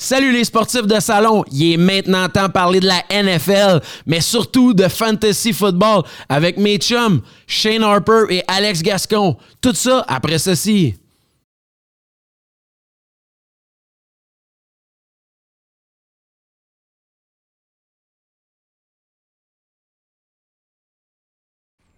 [0.00, 4.20] Salut les sportifs de salon, il est maintenant temps de parler de la NFL, mais
[4.20, 9.36] surtout de fantasy football avec mes chums Shane Harper et Alex Gascon.
[9.60, 10.94] Tout ça après ceci.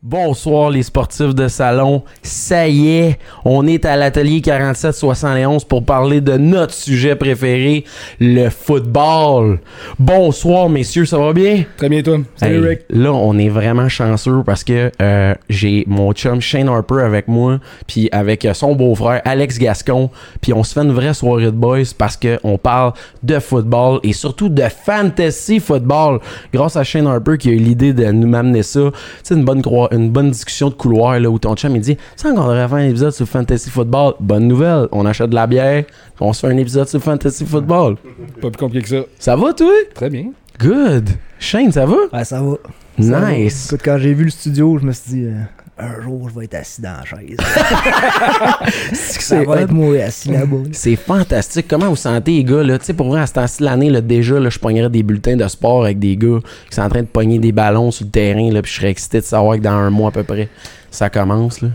[0.02, 2.02] Bonsoir les sportifs de salon.
[2.22, 7.84] Ça y est, on est à l'atelier 4771 pour parler de notre sujet préféré,
[8.18, 9.58] le football.
[9.98, 11.64] Bonsoir messieurs, ça va bien?
[11.76, 12.16] Très bien toi.
[12.36, 12.80] Salut Hey, Rick.
[12.88, 17.58] Là, on est vraiment chanceux parce que euh, j'ai mon chum Shane Harper avec moi,
[17.86, 20.08] puis avec son beau-frère Alex Gascon,
[20.40, 24.00] puis on se fait une vraie soirée de boys parce que on parle de football
[24.02, 26.20] et surtout de fantasy football.
[26.54, 28.90] Grâce à Shane Harper qui a eu l'idée de nous m'amener ça,
[29.22, 32.30] c'est une bonne une bonne discussion de couloir là où ton chum il dit "Ça
[32.30, 35.84] qu'on devrait faire un épisode sur fantasy football." Bonne nouvelle, on achète de la bière,
[36.20, 37.96] on se fait un épisode sur fantasy football.
[38.40, 39.06] Pas plus compliqué que ça.
[39.18, 39.72] Ça va toi?
[39.94, 40.32] Très bien.
[40.58, 41.08] Good.
[41.38, 41.96] Shane, ça va?
[42.12, 42.56] Ouais, ça va.
[43.00, 43.32] Ça va.
[43.32, 43.66] Nice.
[43.66, 45.40] Écoute, quand j'ai vu le studio, je me suis dit, euh,
[45.80, 47.36] un jour, je vais être assis dans la chaise.
[48.92, 50.56] ça C'est va être moi assis là-bas.
[50.72, 51.66] C'est fantastique.
[51.68, 52.62] Comment vous sentez, les gars?
[52.62, 52.78] Là?
[52.78, 55.02] Tu sais, pour vrai, à ce temps-ci de l'année, là, déjà, là, je pognerais des
[55.02, 58.04] bulletins de sport avec des gars qui sont en train de pogner des ballons sur
[58.06, 60.24] le terrain, là, puis je serais excité de savoir que dans un mois à peu
[60.24, 60.48] près,
[60.90, 61.60] ça commence.
[61.62, 61.68] Là.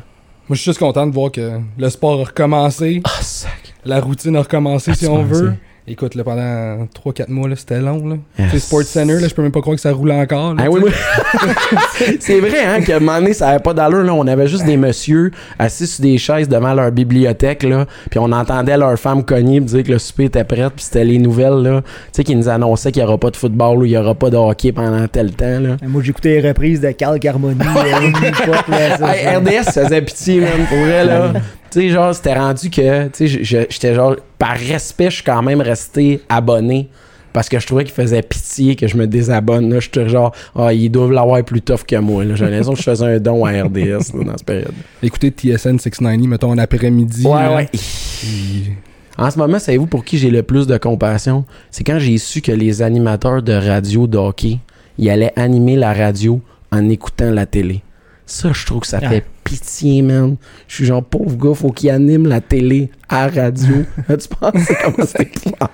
[0.47, 3.01] Moi, je suis juste content de voir que le sport a recommencé.
[3.03, 3.73] Ah, sac.
[3.83, 5.53] La routine a recommencé, Ah, si on veut.
[5.87, 8.07] Écoute, là, pendant 3-4 mois, là, c'était long.
[8.07, 8.15] Là.
[8.39, 8.63] Yes.
[8.65, 10.55] Sports Center, là, je peux même pas croire que ça roule encore.
[10.55, 10.91] là, Ah oui, oui.
[12.19, 14.11] c'est vrai, hein, qu'à un moment donné, ça avait pas d'allure, là.
[14.15, 17.85] On avait juste des messieurs assis sur des chaises devant leur bibliothèque, là.
[18.09, 20.69] Puis on entendait leurs femmes cogner dire que le souper était prêt.
[20.75, 21.81] Puis c'était les nouvelles, là.
[21.83, 24.15] Tu sais, qui nous annonçaient qu'il y aura pas de football ou il y aura
[24.15, 25.77] pas de hockey pendant tel temps, là.
[25.83, 27.59] Moi, j'écoutais les reprises de Carl Carmoni.
[27.61, 31.33] euh, Hey, RDS ça faisait pitié, man, pour vrai, là.
[31.71, 35.41] Tu sais, genre, c'était rendu que, tu sais, j'étais genre, par respect, je suis quand
[35.41, 36.89] même resté abonné.
[37.33, 39.69] Parce que je trouvais qu'il faisait pitié que je me désabonne.
[39.73, 42.23] Là, j'étais genre, ah, ils doivent l'avoir plus tough que moi.
[42.33, 44.71] J'ai l'impression que je faisais un don à RDS là, dans cette période.
[45.03, 47.23] Écoutez TSN 690, mettons, en après-midi.
[47.49, 47.49] là.
[47.73, 48.71] Puis-
[49.17, 51.43] En ce moment, savez-vous pour qui j'ai le plus de compassion?
[51.71, 54.59] C'est quand j'ai su que les animateurs de radio de hockey,
[54.97, 56.39] ils allaient animer la radio
[56.71, 57.81] en écoutant la télé.
[58.25, 59.09] Ça, je trouve que ça Ah.
[59.09, 60.35] fait pitié, man.
[60.67, 63.83] Je suis genre, pauvre gars, faut qu'il anime la télé à radio.
[64.07, 65.71] tu penses comment c'est épouvantable?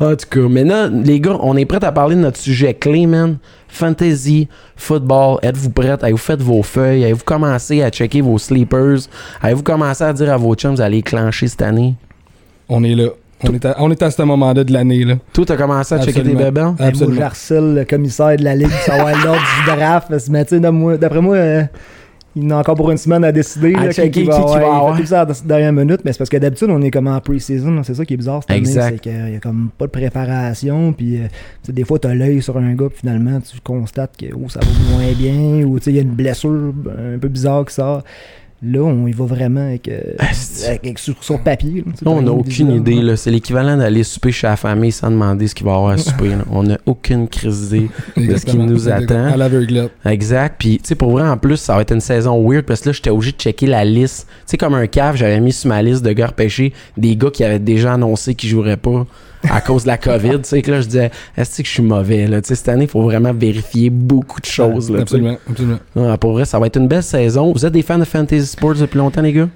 [0.00, 3.06] En tout cas, maintenant, les gars, on est prêts à parler de notre sujet clé,
[3.06, 3.36] man.
[3.68, 5.38] Fantasy, football.
[5.42, 5.90] Êtes-vous prêts?
[5.90, 7.04] Avez-vous fait vos feuilles?
[7.04, 9.00] Avez-vous commencé à checker vos sleepers?
[9.42, 11.94] Avez-vous commencé à dire à vos chums, vous allez clencher cette année?
[12.70, 13.08] On est là.
[13.42, 15.04] On est, à, on est à ce moment-là de l'année.
[15.04, 15.14] là.
[15.32, 16.44] Toi, t'as commencé à checker tes Absolument.
[16.44, 16.60] bébés?
[16.60, 17.16] Hey, moi, Absolument.
[17.20, 20.08] j'harcèle le commissaire de la Ligue pour savoir l'ordre du draft.
[20.30, 21.62] Mais tu sais, d'après moi- euh,
[22.36, 23.74] il en a encore pour une semaine à décider.
[23.74, 24.94] À là, checker qui qui va Il avoir.
[24.94, 27.08] fait tout ça à la dernière minute, mais c'est parce que d'habitude, on est comme
[27.08, 27.82] en pre-season.
[27.82, 28.82] C'est ça qui est bizarre cette Exact.
[28.82, 28.96] année.
[29.02, 30.92] C'est qu'il y a comme pas de préparation.
[30.92, 31.28] Puis, euh, tu
[31.66, 34.60] sais, des fois, t'as l'œil sur un gars, puis finalement, tu constates que oh, ça
[34.60, 35.64] va moins bien.
[35.66, 36.72] Ou tu sais, il y a une blessure
[37.14, 38.04] un peu bizarre qui sort.
[38.62, 40.66] Là, on y va vraiment avec, euh, Asti.
[40.66, 41.82] avec- avec- sur, sur papier.
[41.86, 43.16] là, on n'a aucune idée.
[43.16, 45.96] C'est l'équivalent d'aller souper chez la famille sans demander ce qu'il va y avoir à
[45.96, 46.28] souper.
[46.28, 46.44] là.
[46.50, 47.88] On n'a aucune crise d'idée.
[48.18, 49.24] de ce qui nous attend.
[49.32, 49.92] À l'aveuglette.
[50.04, 50.56] Exact.
[50.58, 52.90] Puis, tu sais, pour vrai, en plus, ça va être une saison weird parce que
[52.90, 54.26] là, j'étais obligé de checker la liste.
[54.28, 57.30] Tu sais, comme un cave, j'avais mis sur ma liste de gars repêchés des gars
[57.30, 59.06] qui avaient déjà annoncé qu'ils joueraient pas
[59.48, 60.38] à cause de la COVID.
[60.42, 62.26] Tu sais, que là, je disais, est-ce que je suis mauvais?
[62.26, 62.40] Là?
[62.42, 64.90] Tu sais, cette année, il faut vraiment vérifier beaucoup de choses.
[64.90, 65.00] Là.
[65.00, 65.38] Absolument.
[65.48, 65.78] absolument.
[65.96, 67.52] Ah, pour vrai, ça va être une belle saison.
[67.52, 69.48] Vous êtes des fans de Fantasy Sports depuis longtemps, les gars?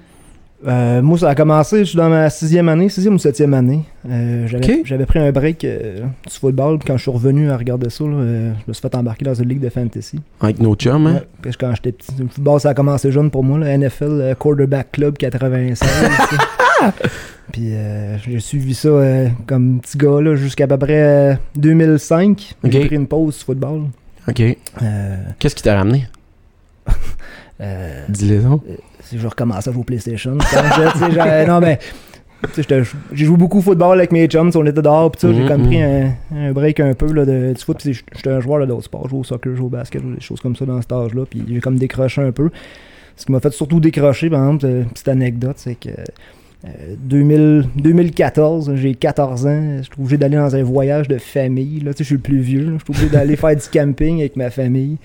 [0.65, 3.81] Euh, moi, ça a commencé, je suis dans ma sixième année, sixième ou septième année.
[4.09, 8.03] Euh, j'avais, pris un break euh, du football, quand je suis revenu à regarder ça,
[8.03, 10.19] là, euh, je me suis fait embarquer dans une ligue de fantasy.
[10.41, 11.13] Avec nos chums, hein?
[11.13, 13.77] Ouais, parce que quand j'étais petit, le football, ça a commencé jeune pour moi, le
[13.77, 15.79] NFL euh, Quarterback Club 96.
[15.79, 16.41] tu sais.
[17.51, 22.55] puis euh, j'ai suivi ça euh, comme petit gars là, jusqu'à peu près euh, 2005.
[22.63, 23.83] J'ai pris une pause du football.
[24.27, 24.41] OK.
[24.41, 26.07] Euh, Qu'est-ce qui t'a ramené?
[27.61, 28.63] euh, Dis-le donc.
[29.05, 30.37] Si je recommençais à jouer au PlayStation.
[31.47, 31.79] Non, mais.
[33.13, 35.47] J'ai joué beaucoup au football avec mes chums, on était dehors, pis ça, j'ai Mhm,
[35.47, 38.65] comme pris un, un break un peu là, de, du foot, pis j'étais un joueur
[38.67, 40.55] d'autres sports, je joue au soccer, je joue au basket, je joue des choses comme
[40.55, 42.49] ça dans cet âge-là, puis j'ai comme décroché un peu.
[43.15, 47.69] Ce qui m'a fait surtout décrocher, par exemple, euh, petite anecdote, c'est que euh, 2000
[47.77, 51.99] 2014, j'ai 14 ans, je suis obligé d'aller dans un voyage de famille, là, tu
[51.99, 54.49] sais, je suis le plus vieux, je suis obligé d'aller faire du camping avec ma
[54.49, 54.97] famille.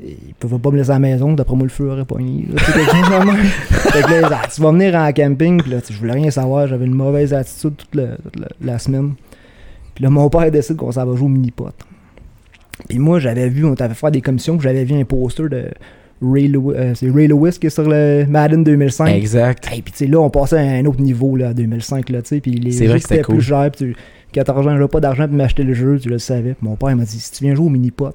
[0.00, 2.46] Ils pouvaient pas me laisser à la maison, d'après moi le feu aurait pogné.
[2.48, 2.56] tu.
[2.64, 4.28] Fait que là,
[4.58, 7.94] vas venir en camping, puis là, je voulais rien savoir, j'avais une mauvaise attitude toute,
[7.94, 8.16] la,
[8.60, 9.14] la semaine.
[9.94, 11.72] Puis là, mon père décide qu'on s'en va jouer au mini-pot.
[12.88, 15.64] Puis moi, j'avais vu, on t'avait fait des commissions, j'avais vu un poster de
[16.22, 19.08] Ray Lewis, euh, c'est Ray Lewis qui est sur le Madden 2005.
[19.08, 19.68] Exact.
[19.76, 22.22] Et puis tu sais, là, on passait à un autre niveau là, en 2005, là,
[22.22, 23.40] tu sais, puis les jeux étaient plus cool.
[23.40, 23.96] cher, puis tu
[24.32, 26.54] 14 ans, j'avais pas d'argent pour m'acheter le jeu, tu le savais.
[26.54, 28.14] Puis mon père m'a dit, si tu viens jouer au mini-pot,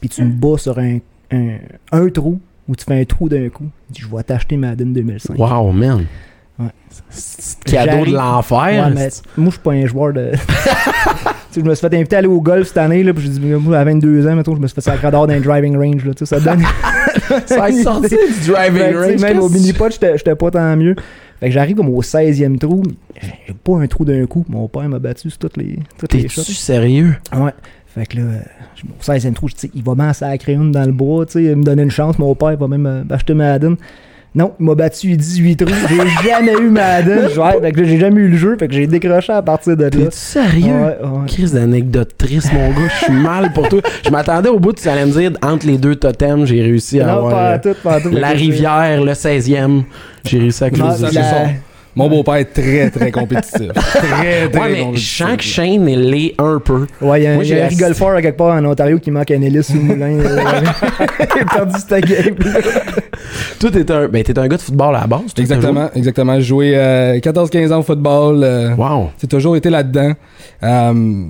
[0.00, 0.98] puis tu me bats sur un,
[1.32, 1.56] un,
[1.92, 5.38] un trou, ou tu fais un trou d'un coup, je vais t'acheter Madden 2005.
[5.38, 6.06] Wow, man.
[6.58, 6.66] Ouais.
[7.08, 8.58] C'est cadeau de l'enfer.
[8.58, 10.32] Ouais, mais moi, je suis pas un joueur de.
[11.54, 13.40] je me suis fait inviter à aller au golf cette année, là, puis j'ai dit,
[13.40, 16.04] moi, à 22 ans, mettons, je me suis fait sacrer d'or dans un driving range,
[16.04, 16.64] là, tu sais, ça donne.
[17.46, 19.20] Ça a sorti du driving sais, range.
[19.20, 20.96] Même au mini-pot, j'étais pas tant mieux.
[21.40, 22.82] Fait que j'arrive comme au 16e trou,
[23.20, 24.44] j'ai pas un trou d'un coup.
[24.48, 26.42] Mon père m'a battu sur toutes les, toutes les shots.
[26.42, 27.16] T'es-tu sérieux?
[27.32, 27.52] Ouais.
[27.98, 28.38] Fait que là, euh,
[28.76, 31.32] je- au 16e trou, je dis, il va m'en sacrer une dans le bois, tu
[31.32, 32.18] sais, il me donner une chance.
[32.18, 33.76] Mon père va même euh, m'acheter Madden.
[34.34, 35.74] Non, il m'a battu 18 trous.
[35.88, 37.26] J'ai jamais eu Madden.
[37.38, 38.56] Ouais, fait que j'ai jamais eu le jeu.
[38.58, 39.90] Fait que j'ai décroché à partir de là.
[39.90, 40.66] T'es-tu sérieux?
[40.74, 41.26] Ouais, ouais.
[41.26, 42.88] Crise d'anecdote triste, mon gars.
[43.00, 43.80] Je suis mal pour toi.
[44.04, 47.06] Je m'attendais au bout, tu allais me dire, entre les deux totems, j'ai réussi à
[47.06, 48.10] Non, avoir pas euh, à tout, pas à tout.
[48.10, 49.82] la rivière, le 16e.
[50.24, 50.90] J'ai réussi à Non,
[51.98, 53.68] Mon beau-père est très, très compétitif.
[53.74, 54.94] très, très Ouais, mais compétitif.
[55.18, 56.86] je sens que Shane est l'est un peu.
[57.00, 58.64] Ouais, il y a, Moi, y a j'ai un rigole fort à quelque part en
[58.64, 60.18] Ontario qui manque un hélice sous le moulin.
[60.18, 60.40] euh,
[61.20, 62.34] il a perdu sa game.
[63.60, 65.34] Toi, t'es un, ben, t'es un gars de football à la base.
[65.34, 66.34] toi, Exactement, exactement.
[66.36, 68.40] J'ai joué euh, 14-15 ans au football.
[68.44, 68.74] euh?
[68.76, 69.10] Wow.
[69.20, 70.12] J'ai toujours été là-dedans.
[70.62, 71.24] Euh,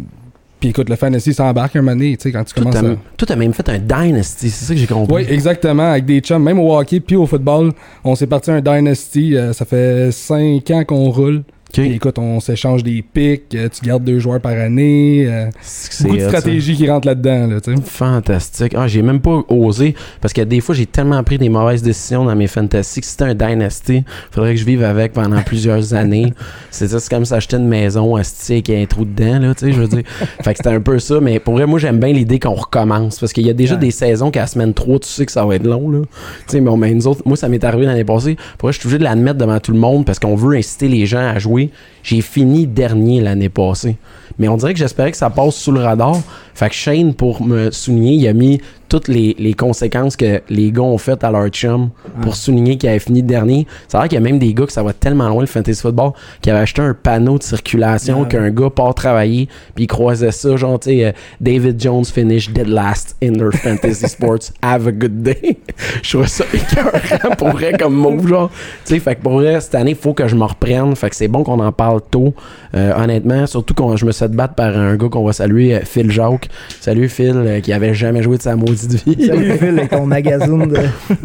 [0.61, 2.83] Puis écoute, le fantasy s'embarque un moment donné, tu sais, quand tu commences à...
[2.83, 5.15] toi, t'as même fait un Dynasty, c'est ça que j'ai compris.
[5.15, 7.73] Oui, exactement, avec des chums, même au hockey puis au football,
[8.03, 11.45] on s'est parti un dynasty, euh, ça fait 5 ans qu'on roule.
[11.73, 16.05] Puis écoute, on s'échange des picks, euh, tu gardes deux joueurs par année, euh, C'est
[16.05, 17.59] beaucoup de stratégies qui rentrent là-dedans, là.
[17.85, 18.75] Fantastique.
[18.77, 22.25] Ah, j'ai même pas osé parce que des fois, j'ai tellement pris des mauvaises décisions
[22.25, 25.93] dans mes fantasy que si c'était un Dynasty, faudrait que je vive avec pendant plusieurs
[25.95, 26.33] années.
[26.71, 29.73] C'est ça, c'est comme s'acheter une maison à avec un trou dedans, là, tu sais,
[29.73, 30.03] je veux dire.
[30.43, 33.19] fait que c'était un peu ça, mais pour vrai, moi, j'aime bien l'idée qu'on recommence
[33.21, 33.81] parce qu'il y a déjà Ouais.
[33.81, 36.01] des saisons qu'à la semaine 3, tu sais que ça va être long, là.
[36.47, 38.37] Tu sais, mais, on- mais nous autres, moi, ça m'est arrivé l'année passée.
[38.57, 40.89] Pour vrai, je suis obligé de l'admettre devant tout le monde parce qu'on veut inciter
[40.89, 41.58] les gens à jouer.
[42.03, 43.97] J'ai fini dernier l'année passée.
[44.39, 46.17] Mais on dirait que j'espérais que ça passe sous le radar.
[46.55, 50.71] Fait que Shane, pour me souligner, il a mis toutes les, les conséquences que les
[50.73, 51.91] gars ont faites à leur chum
[52.23, 53.67] pour souligner qu'il avait fini dernier.
[53.89, 55.47] Ça a l'air qu'il y a même des gars que ça va tellement loin le
[55.47, 58.29] fantasy football qui avaient acheté un panneau de circulation Ouais.
[58.29, 62.51] qu'un gars part travailler puis il croisait ça genre tu sais euh, David Jones finish
[62.51, 65.59] dead last in their fantasy sports have a good day.
[66.03, 68.51] Je trouve ça écœurant pour vrai comme mot genre.
[68.85, 70.95] Tu sais fait que pour vrai cette année faut que je me reprenne.
[70.97, 72.35] Fait que c'est bon qu'on en parle tôt.
[72.75, 75.75] Euh, honnêtement, surtout quand je me suis fait battre par un gars qu'on va saluer,
[75.75, 76.49] euh, Phil Jacques.
[76.81, 79.27] Salut Phil, euh, qui avait jamais joué de sa maudite vie.
[79.27, 80.77] Salut Phil avec ton magazine de.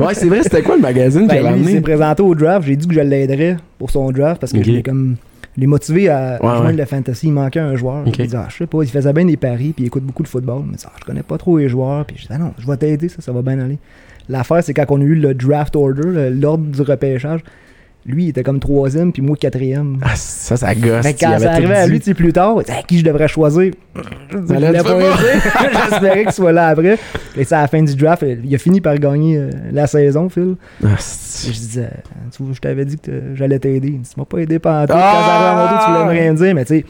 [0.01, 1.81] ouais, c'est vrai, c'était quoi le magazine qu'il Ben, avait lui, il s'est amené?
[1.81, 2.65] présenté au draft.
[2.67, 4.63] J'ai dit que je l'aiderais pour son draft parce que Ok.
[4.65, 5.15] je l'ai comme.
[5.57, 6.73] l'ai motivé à Ouais, joindre ouais.
[6.73, 7.27] le fantasy.
[7.27, 8.03] Il manquait un joueur.
[8.05, 10.23] Il dit, ah, je sais pas, il faisait bien des paris, puis il écoute beaucoup
[10.23, 10.63] de football.
[10.69, 12.05] Mais ah, je connais pas trop les joueurs.
[12.05, 13.77] Puis je dis, ah non, je vais t'aider, ça, ça va bien aller.
[14.29, 17.41] L'affaire, c'est quand on a eu le draft order, l'ordre du repêchage,
[18.05, 19.97] lui, il était comme troisième, puis moi, quatrième.
[20.01, 21.05] Ah, ça, ça gosse.
[21.05, 23.71] Il quand ça arrivait à lui, tu sais, plus tard, à qui je devrais choisir?
[24.47, 24.99] Ça l'a pas.
[25.89, 26.97] J'espérais qu'il soit là après.
[27.37, 30.27] Et ça, à la fin du draft, il a fini par gagner euh, la saison,
[30.29, 30.55] Phil.
[30.83, 31.89] Ah, je disais,
[32.35, 33.91] tu vois, je t'avais dit que j'allais t'aider.
[34.03, 34.93] Tu m'as pas aidé pendant tout.
[34.95, 35.11] Ah!
[35.13, 36.85] Quand ça arrivé à mon tour, tu voulais me rien dire, mais tu sais.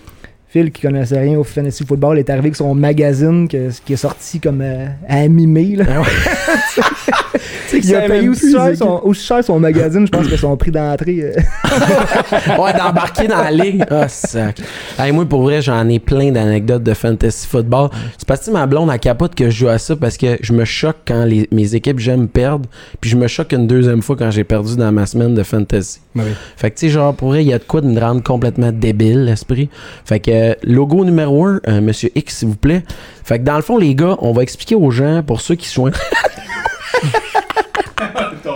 [0.48, 3.98] Phil, qui connaissait rien au fantasy football, est arrivé avec son magazine que- qui est
[3.98, 5.78] sorti comme euh, à mi-mai.
[5.82, 6.06] Ah ouais.
[7.74, 10.28] Sais qu'il Il a payé aussi cher, c'est son, aussi cher son magazine, je pense
[10.28, 11.22] que son prix d'entrée.
[11.22, 11.34] euh.
[12.62, 13.84] Ouais, d'embarquer dans la ligue.
[13.90, 14.60] Ah, sac.
[15.00, 17.90] Hey, moi, pour vrai, j'en ai plein d'anecdotes de fantasy football.
[18.18, 20.54] C'est parce que ma blonde, elle capote que je joue à ça parce que je
[20.54, 22.70] me choque quand les- mes équipes, j'aime perdre.
[23.02, 26.00] Puis je me choque une deuxième fois quand j'ai perdu dans ma semaine de fantasy.
[26.16, 26.24] Oui.
[26.58, 28.22] Fait que, tu sais, genre, pour vrai, il y a de quoi de me rendre
[28.22, 29.70] complètement débile, l'esprit.
[30.06, 32.84] Fait que, euh, logo numéro 1, Monsieur X, s'il vous plaît.
[33.24, 35.68] Fait que, dans le fond, les gars, on va expliquer aux gens, pour ceux qui
[35.68, 35.90] sont...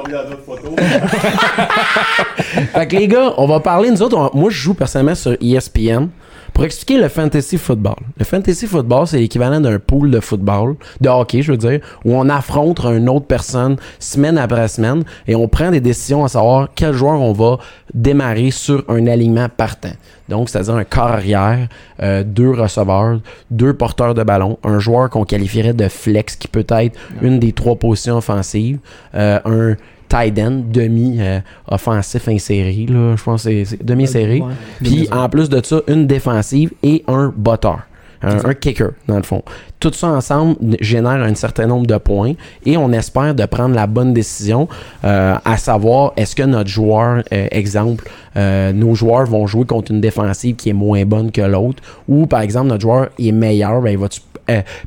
[2.73, 6.07] fait que, les gars, on va parler, nous autres, moi, je joue personnellement sur ESPN.
[6.53, 7.97] Pour expliquer le fantasy football.
[8.17, 12.15] Le fantasy football, c'est l'équivalent d'un pool de football, de hockey, je veux dire, où
[12.15, 16.69] on affronte une autre personne semaine après semaine et on prend des décisions à savoir
[16.73, 17.59] quel joueur on va
[17.93, 19.91] démarrer sur un alignement partant.
[20.29, 21.67] Donc, c'est-à-dire un corps arrière,
[22.01, 23.19] euh, deux receveurs,
[23.51, 27.53] deux porteurs de ballon, un joueur qu'on qualifierait de flex qui peut être une des
[27.53, 28.79] trois positions offensives,
[29.13, 29.75] euh, un
[30.09, 34.39] tight end, demi euh, offensif inséré, là, je pense que c'est- c'est demi inséré.
[34.41, 34.53] Ouais.
[34.83, 37.81] Puis en plus de ça, une défensive et un botteur.
[38.23, 39.43] Un, un kicker, dans le fond.
[39.79, 42.33] Tout ça ensemble génère un certain nombre de points
[42.65, 44.67] et on espère de prendre la bonne décision,
[45.03, 49.91] euh, à savoir est-ce que notre joueur, euh, exemple, euh, nos joueurs vont jouer contre
[49.91, 53.81] une défensive qui est moins bonne que l'autre, ou par exemple notre joueur est meilleur,
[53.81, 54.07] ben, il va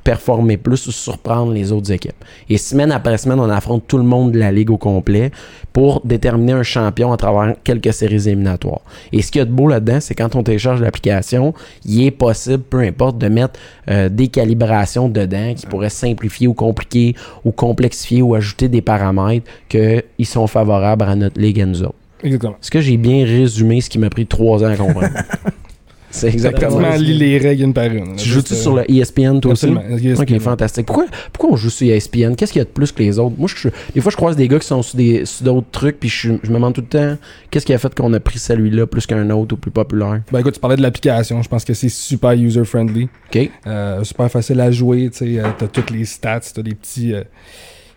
[0.02, 2.24] performer plus ou surprendre les autres équipes?
[2.48, 5.30] Et semaine après semaine, on affronte tout le monde de la ligue au complet
[5.74, 8.80] pour déterminer un champion à travers quelques séries éliminatoires.
[9.12, 11.52] Et ce qu'il y a de beau là-dedans, c'est quand on télécharge l'application,
[11.84, 17.14] il est possible, peu importe, de mettre des calibrations dedans qui pourraient simplifier ou compliquer
[17.44, 21.94] ou complexifier ou ajouter des paramètres qui sont favorables à notre ligue et nous autres.
[22.22, 22.56] Exactement.
[22.60, 25.08] Est-ce que j'ai bien résumé ce qui m'a pris trois ans à comprendre?
[26.12, 28.16] C'est exactement Pratiquement lis les règles une par une.
[28.16, 29.66] Tu joues-tu sur le ESPN toi aussi?
[29.66, 29.96] Absolument.
[29.96, 30.34] ESPN.
[30.34, 30.86] Ok, fantastique.
[30.86, 32.34] Pourquoi, pourquoi on joue sur ESPN?
[32.34, 33.34] Qu'est-ce qu'il y a de plus que les autres?
[33.38, 36.00] Moi, je, des fois, je croise des gars qui sont sur des- sur d'autres trucs,
[36.00, 37.16] puis je, je me demande tout le temps,
[37.50, 40.22] qu'est-ce qui a fait qu'on a pris celui-là plus qu'un autre ou plus populaire?
[40.32, 41.42] Ben écoute, tu parlais de l'application.
[41.42, 43.08] Je pense que c'est super user-friendly.
[43.32, 43.50] OK?
[43.66, 45.10] Euh, super facile à jouer.
[45.10, 47.22] Tu sais, euh, t'as toutes les stats, t'as des petits, euh,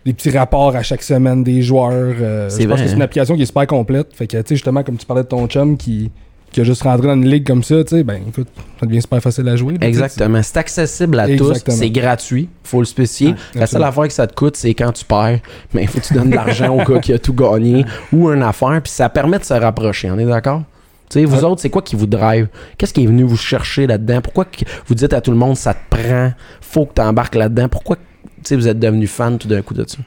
[0.06, 1.90] des petits rapports à chaque semaine des joueurs.
[2.20, 2.96] euh, C'est je pense vrai, que c'est hein?
[2.98, 4.08] une application qui est super complète.
[4.14, 6.10] Fait que, tu sais, justement, comme tu parlais de ton chum qui,
[6.54, 8.46] qui a juste rentré dans une ligue comme ça, tu sais, ben écoute,
[8.78, 9.72] ça devient super facile à jouer.
[9.76, 9.86] là.
[9.88, 10.40] Exactement.
[10.42, 11.48] C'est accessible à tous.
[11.50, 11.76] Exactement.
[11.76, 12.48] C'est gratuit.
[12.62, 13.32] Faut le spécifier.
[13.32, 15.40] Ouais, La seule affaire que ça te coûte, c'est quand tu perds.
[15.72, 18.30] Mais il faut que tu donnes de l'argent au gars qui a tout gagné ou
[18.30, 18.80] une affaire.
[18.82, 20.10] Puis ça permet de se rapprocher.
[20.12, 20.62] On est d'accord?
[21.10, 21.44] Tu sais, vous Ouais.
[21.44, 22.46] autres, c'est quoi qui vous drive?
[22.78, 24.20] Qu'est-ce qui est venu vous chercher là-dedans?
[24.22, 27.34] Pourquoi que vous dites à tout le monde, ça te prend, faut que tu embarques
[27.34, 27.68] là-dedans?
[27.68, 28.02] Pourquoi tu
[28.44, 29.98] sais, vous êtes devenu fan tout d'un coup de ça?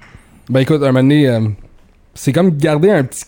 [0.49, 1.41] Ben écoute, un moment donné, euh,
[2.17, 3.23] c'est comme garder un petit,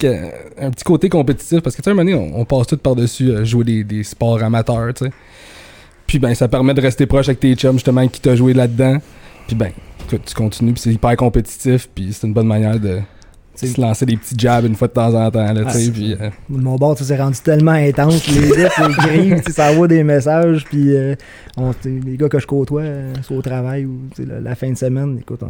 [0.60, 3.30] un petit côté compétitif parce que tu sais, un moment donné, on, passe tout par-dessus
[3.30, 5.12] euh, jouer des, des sports amateurs, tu sais.
[6.08, 8.98] Puis ben, ça permet de rester proche avec tes chums justement qui t'a joué là-dedans.
[9.46, 9.72] Puis ben,
[10.08, 13.00] tu continues, puis c'est hyper compétitif, puis c'est une bonne manière de
[13.68, 15.62] se lancer des petits jabs une fois de temps en temps, là.
[15.68, 18.28] Ah, puis, euh, mon bord, tu sais, c'est rendu tellement intense.
[18.28, 20.66] Les écrit, tu sais, ça envoie des messages.
[20.66, 21.16] Puis euh,
[21.58, 24.78] on- les gars que je côtoie, euh, soit au travail ou la, la fin de
[24.78, 25.42] semaine, écoute,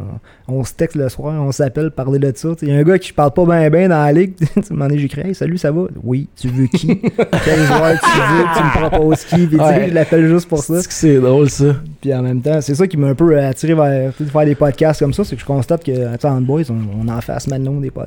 [0.48, 2.50] on, on se texte le soir, on s'appelle, parler de ça.
[2.62, 4.34] Il y a un gars qui parle pas bien bien dans la ligue.
[4.70, 6.88] Tu donné, j'écris Hey, salut, ça va Oui, tu veux qui?
[7.46, 8.44] Quel joueur tu veux?
[8.56, 9.88] Tu me proposes qui Puis Ouais.
[9.90, 10.82] je l'appelle juste pour ça.
[10.90, 11.76] c'est drôle, ça?
[12.02, 14.56] Puis en même temps, c'est ça qui m'a un peu euh, attiré vers faire des
[14.56, 17.40] podcasts comme ça, c'est que je constate que, en boys, on, on en fait à
[17.40, 17.99] semaine longue des podcasts.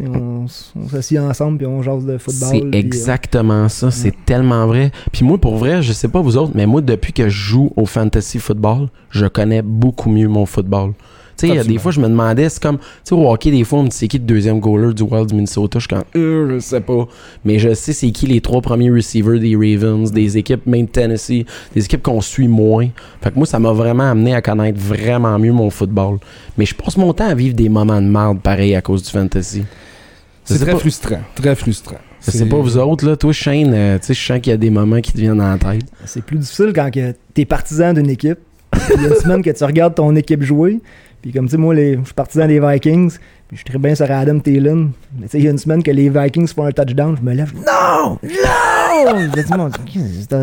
[0.00, 0.46] On,
[0.88, 2.48] s'assied ensemble puis on jase de football.
[2.50, 3.90] C'est euh, exactement ça.
[3.90, 4.92] C'est tellement vrai.
[5.12, 7.72] Puis moi, pour vrai, je sais pas vous autres, mais moi, depuis que je joue
[7.76, 10.92] au fantasy football, je connais beaucoup mieux mon football.
[11.48, 13.80] Tu sais, des fois, je me demandais, c'est comme, tu sais, au hockey, des fois,
[13.80, 15.78] on me dit c'est qui le deuxième goaler du Wild du Minnesota?
[15.78, 17.06] Je suis comme, euh, je sais pas.
[17.44, 20.90] Mais je sais c'est qui les trois premiers receivers des Ravens, des équipes, même de
[20.90, 21.44] Tennessee,
[21.74, 22.88] des équipes qu'on suit moins.
[23.22, 26.18] Fait que moi, ça m'a vraiment amené à connaître vraiment mieux mon football.
[26.58, 29.10] Mais je passe mon temps à vivre des moments de merde pareil à cause du
[29.10, 29.62] fantasy.
[30.44, 31.98] C'est très pas- frustrant, très frustrant.
[32.18, 33.16] sais pas vous autres, là.
[33.16, 35.40] Toi, Shane, euh, tu sais, je sens qu'il y a des moments qui te viennent
[35.40, 35.84] en tête.
[36.04, 38.38] C'est plus difficile quand que t'es partisan d'une équipe.
[38.94, 40.80] Il y a une semaine que tu regardes ton équipe jouer.
[41.22, 43.10] Puis comme tu sais, moi, je suis partisan des Vikings.
[43.48, 44.92] Puis je suis très bien sur Adam Thielen.
[45.18, 47.16] Mais tu sais, il y a une semaine que les Vikings font un touchdown.
[47.20, 47.52] Je me lève.
[47.54, 48.18] Non!
[48.22, 49.18] Non!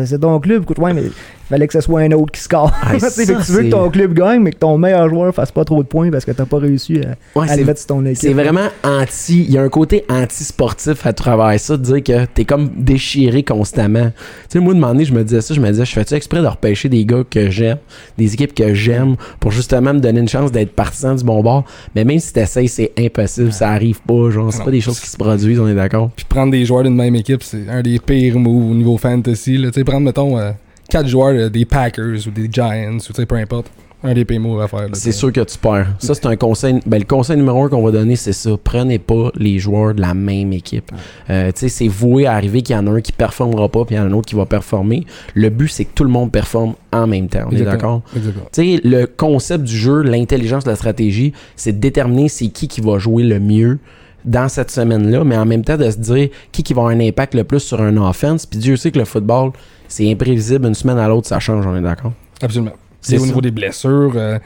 [0.06, 0.62] C'est- ton club.
[0.62, 1.04] Écoute, ouais, mais
[1.48, 2.72] fallait que ce soit un autre qui score.
[2.82, 4.76] Ah, Tu sais, ça, fait que tu veux que ton club gagne, mais que ton
[4.78, 7.54] meilleur joueur fasse pas trop de points parce que t'as pas réussi à, Ouais, à
[7.54, 8.18] c'est le mettre sur ton équipe.
[8.18, 9.44] C'est vraiment anti.
[9.44, 13.42] Il y a un côté anti-sportif à travers ça, de dire que t'es comme déchiré
[13.42, 14.10] constamment.
[14.10, 14.14] Tu
[14.50, 16.40] sais, moi, de moment donné, je me disais ça, je me disais, je fais-tu exprès
[16.40, 17.78] de repêcher des gars que j'aime,
[18.16, 21.64] des équipes que j'aime, pour justement me donner une chance d'être partisan du bon bord?
[21.94, 24.64] Mais même si t'essayes, c'est impossible, ça arrive pas, genre, c'est Non.
[24.66, 26.10] pas des choses qui se produisent, on est d'accord.
[26.14, 29.56] Puis prendre des joueurs d'une même équipe, c'est un des pires moves au niveau fantasy.
[29.56, 29.68] Là.
[29.70, 30.50] Tu sais, prendre, mettons, euh,
[30.88, 33.66] quatre joueurs euh, des Packers ou des Giants, ou tu sais, peu importe.
[34.04, 34.82] Un des pires moves à faire.
[34.82, 35.88] là, C'est sûr que tu perds.
[35.98, 36.78] Ça, c'est un conseil.
[36.86, 38.50] Ben, le conseil numéro un qu'on va donner, c'est ça.
[38.62, 40.92] Prenez pas les joueurs de la même équipe.
[41.30, 43.84] Euh, tu sais, c'est voué à arriver qu'il y en a un qui performera pas,
[43.84, 45.04] puis il y en a un autre qui va performer.
[45.34, 47.40] Le but, c'est que tout le monde performe en même temps.
[47.48, 47.72] On est Exactement.
[47.72, 48.02] d'accord?
[48.14, 48.44] Exactement.
[48.52, 52.68] Tu sais, le concept du jeu, l'intelligence de la stratégie, c'est de déterminer c'est qui
[52.68, 53.80] qui va jouer le mieux
[54.24, 57.00] dans cette semaine-là, mais en même temps de se dire qui qui va avoir un
[57.00, 58.46] impact le plus sur un offense.
[58.46, 59.50] Puis Dieu sait que le football,
[59.88, 60.66] c'est imprévisible.
[60.66, 62.12] Une semaine à l'autre, ça change, on est d'accord?
[62.42, 62.72] Absolument.
[63.00, 63.26] C'est au ça.
[63.26, 64.12] niveau des blessures.
[64.14, 64.38] euh,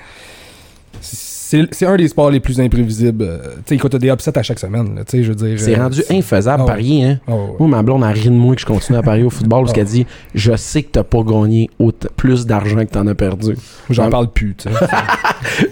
[1.73, 3.25] c'est un des sports les plus imprévisibles.
[3.25, 5.35] euh, tu sais, quand t'as des upsets à chaque semaine, là, tu sais, je veux
[5.35, 5.59] dire.
[5.61, 6.73] C'est euh, rendu infaisable Ah ouais.
[6.73, 7.19] parier, hein?
[7.27, 7.39] Ah ouais.
[7.59, 9.73] Moi, ma blonde a ri de moi que je continue à parier au football parce
[9.73, 9.75] Ah.
[9.75, 11.69] qu'elle dit Je sais que t'as pas gagné
[12.17, 13.55] plus d'argent que t'en as perdu.
[13.91, 14.57] J'en parle plus.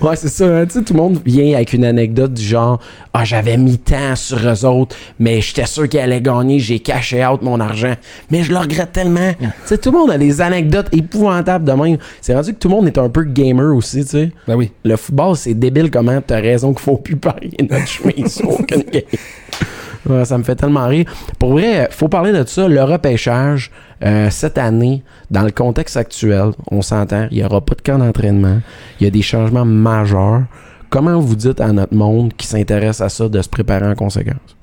[0.03, 0.45] Ouais, c'est ça.
[0.45, 0.67] hein.
[0.67, 2.81] Tu sais, tout le monde vient avec une anecdote du genre
[3.15, 7.25] Ah, j'avais mis tant sur eux autres, mais j'étais sûr qu'ils allaient gagner, j'ai caché
[7.25, 7.95] out mon argent.
[8.31, 9.33] Mais je le regrette tellement.
[9.41, 11.99] Tu sais, tout le monde a des anecdotes épouvantables de même.
[12.21, 14.33] C'est rendu que tout le monde est un peu gamer aussi, tu sais.
[14.47, 14.71] ben oui.
[14.85, 20.25] Le football, c'est débile comment t'as raison qu'il faut plus parier notre chemise aucune game.
[20.25, 21.05] Ça me fait tellement rire.
[21.39, 22.67] Pour vrai, faut parler de ça.
[22.67, 23.71] Le repêchage,
[24.03, 27.99] euh, cette année, dans le contexte actuel, on s'entend, il n'y aura pas de camp
[27.99, 28.61] d'entraînement.
[28.99, 30.45] Il y a des changements majeurs.
[30.89, 34.57] Comment vous dites à notre monde qui s'intéresse à ça de se préparer en conséquence?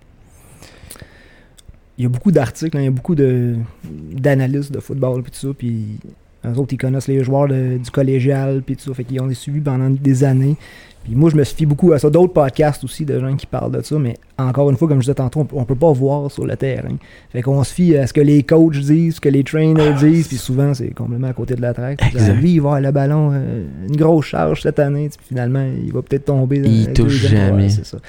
[1.97, 5.31] Il y a beaucoup d'articles, hein, il y a beaucoup de, d'analyses de football, puis
[5.31, 5.99] tout ça, puis
[6.53, 9.29] eux autres, ils connaissent les joueurs de- du collégial, puis tout ça, fait qu'ils ont
[9.33, 10.55] suivis pendant des années.
[11.03, 12.09] Puis moi, je me fie beaucoup à ça.
[12.09, 15.03] D'autres podcasts aussi de gens qui parlent de ça, mais encore une fois, comme je
[15.05, 16.95] disais tantôt, on on peut pas voir sur le terrain.
[17.31, 20.27] Fait qu'on se fie à ce que les coachs disent, ce que les trainers disent,
[20.27, 22.01] puis souvent, c'est complètement à côté de la traque.
[22.41, 25.93] Lui, il va avoir le ballon, euh, une grosse charge cette année, puis finalement, il
[25.93, 26.59] va peut-être tomber.
[26.59, 27.63] dans Il touche jamais.
[27.63, 27.99] Ouais, c'est ça.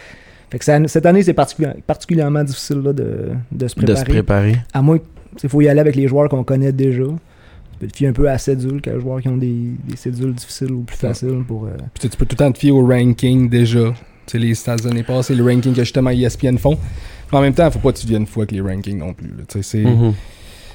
[0.51, 4.03] Fait que ça- cette année, c'est particu- particulièrement difficile là, de, de se De se
[4.03, 4.05] préparer.
[4.05, 4.57] préparer.
[4.73, 4.99] À moins
[5.37, 7.05] qu'il faut y aller avec les joueurs qu'on connaît déjà.
[7.79, 9.55] Tu peux te fier un peu à cédule qu'à les joueurs qui ont des,
[9.87, 11.09] des cédules difficiles ou plus Ouais.
[11.11, 11.67] faciles pour.
[11.67, 13.95] euh, Puis tu peux tout le temps te fier au ranking déjà.
[14.27, 16.77] Tu sais, les stats de l'année passée, le ranking que justement ESPN font.
[17.31, 19.29] Mais en même temps, faut pas que tu viennes fou avec les rankings non plus.
[19.29, 19.85] Tu sais, c'est.
[19.85, 20.13] Mhm.
[20.13, 20.15] Tu es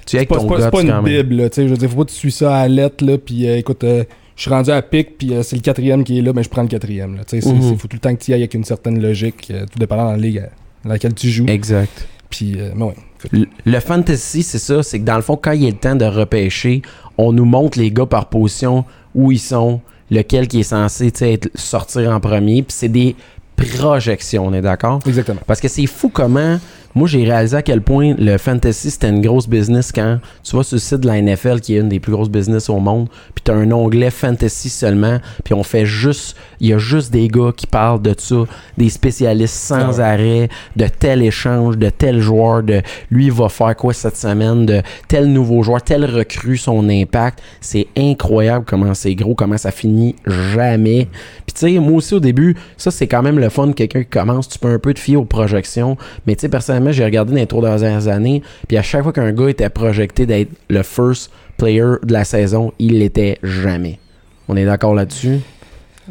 [0.05, 1.03] C'est avec pas, ton pas- pas une même.
[1.03, 3.05] bible, tu sais, je veux dire, faut pas que tu suis ça à la lettre,
[3.05, 4.03] là, puis euh, écoute, euh,
[4.35, 6.49] je suis rendu à pic, puis euh, c'est le quatrième qui est là, ben je
[6.49, 7.77] prends le quatrième, c'est- Mhm.
[7.77, 10.05] faut tout le temps que tu y ailles avec une certaine logique, euh, tout dépendant
[10.05, 10.43] dans la ligue
[10.83, 12.05] dans laquelle tu joues, Exact.
[12.29, 12.99] puis, euh, mais ouais, que-
[13.31, 16.05] Le- fantasy, c'est ça, c'est que dans le fond, quand il est le temps de
[16.05, 16.81] repêcher,
[17.17, 21.49] on nous montre les gars par position où ils sont, lequel qui est censé être,
[21.55, 23.15] sortir en premier, puis c'est des
[23.55, 24.99] projections, on est d'accord?
[25.05, 25.41] exactement.
[25.45, 26.59] Parce que c'est fou comment.
[26.95, 30.63] Moi, j'ai réalisé à quel point le fantasy, c'était une grosse business quand tu vas
[30.63, 33.07] sur le site de la NFL, qui est une des plus grosses business au monde,
[33.33, 36.37] puis tu as un onglet fantasy seulement, puis on fait juste.
[36.59, 38.43] Il y a juste des gars qui parlent de ça,
[38.77, 40.03] des spécialistes sans ouais.
[40.03, 44.81] arrêt, de tel échange, de tel joueur, de lui va faire quoi cette semaine, de
[45.07, 47.41] tel nouveau joueur, tel recrue, son impact.
[47.59, 51.07] C'est incroyable comment c'est gros, comment ça finit jamais.
[51.45, 54.03] Puis tu sais, moi aussi au début, ça c'est quand même le fun de quelqu'un
[54.03, 54.47] qui commence.
[54.47, 55.97] Tu peux un peu te fier aux projections.
[56.27, 59.13] Mais tu sais, personnellement, j'ai regardé dans les trois dernières années, puis à chaque fois
[59.13, 63.99] qu'un gars était projecté d'être le first player de la saison, il l'était jamais.
[64.47, 65.39] On est d'accord là-dessus?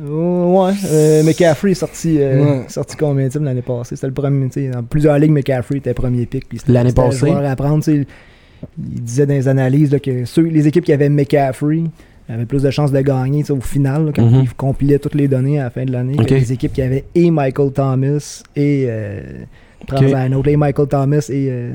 [0.02, 2.64] Oh, ouais, euh, McCaffrey est sorti, euh, Ouais.
[2.69, 3.95] sorti combien de l'année passée?
[3.95, 6.47] C'était le premier, dans plusieurs ligues, McCaffrey était premier pick.
[6.67, 7.31] L'année le passée?
[7.31, 7.85] à prendre.
[7.87, 8.07] Il
[8.79, 11.83] disait dans les analyses là, que ceux, les équipes qui avaient McCaffrey
[12.29, 14.41] avaient plus de chances de gagner au final, là, quand Mhm.
[14.45, 16.17] ils compilaient toutes les données à la fin de l'année.
[16.31, 18.87] Les équipes qui avaient et Michael Thomas et.
[18.88, 19.21] Euh,
[19.87, 20.12] prends Ok.
[20.15, 21.49] un autre, et Michael Thomas et.
[21.51, 21.75] euh,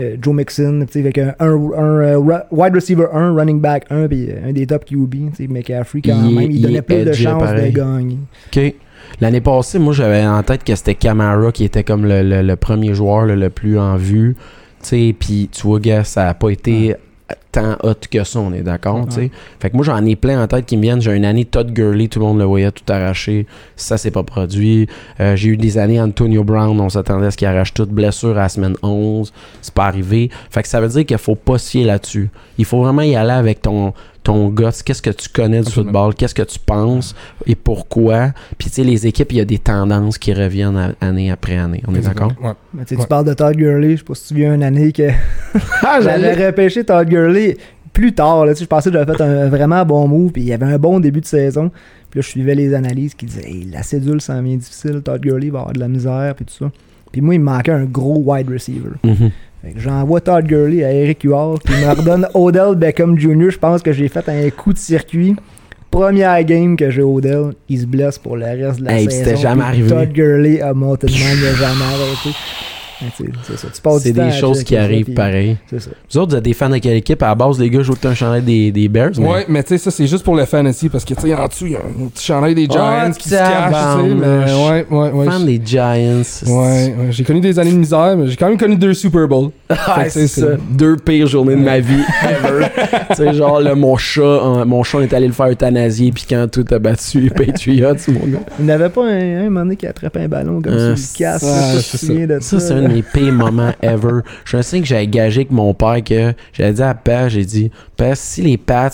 [0.00, 2.16] euh, Joe Mixon, avec un, un, un, euh,
[2.50, 5.14] wide receiver 1, running back 1, puis un des top QB,
[5.50, 8.16] McCaffrey quand Il même, il, il donnait plus de chances de gagner.
[8.56, 8.74] OK.
[9.20, 12.56] L'année passée, moi, j'avais en tête que c'était Camara qui était comme le, le- le
[12.56, 14.34] premier joueur là, le plus en vue.
[14.82, 16.96] Puis tu vois, gars, ça a pas été
[17.52, 19.30] tant hot que ça, on est d'accord, tu sais.
[19.60, 21.00] Fait que moi, j'en ai plein en tête qui me viennent.
[21.02, 23.46] J'ai une année Todd Gurley, tout le monde le voyait tout arraché.
[23.76, 24.88] Ça, c'est pas produit.
[25.20, 28.30] Euh, j'ai eu des années Antonio Brown, on s'attendait à ce qu'il arrache toute blessure
[28.38, 29.32] à la semaine 11.
[29.60, 30.30] C'est pas arrivé.
[30.50, 32.30] Fait que ça veut dire qu'il faut pas se fier là-dessus.
[32.58, 34.64] Il faut vraiment y aller avec ton, ton guts.
[34.84, 35.92] Qu'est-ce que tu connais du Absolument.
[35.92, 36.14] football?
[36.14, 37.14] Qu'est-ce que tu penses?
[37.46, 38.30] Et pourquoi?
[38.56, 41.56] Puis, tu sais, les équipes, il y a des tendances qui reviennent à- année après
[41.58, 41.82] année.
[41.88, 42.32] On est d'accord?
[42.42, 42.52] Ouais.
[42.72, 43.02] Mais tu sais, Ouais.
[43.02, 45.08] tu parles de Todd Gurley, je sais pas si tu viens une année que
[45.82, 47.41] Ah, j'avais repêché Todd Gurley
[47.92, 48.46] plus tard.
[48.46, 50.78] Là, je pensais que j'avais fait un vraiment bon move, puis il y avait un
[50.78, 51.70] bon début de saison.
[52.10, 55.20] Puis là, je suivais les analyses qui disaient hey, la cédule s'en vient difficile, Todd
[55.20, 56.70] Gurley va avoir de la misère, puis tout ça.
[57.10, 58.90] Puis moi, il me manquait un gros wide receiver.
[59.04, 59.30] Mhm.
[59.76, 63.50] J'envoie Todd Gurley à Eric Huard, puis il me redonne Odell Beckham Jr.
[63.50, 65.36] Je pense que j'ai fait un coup de circuit.
[65.90, 69.24] Première game que j'ai Odell, il se blesse pour le reste de la Hey, saison.
[69.24, 69.88] c'était jamais arrivé.
[69.88, 72.30] Todd Gurley a monté de même, il a jamais arrêté.
[73.16, 73.68] C'est ça.
[73.74, 75.56] Tu passes C'est du temps des choses qui ça, arrivent pareil.
[75.68, 75.90] C'est ça.
[76.10, 77.22] Vous autres, vous êtes des fans de quelle équipe?
[77.22, 79.10] À la base, les gars, jouent tout un chandail des, des Bears.
[79.18, 81.34] mais- Ouais, mais tu sais, ça, c'est juste pour le fantasy, parce que, tu sais,
[81.34, 84.26] en dessous, il y a un petit chandail des Giants Oh, qui se cache, mais
[84.54, 85.26] ouais, ouais, ouais.
[85.26, 86.22] Fan des Giants.
[86.46, 89.26] Ouais, ouais, j'ai connu des années de misère, mais j'ai quand même connu deux Super
[89.28, 89.50] Bowls.
[89.94, 90.40] Ah, c'est ça.
[90.42, 90.46] ça.
[90.70, 92.66] Deux pires journées de ma vie ever.
[93.10, 96.12] tu sais, genre, là, mon chat, euh, mon chat on est allé le faire euthanasier,
[96.12, 98.38] puis quand tout a battu les Patriots, mon gars.
[98.60, 101.18] Il n'avait pas un, un moment donné qui attrapait un ballon comme Euh, sur le
[101.18, 101.44] casse.
[101.92, 102.66] je souviens de Ça, ça.
[102.68, 104.20] c'est un de mes pires moments ever.
[104.44, 107.70] Je sais que j'avais gagé avec mon père que j'avais dit à Père, j'ai dit,
[107.96, 108.90] Père, si les Pats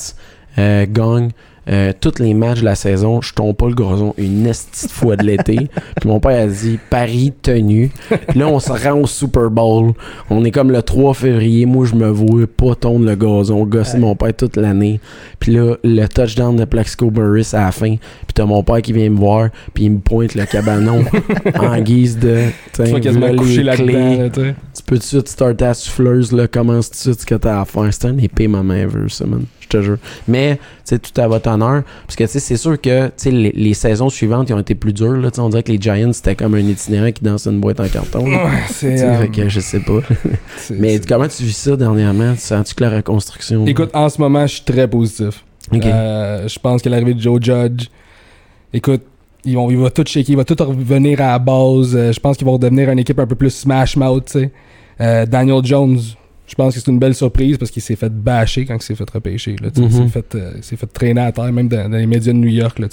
[0.58, 1.30] euh, gagnent
[1.68, 4.52] euh, tous les matchs de la saison, je tombe pas le gazon une de
[4.90, 5.68] fois de l'été.
[6.00, 7.90] Puis mon père a dit Paris tenu.
[8.28, 9.92] Puis là, on se rend au Super Bowl.
[10.30, 11.66] On est comme le 3 février.
[11.66, 14.00] Moi, je me vois pas tondre le gazon, gosser Ouais.
[14.00, 15.00] mon père toute l'année.
[15.40, 17.96] Puis là, le touchdown de Plaxico Burris à la fin.
[17.96, 19.48] Puis t'as mon père qui vient me voir.
[19.74, 21.04] Puis il me pointe le cabanon
[21.60, 22.44] en guise de.
[22.72, 26.46] Tu vas quasiment coucher là-dedans, là, tu peux tout de suite start ta souffleuse, là,
[26.46, 27.88] commence tout de suite ce que t'as à faire.
[27.90, 29.44] C'est un épée, ma main, ça, man.
[29.70, 29.98] Je te jure.
[30.26, 31.82] Mais, tu sais, tout à votre honneur.
[32.06, 34.58] Parce que, tu sais, c'est sûr que, tu sais, les, les saisons suivantes, ils ont
[34.60, 35.28] été plus dures, là.
[35.38, 38.24] On dirait que les Giants, c'était comme un itinérant qui danse une boîte en carton.
[38.24, 39.02] Ouais, Tu c'est.
[39.02, 40.00] euh, que je sais pas.
[40.56, 42.32] c'est- Mais c'est- comment tu vis ça dernièrement?
[42.34, 43.66] Tu sens-tu que la reconstruction.
[43.66, 45.44] Écoute, en ce moment, je suis très positif.
[45.74, 47.88] Euh, je pense que l'arrivée de Joe Judge,
[48.72, 49.02] écoute,
[49.44, 51.94] ils vont, il va tout shaker, il va tout revenir à la base.
[51.94, 54.50] Euh, je pense qu'ils vont redevenir une équipe un peu plus smash mouth, tu sais.
[55.00, 55.98] Euh, Daniel Jones,
[56.48, 58.94] je pense que c'est une belle surprise parce qu'il s'est fait bâcher quand il s'est
[58.94, 59.56] fait repêcher.
[59.60, 59.68] Là.
[59.76, 59.84] Mhm.
[59.84, 62.48] Il s'est fait, euh, fait traîner à terre, même dans, dans les médias de New
[62.48, 62.78] York.
[62.78, 62.88] Là.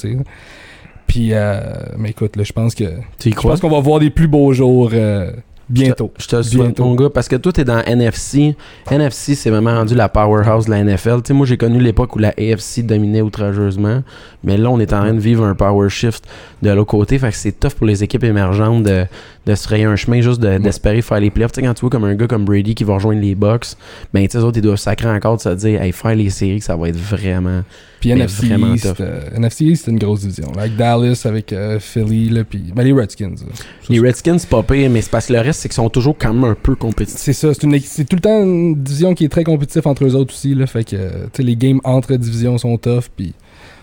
[1.07, 1.61] Puis, euh,
[1.97, 2.83] mais écoute, là, je pense que
[3.23, 5.31] je pense qu'on va voir des plus beaux jours euh,
[5.69, 6.11] bientôt.
[6.17, 6.83] Je te souhaite, Bientôt.
[6.83, 8.55] mon gars, parce que toi, t'es dans NFC.
[8.91, 11.21] NFC, c'est vraiment rendu la powerhouse de la NFL.
[11.21, 14.03] Tu sais, moi, j'ai connu l'époque où la AFC dominait outrageusement,
[14.43, 16.25] mais là, on est en train de vivre un power shift
[16.61, 17.17] de l'autre côté.
[17.19, 19.05] Fait que c'est tough pour les équipes émergentes de,
[19.45, 21.51] de se frayer un chemin, juste de- d'espérer faire les playoffs.
[21.51, 23.67] Tu sais, quand tu vois comme un gars comme Brady qui va rejoindre les Bucks,
[24.13, 26.61] ben, tu sais, autres, ils doivent sacrer encore de se dire, hey, faire les séries,
[26.61, 27.61] ça va être vraiment.
[27.99, 28.95] Puis NFC vraiment East, tough.
[29.01, 30.51] euh, NFC East, c'est une grosse division.
[30.55, 33.29] là, Avec Dallas, avec euh, Philly, là, puis ben, les Redskins.
[33.29, 33.53] là.
[33.89, 36.15] Les Redskins, c'est pas pire, mais c'est parce que le reste, c'est qu'ils sont toujours
[36.17, 37.19] quand même un peu compétitifs.
[37.21, 40.33] C'est ça, c'est tout le temps une division qui est très compétitive entre eux autres
[40.33, 40.55] aussi.
[40.55, 43.05] Là, fait que euh, tu sais, les games entre divisions sont tough.
[43.15, 43.33] Puis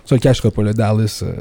[0.04, 1.20] ça le cachera pas, le Dallas.
[1.22, 1.32] euh,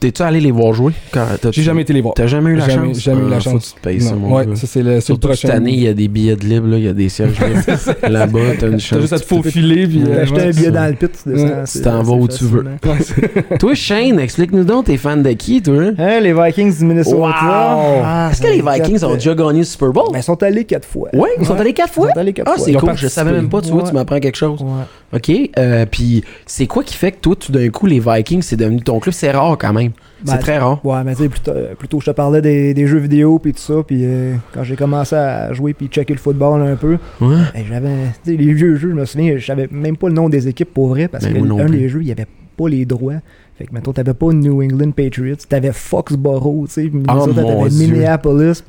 [0.00, 0.92] T'es-tu allé les voir jouer?
[1.12, 2.14] T'as- J'ai jamais été les voir.
[2.14, 3.00] T'as jamais eu la Jamais- chance?
[3.02, 3.68] jamais eu la Ah, faut chance.
[3.70, 4.56] que tu te payes ça, Non, mon ouais, gars.
[4.56, 5.34] ça c'est le, c'est prochain.
[5.34, 8.08] cette année, il y a des billets de libre, il y a des sièges libres.
[8.08, 9.00] Là-bas, t'as une T'as chance.
[9.00, 9.86] juste à te faufiler.
[9.86, 10.70] Puis, Ouais, euh, T'as acheté ouais, un billet ça.
[10.70, 11.82] dans le pit, tu descends.
[11.82, 12.64] T'en vas où tu veux.
[13.00, 15.74] c'est- Toi, Shane, explique-nous donc, t'es fan de qui, toi?
[15.82, 15.94] hein?
[15.98, 17.16] Hein, les Vikings du Minnesota.
[17.16, 18.02] Wow!
[18.02, 20.04] Ah, Est-ce que les Vikings ont déjà gagné le Super Bowl?
[20.12, 21.10] Ben, ils sont allés quatre fois.
[21.12, 22.08] Ouais, ils sont allés quatre fois?
[22.08, 22.64] Ils sont allés quatre Ah, fois.
[22.64, 24.60] c'est Ils ont cool, je savais même pas, tu vois, tu m'apprends quelque chose.
[24.62, 24.84] Ouais.
[25.12, 28.56] OK, euh, puis c'est quoi qui fait que toi, tout d'un coup, les Vikings, c'est
[28.56, 29.12] devenu ton club?
[29.12, 29.89] C'est rare quand même.
[30.24, 30.84] Ben, c'est très rare.
[30.84, 33.60] Ouais, mais tu sais, plutôt, plutôt je te parlais des, des jeux vidéo puis tout
[33.60, 37.36] ça, puis euh, quand j'ai commencé à jouer puis checker le football un peu, Ouais.
[37.54, 40.48] ben, j'avais, les vieux jeux, je me souviens, je savais même pas le nom des
[40.48, 42.26] équipes pour vrai, parce Ben, que un des jeux, il y avait
[42.56, 43.14] pas les droits.
[43.56, 47.70] Fait que, mettons, t'avais pas New England Patriots, t'avais Foxborough, tu sais, mon t'avais.
[47.70, 48.62] Minneapolis.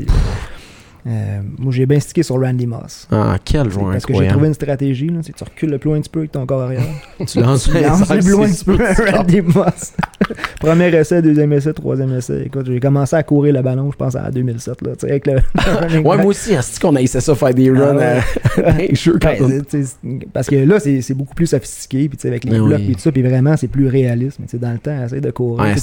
[1.08, 3.08] Euh, moi, j'ai bien stické sur Randy Moss.
[3.12, 5.98] Ah, quel joueur Parce que j'ai trouvé une stratégie, là, tu recules le plus loin
[5.98, 6.84] un petit peu avec ton corps arrière.
[7.28, 8.78] Tu lances Tu lances le plus loin un petit peu.
[9.12, 9.94] Randy Moss.
[10.60, 12.44] Premier essai, deuxième essai, troisième essai.
[12.46, 15.34] Écoute, j'ai commencé à courir le ballon, je pense, en 2007, là, avec le,
[16.02, 18.72] Ouais, moi aussi, est-ce qu'on a essayé ça faire des runs Ah à
[19.20, 19.98] quand Ben, c'est- c'est-
[20.34, 22.80] parce que là, c'est c'est beaucoup plus sophistiqué, puis tu sais, avec les Ben blocs
[22.82, 24.38] et tout ça, puis vraiment, c'est plus réaliste.
[24.40, 25.74] Mais tu sais, dans le temps, essayer de courir, Ouais,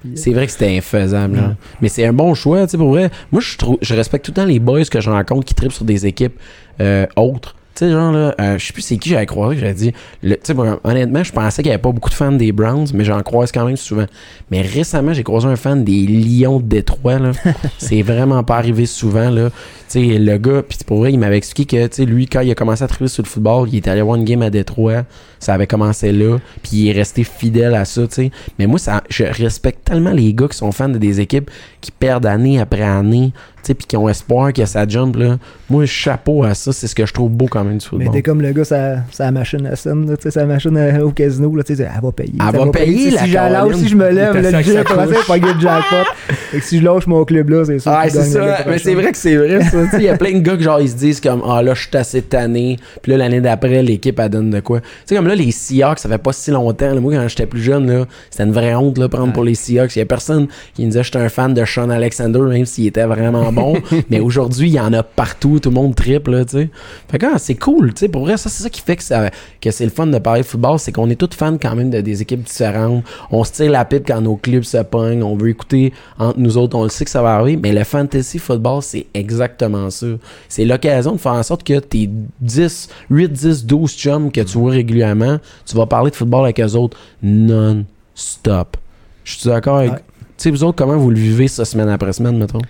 [0.00, 1.36] puis- C'est vrai que c'était infaisable.
[1.36, 1.56] Là.
[1.80, 3.10] Mais c'est un bon choix, tu sais, pour vrai.
[3.32, 5.72] Moi, je trouve, je respecte tout le temps les boys que je rencontre qui trippent
[5.72, 6.38] sur des équipes
[6.80, 7.54] euh, autres.
[7.74, 9.92] Tu sais, genre, là, euh, je sais plus c'est qui j'avais croisé, que j'avais dit.
[10.22, 13.04] Tu sais, honnêtement, je pensais qu'il n'y avait pas beaucoup de fans des Browns, mais
[13.04, 14.06] j'en croise quand même souvent.
[14.50, 17.32] Mais récemment, j'ai croisé un fan des Lions de Détroit, là.
[17.78, 19.50] c'est vraiment pas arrivé souvent, là.
[19.88, 22.40] Tu sais, le gars, puis pour vrai, il m'avait expliqué que, tu sais, lui, quand
[22.40, 24.50] il a commencé à triper sur le football, il était allé voir une game à
[24.50, 25.04] Détroit.
[25.38, 28.30] Ça avait commencé là, puis il est resté fidèle à ça, tu sais.
[28.58, 31.90] Mais moi, ça, je respecte tellement les gars qui sont fans de des équipes qui
[31.92, 35.38] perdent année après année, tu sais, puis qui ont espoir que ça jump, là.
[35.70, 38.12] Moi, chapeau à ça, c'est ce que je trouve beau quand même du Mais football.
[38.12, 41.04] t'es comme le gars, sa, sa machine à scène, là, tu sais, sa machine à-
[41.04, 42.32] au casino, là, tu sais, elle va payer.
[42.34, 43.78] Elle ça va payer, sais, la Si Caroline.
[43.78, 45.16] si je me lève, le commence couche.
[45.20, 45.96] à pogner le jackpot.
[46.50, 48.58] Fait que si je lâche mon club là, c'est sûr Ah, c'est ça.
[48.66, 49.78] Mais c'est vrai que c'est vrai, ça.
[49.84, 51.62] Tu sais, Il y a plein de gars que genre ils se disent comme Ah
[51.62, 52.78] là, je suis assez tanné.
[53.02, 54.80] Puis là, l'année d'après, l'équipe elle donne de quoi.
[54.80, 56.94] Tu sais, comme là, les Seahawks, ça fait pas si longtemps.
[56.94, 57.00] là.
[57.00, 59.94] moi, quand j'étais plus jeune, là, c'était une vraie honte là, prendre pour les Seahawks.
[59.96, 62.86] Il y a personne qui me disait j'étais un fan de Sean Alexander, même s'il
[62.86, 63.76] était vraiment bon.
[64.10, 65.60] Mais aujourd'hui, il y en a partout.
[65.60, 66.70] Tout le monde triple, tu sais.
[67.10, 68.08] Fait que ah, c'est cool, tu sais.
[68.08, 70.42] Pour vrai, ça, c'est ça qui fait que, ça, que c'est le fun de parler
[70.42, 70.78] de football.
[70.78, 73.04] C'est qu'on est tous fans quand même de des équipes différentes.
[73.30, 75.22] On se tire la pipe quand nos clubs se pognent.
[75.22, 76.76] On veut écouter entre nous autres.
[76.76, 77.58] On le sait que ça va arriver.
[77.62, 80.06] Mais le fantasy football, c'est exactement ça.
[80.48, 82.08] C'est l'occasion de faire en sorte que tes
[82.40, 85.17] 10, 8, 10, 12 chums que tu vois régulièrement,
[85.66, 88.76] tu vas parler de football avec eux autres non-stop.
[89.24, 89.92] Je suis d'accord avec.
[89.92, 89.98] Ouais.
[89.98, 92.60] Tu sais, vous autres, comment vous le vivez ça semaine après semaine, mettons?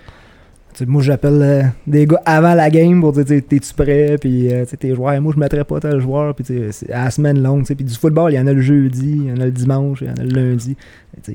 [0.87, 4.95] Moi, j'appelle euh, des gars avant la game pour dire t'es-tu prêt, puis euh, tes
[4.95, 5.19] joueurs.
[5.21, 6.45] Moi, je mettrais pas tel joueur, puis
[6.91, 7.65] à la semaine longue.
[7.65, 9.99] Puis du football, il y en a le jeudi, il y en a le dimanche,
[10.01, 10.77] il y en a le lundi.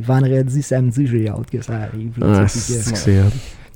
[0.01, 2.19] Vendredi, samedi, j'ai hâte que ça arrive.
[2.19, 2.49] là, Ah,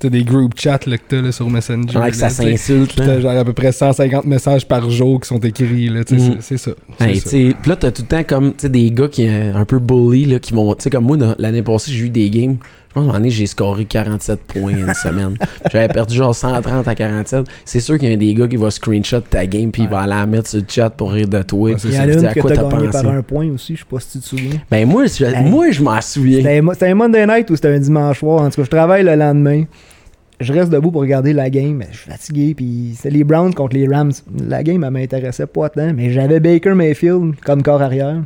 [0.01, 1.97] sais, puis des group chats là, que t'as là, sur Messenger.
[1.97, 2.95] Ouais, que ça s'insulte.
[2.95, 5.89] T'as genre à peu près 150 messages par jour qui sont écrits.
[5.89, 6.37] Là, Mm.
[6.39, 6.71] c'est, ça.
[6.99, 9.79] Hey, sais, pis là, t'as tout le temps comme, des gars qui sont un peu
[9.79, 12.57] bully, là, qui vont, tu sais, comme moi, l'année passée, j'ai eu des games.
[12.89, 15.37] Je pense donné, j'ai scoré 47 points une semaine.
[15.71, 17.45] J'avais perdu genre 130 à 47.
[17.63, 19.91] C'est sûr qu'il y a des gars qui vont screenshot ta game, puis il Ouais.
[19.91, 21.71] va aller la mettre sur le chat pour rire de toi.
[21.77, 23.03] C'est Il y en a une que t'as gagné pensé?
[23.03, 24.59] par un point aussi, je sais pas si tu te souviens.
[24.71, 25.43] Ben, moi, je, Hey.
[25.47, 26.37] moi, je m'en souviens.
[26.37, 28.41] C'était un, Monday night ou c'était un dimanche soir?
[28.41, 29.65] En tout cas, je travaille le lendemain.
[30.39, 31.73] je reste debout pour regarder la game.
[31.75, 32.53] mais Je suis fatigué.
[32.55, 34.13] Puis c'était les Browns contre les Rams.
[34.47, 35.93] La game, elle m'intéressait pas tant.
[35.93, 38.23] Mais j'avais Baker Mayfield comme corps arrière.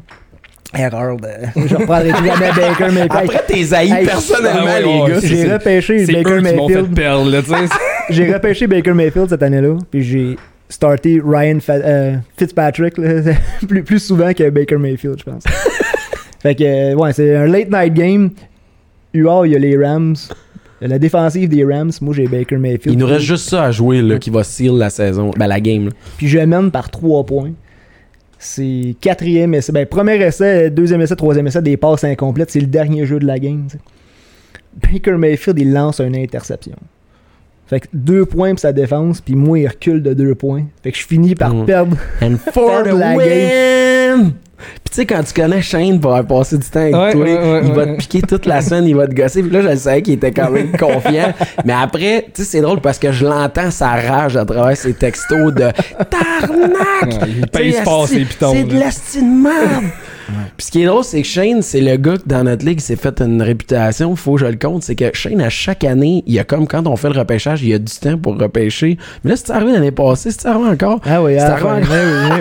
[0.78, 1.28] Erreur de.
[1.68, 3.12] Je reprendrai plus jamais Baker Mayfield.
[3.12, 5.22] Après, t'es haïs Hey, personnellement, ah ouais, les gars.
[5.22, 7.70] c'est- J'ai repêché Baker qui m'ont fait Mayfield.
[8.10, 9.78] J'ai repêché Baker Mayfield cette année-là.
[9.92, 10.36] Puis j'ai
[10.70, 13.34] starté Ryan Fa- euh, Fitzpatrick là,
[13.68, 15.44] plus, plus souvent que Baker Mayfield, je pense.
[16.42, 18.32] fait que, euh, ouais, c'est un late night game.
[19.14, 20.16] UR, il y a les Rams.
[20.82, 22.94] La défensive des Rams, moi j'ai Baker Mayfield.
[22.96, 25.32] Il nous reste juste ça à jouer, là, qui va seal la saison.
[25.38, 25.92] Ben, la game, là.
[26.18, 27.52] Puis je mène par 3 points.
[28.44, 29.72] C'est quatrième essai.
[29.72, 32.52] Ben, premier essai, deuxième essai, troisième essai, des passes incomplètes.
[32.52, 33.68] C'est le dernier jeu de la game.
[34.74, 36.76] Baker Mayfield, il lance une interception.
[37.68, 40.64] Fait que deux points pour sa défense, puis moi, il recule de deux points.
[40.84, 41.66] Fait que je finis par Mm.
[41.66, 41.98] perdre.
[42.22, 44.34] And for the Perdre la win!
[44.58, 47.24] Puis tu sais, quand tu connais Shane pour avoir passé du temps avec Ouais, toi,
[47.24, 47.94] ouais, ouais, il va ouais.
[47.96, 49.42] te piquer toute la semaine, il va te gosser.
[49.42, 51.34] Puis là, je le savais qu'il était quand même confiant.
[51.66, 54.94] Mais après, tu sais, c'est drôle parce que je l'entends sa rage à travers ses
[54.94, 55.70] textos de
[56.10, 57.24] Tarnac!
[57.56, 58.54] Ouais, il fort asti, ses pitons.
[58.54, 59.84] C'est de merde!
[60.58, 62.80] Puis ce qui est drôle, c'est que Shane, c'est le gars que dans notre ligue
[62.80, 66.24] s'est fait une réputation, faut que je le compte, c'est que Shane, à chaque année,
[66.28, 68.38] il y a comme quand on fait le repêchage, il y a du temps pour
[68.38, 68.98] repêcher.
[69.24, 71.00] Mais là, c'est arrivé l'année passée, c'est arrivé encore.
[71.06, 71.78] Ah oui, C'est ah, arrivé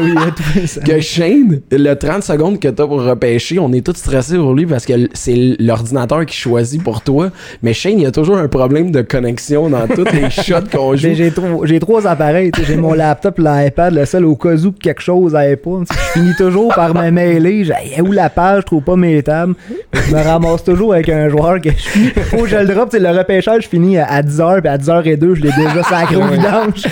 [0.07, 0.15] ouais,
[0.57, 4.55] oui, que Shane, le 30 secondes que t'as pour repêcher, on est tous stressés pour
[4.55, 7.31] lui parce que c'est l'ordinateur qui choisit pour toi.
[7.63, 10.95] Mais Shane, il y a toujours un problème de connexion dans toutes les shots qu'on
[10.97, 11.09] joue.
[11.15, 12.51] J'ai- trois, j'ai trois appareils.
[12.53, 15.81] tu sais, J'ai mon laptop, l'iPad, le seul au cas où quelque chose n'allait pas.
[15.91, 17.65] Je finis toujours par me mêler.
[17.73, 19.55] Hey, où la page, je trouve pas mes tables.
[19.93, 22.09] Je me ramasse toujours avec un joueur que je suis.
[22.09, 22.93] Faut que je le drop.
[22.93, 26.85] Le repêchage, je finis à 10h, puis à 10h02, je l'ai déjà sacré au vidange.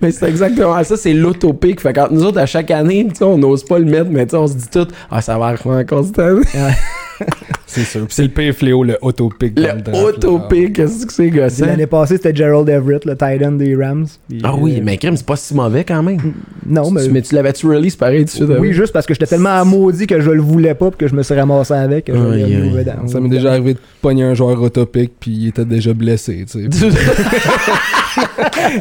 [0.00, 1.80] mais c'est exactement ça, c'est l'autopic.
[1.80, 4.54] Fait quand nous autres, à chaque année, on n'ose pas le mettre, mais on se
[4.54, 6.42] dit tout, ah, ça va arriver encore cette année.
[7.66, 8.06] C'est sûr.
[8.06, 9.58] Puis c'est le pire fléau, le autopic.
[9.58, 11.66] Le autopic, qu'est-ce que c'est, gossant?
[11.66, 14.06] L'année passée, c'était Gerald Everett, le tight end des Rams.
[14.44, 16.18] Ah oui, euh, mais crime, c'est pas si mauvais quand même.
[16.64, 17.08] Non, mais.
[17.08, 18.58] mais tu l'avais-tu release pareil tout de suite?
[18.60, 21.14] oui, juste parce que j'étais tellement maudit que je le voulais pas puis que je
[21.14, 22.10] me suis ramassé avec.
[23.06, 26.68] Ça m'est déjà arrivé de pogner un joueur autopic puis il était déjà blessé, tu
[26.70, 26.86] sais.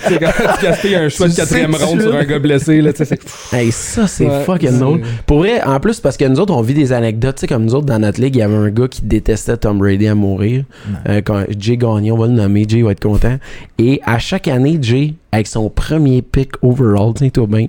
[0.07, 3.05] c'est quand tu gaspilles un choix de quatrième ronde sur un gars blessé, là, tu
[3.05, 3.17] sais.
[3.19, 5.01] c'est- Hey, ça, c'est Ouais, fucking drôle.
[5.25, 7.35] Pour vrai, en plus, parce que nous autres, on vit des anecdotes.
[7.35, 9.57] Tu sais, comme nous autres, dans notre ligue, il y avait un gars qui détestait
[9.57, 10.65] Tom Brady à mourir.
[11.07, 12.65] Euh, quand Jay Gagnon, on va le nommer.
[12.67, 13.37] Jay va être content.
[13.77, 17.67] Et à chaque année, Jay, avec son premier pick overall, tiens-toi bien,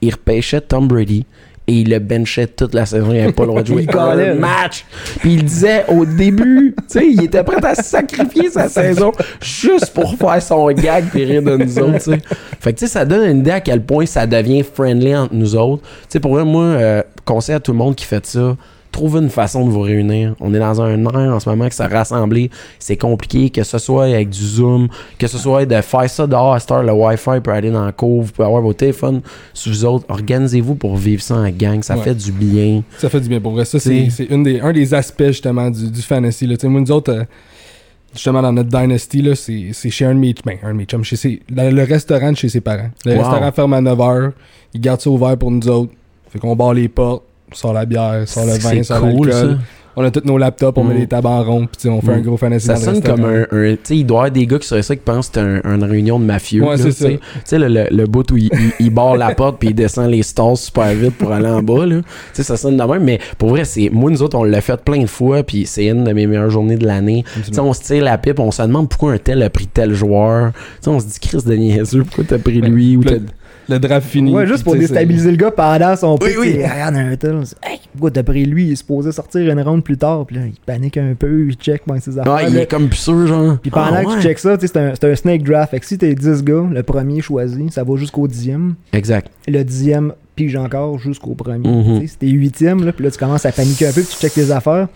[0.00, 1.24] il repêchait Tom Brady.
[1.70, 3.12] Et il le benchait toute la saison.
[3.12, 4.86] Il avait pas le droit de jouer un match.
[5.20, 9.92] Puis il disait au début, tu sais, il était prêt à sacrifier sa saison juste
[9.92, 12.18] pour faire son gag puis rire de nous autres, tu sais.
[12.58, 15.34] Fait que, tu sais, ça donne une idée à quel point ça devient friendly entre
[15.34, 15.82] nous autres.
[15.82, 18.56] Tu sais, pour vrai, moi, euh, conseil à tout le monde qui fait ça,
[18.92, 20.34] trouvez une façon de vous réunir.
[20.40, 23.78] On est dans un air en ce moment que ça rassembler, c'est compliqué, que ce
[23.78, 26.92] soit avec du Zoom, que ce soit de faire ça dehors à cette heure, le
[26.92, 29.20] Wi-Fi peut aller dans la cour, vous pouvez avoir vos téléphones
[29.54, 30.04] sur vous autres.
[30.08, 32.02] Organisez-vous pour vivre ça en gang, ça Ouais.
[32.02, 32.82] fait du bien.
[32.98, 33.64] Ça fait du bien pour vrai.
[33.64, 36.46] Ça, c'est des, un des aspects justement du, du fantasy.
[36.46, 36.56] Là.
[36.64, 37.24] Moi, nous autres, euh,
[38.14, 40.84] justement dans notre dynasty, là, c'est c'est chez un de mes, ben, un de mes
[40.84, 42.90] chums, chez ses- dans le restaurant de chez ses parents.
[43.04, 43.18] Le Wow.
[43.22, 44.32] restaurant ferme à 9h,
[44.74, 45.92] ils gardent ça ouvert pour nous autres.
[46.30, 49.32] Fait qu'on barre les portes, sort la bière, sort le vin, sort cool, l'alcool.
[49.52, 49.58] ça.
[50.00, 50.98] On a tous nos laptops, on met Mm.
[50.98, 52.18] les tables en rond, puis on fait Mm.
[52.18, 53.40] un gros fantasy Ça sonne comme un.
[53.50, 55.40] un- tu sais, il doit y avoir des gars qui seraient ça qui pensent que
[55.40, 56.62] c'est un- une réunion de mafieux.
[56.62, 57.12] Ouais, là, c'est tu sais.
[57.14, 57.18] ça.
[57.34, 59.74] Tu sais, le, le, le bout où il, il, il barre la porte puis il
[59.74, 61.84] descend les stars super vite pour aller en bas.
[61.84, 61.96] Là.
[61.96, 63.02] Tu sais, ça sonne de même.
[63.02, 65.42] Mais pour vrai, c'est moi, nous autres, on l'a fait plein de fois.
[65.42, 67.24] Puis c'est une de mes meilleures journées de l'année.
[67.44, 69.66] Tu sais, on se tire la pipe, on se demande pourquoi un tel a pris
[69.66, 70.52] tel joueur.
[70.52, 72.68] Tu sais, on se dit, Chris de niaiseux, pourquoi t'as pris Ouais.
[72.68, 73.16] lui ou t'as-
[73.68, 74.32] Le draft fini.
[74.32, 76.38] Ouais, juste pour déstabiliser le gars pendant son Oui, pick.
[76.40, 76.52] oui.
[76.54, 77.34] sais, Regarde un tel.
[77.34, 78.66] on se dit, Hey, pourquoi t'as pris lui?
[78.66, 80.24] Il est supposé sortir une ronde plus tard.
[80.26, 82.32] Puis là, il panique un peu, il check ben, ses affaires.
[82.32, 83.58] Ah, il Là, est comme plus sûr, genre.
[83.60, 84.16] Puis pendant Ah, que ouais.
[84.16, 85.70] tu checkes ça, tu sais, c'est un, un snake draft.
[85.72, 88.74] Fait que si t'es 10 gars, le premier choisi, ça va jusqu'au dixième.
[88.92, 89.30] Exact.
[89.46, 92.00] Le dixième pige encore jusqu'au premier.
[92.00, 94.20] Sais, Si t'es huitième, là, puis là tu commences à paniquer un peu, puis tu
[94.20, 94.86] checkes tes affaires.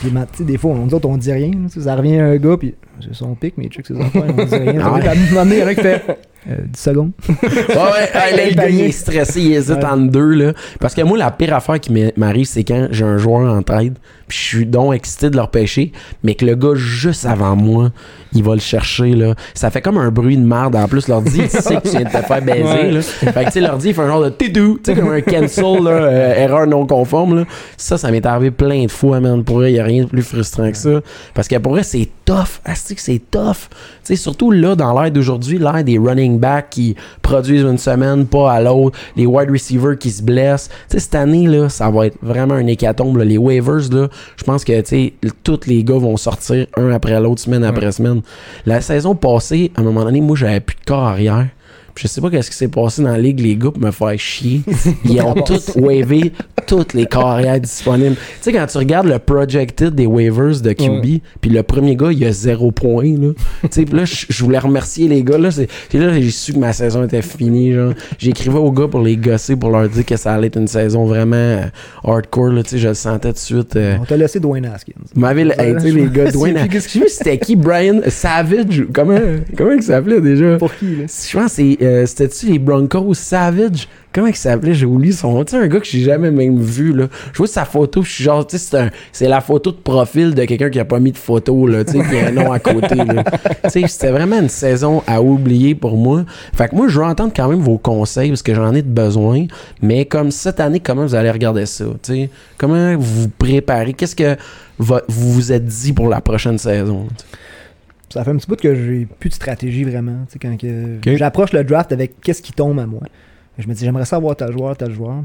[0.00, 1.50] Puis ma- tu sais, des fois, on, nous autres, on dit rien.
[1.52, 4.24] là, ça revient à un gars, puis c'est son pic, mais il check ses affaires,
[4.28, 4.80] on dit rien.
[4.84, 6.16] Ah ouais.
[6.50, 7.12] Euh, 10 secondes.
[7.28, 9.84] Ouais, ouais, là, le gars, il est stressé, il hésite Ouais.
[9.86, 10.52] entre deux, là.
[10.78, 13.94] Parce que moi, la pire affaire qui m'arrive, c'est quand j'ai un joueur en tête,
[14.28, 17.92] puis je suis donc excité de leur pêcher, mais que le gars, juste avant moi,
[18.34, 19.34] il va le chercher, là.
[19.54, 20.76] Ça fait comme un bruit de merde.
[20.76, 22.90] En plus, l'ordi, il sait que tu viens de te faire baiser, Ouais.
[22.90, 23.00] là.
[23.02, 25.20] Fait que, tu sais, l'ordi, il fait un genre de tidou, tu sais, comme un
[25.22, 27.44] cancel, là, euh, erreur non conforme, là.
[27.78, 29.42] Ça, ça m'est arrivé plein de fois, man.
[29.44, 31.00] Pour vrai, il y a rien de plus frustrant que ça.
[31.32, 32.60] Parce que pour vrai, c'est tough.
[32.64, 33.68] Asti que c'est tough.
[33.70, 37.78] Tu sais, surtout là, dans l'ère d'aujourd'hui, l'ère des running running backs qui produisent une
[37.78, 40.70] semaine, pas à l'autre, les wide receivers qui se blessent.
[40.88, 43.16] Cette année, là, ça va être vraiment un hécatombe.
[43.18, 43.24] là.
[43.24, 47.18] Les waivers, là, je pense que, tu sais, tous les gars vont sortir un après
[47.20, 48.22] l'autre, semaine après semaine.
[48.66, 51.48] La saison passée, à un moment donné, moi, j'avais plus de corps arrière.
[51.96, 54.18] Je sais pas qu'est-ce qui s'est passé dans la ligue, les gars, pour me faire
[54.18, 54.62] chier.
[55.04, 56.32] Ils ont tous wavé
[56.66, 58.16] toutes les carrières disponibles.
[58.16, 62.10] Tu sais, quand tu regardes le projected des waivers de QB, puis le premier gars,
[62.10, 63.28] il a zéro point, là.
[63.62, 65.50] tu sais, là, je voulais remercier les gars, là.
[65.50, 67.92] C'est là, j'ai su que ma saison était finie, genre.
[68.18, 71.04] J'écrivais aux gars pour les gosser, pour leur dire que ça allait être une saison
[71.04, 71.64] vraiment euh,
[72.02, 72.62] hardcore, là.
[72.62, 73.76] Tu sais, je le sentais tout de suite.
[73.76, 74.94] euh, On t'a laissé Dwayne Haskins.
[75.44, 76.68] le- hey, tu sais, les gars, Dwayne.
[76.70, 78.86] Qu'est-ce Je sais plus c'était qui, Brian Savage?
[78.92, 79.20] Comment,
[79.56, 80.56] comment il s'appelait déjà?
[80.56, 81.04] Pour qui, là?
[81.06, 83.88] Je pense que c'est, euh, c'était-tu les Broncos Savage?
[84.12, 84.74] Comment il s'appelait?
[84.74, 85.44] J'ai oublié son nom.
[85.44, 87.08] Tu sais, un gars que j'ai jamais même vu, là.
[87.32, 90.44] Je vois sa photo, je suis genre, tu sais, c'est, la photo de profil de
[90.44, 92.58] quelqu'un qui a pas mis de photo, là, tu sais, qui a un nom à
[92.58, 93.24] côté, là.
[93.64, 96.24] Tu sais, c'était vraiment une saison à oublier pour moi.
[96.54, 98.88] Fait que moi, je veux entendre quand même vos conseils, parce que j'en ai de
[98.88, 99.46] besoin.
[99.82, 101.84] Mais comme cette année, comment vous allez regarder ça?
[102.02, 103.94] Tu sais, comment vous vous préparez?
[103.94, 104.36] Qu'est-ce que
[104.78, 107.06] vous vous êtes dit pour la prochaine saison?
[108.14, 110.18] Ça fait un petit bout que j'ai plus de stratégie vraiment.
[110.40, 113.02] Quand que j'approche le draft avec qu'est-ce qui tombe à moi.
[113.58, 115.24] Je me dis, j'aimerais savoir tel joueur, tel joueur.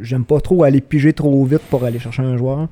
[0.00, 2.68] J'aime pas trop aller piger trop vite pour aller chercher un joueur.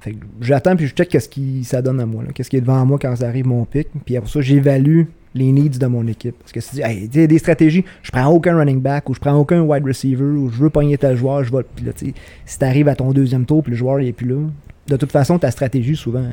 [0.00, 2.24] Fait que j'attends puis je check qu'est-ce qui ça donne à moi.
[2.34, 3.86] Qu'est-ce qui est devant moi quand ça arrive mon pic.
[4.04, 6.36] Puis après ça, j'évalue les needs de mon équipe.
[6.40, 9.14] Parce que si tu dis, hey, tu des stratégies, je prends aucun running back ou
[9.14, 11.62] je prends aucun wide receiver ou je veux pogner tel joueur, je vais.
[11.76, 14.40] Puis là, si t'arrives à ton deuxième tour puis le joueur il est plus là,
[14.88, 16.24] de toute façon, ta stratégie souvent.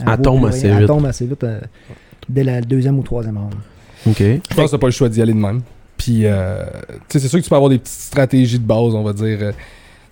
[0.00, 0.72] Elle vaut tombe assez rien.
[0.72, 0.80] vite.
[0.82, 1.60] Elle tombe assez vite euh,
[2.28, 3.54] dès la deuxième ou troisième round.
[4.06, 4.18] OK.
[4.18, 5.62] Je pense que t'as pas le choix d'y aller de même.
[5.96, 8.94] Puis, euh, tu sais, c'est sûr que tu peux avoir des petites stratégies de base,
[8.94, 9.38] on va dire.
[9.40, 9.58] euh, tu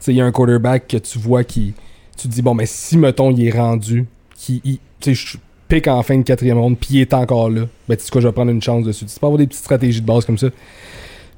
[0.01, 1.75] sais, il y a un quarterback que tu vois qui.
[2.17, 4.61] Tu te dis, bon, mais si, mettons, il est rendu, qui.
[4.63, 5.37] Tu sais, je
[5.69, 8.21] pique en fin de quatrième ronde, puis il est encore là, ben, tu sais quoi,
[8.21, 9.07] je vais prendre une chance dessus.
[9.07, 10.49] Tu peux avoir des petites stratégies de base comme ça.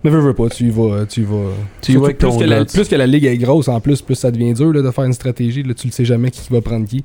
[0.04, 1.06] Mais veux, veux pas, tu y vas.
[1.06, 1.50] Tu y vas.
[1.80, 3.80] Tu y vas avec plus, ton que la, plus que la ligue est grosse, en
[3.80, 5.62] plus, plus ça devient dur là, de faire une stratégie.
[5.62, 7.04] Là, tu le sais jamais qui va prendre qui.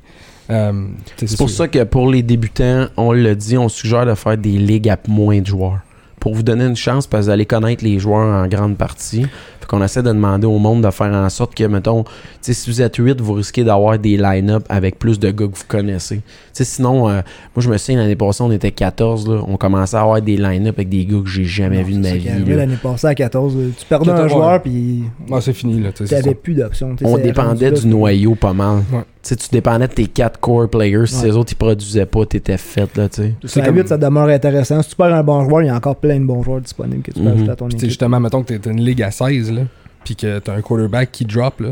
[0.50, 0.72] Euh,
[1.16, 1.56] C'est pour sûr.
[1.56, 4.98] ça que pour les débutants, on le dit, on suggère de faire des ligues à
[5.08, 5.78] moins de joueurs.
[6.18, 9.24] Pour vous donner une chance, parce que vous allez connaître les joueurs en grande partie.
[9.60, 12.04] Fait qu'on essaie de demander au monde de faire en sorte que, mettons,
[12.40, 15.64] si vous êtes 8, vous risquez d'avoir des line-up avec plus de gars que vous
[15.68, 16.16] connaissez.
[16.16, 17.22] Tu sais, sinon, euh, moi,
[17.58, 19.42] je me souviens, l'année passée, on était 14, là.
[19.46, 21.98] On commençait à avoir des line-up avec des gars que j'ai jamais Non, vus de
[22.00, 22.26] ma vie.
[22.26, 22.56] est arrivé là.
[22.58, 24.58] L'année passée à 14, euh, tu perdais un 14, joueur ouais.
[24.60, 25.90] puis Ah, c'est fini, là.
[25.94, 26.34] ça.
[26.42, 26.96] plus d'options.
[27.04, 28.78] On dépendait du noyau pas mal.
[28.92, 29.00] Ouais.
[29.22, 31.04] Tu dépendais de tes 4 core players.
[31.06, 31.26] Si Ouais.
[31.28, 33.60] les autres, ils produisaient pas, t'étais fait, là, tu sais.
[33.62, 34.80] Comme- 8, ça demeure intéressant.
[34.80, 37.02] Si tu perds un bon joueur, il y a encore plein de bons joueurs disponibles
[37.02, 37.34] que tu peux Mhm.
[37.34, 37.80] ajouter à ton équipe.
[37.84, 39.62] justement, mettons que t'es une ligue à 16, là,
[40.04, 41.70] puis que t'as un quarterback qui drop, là.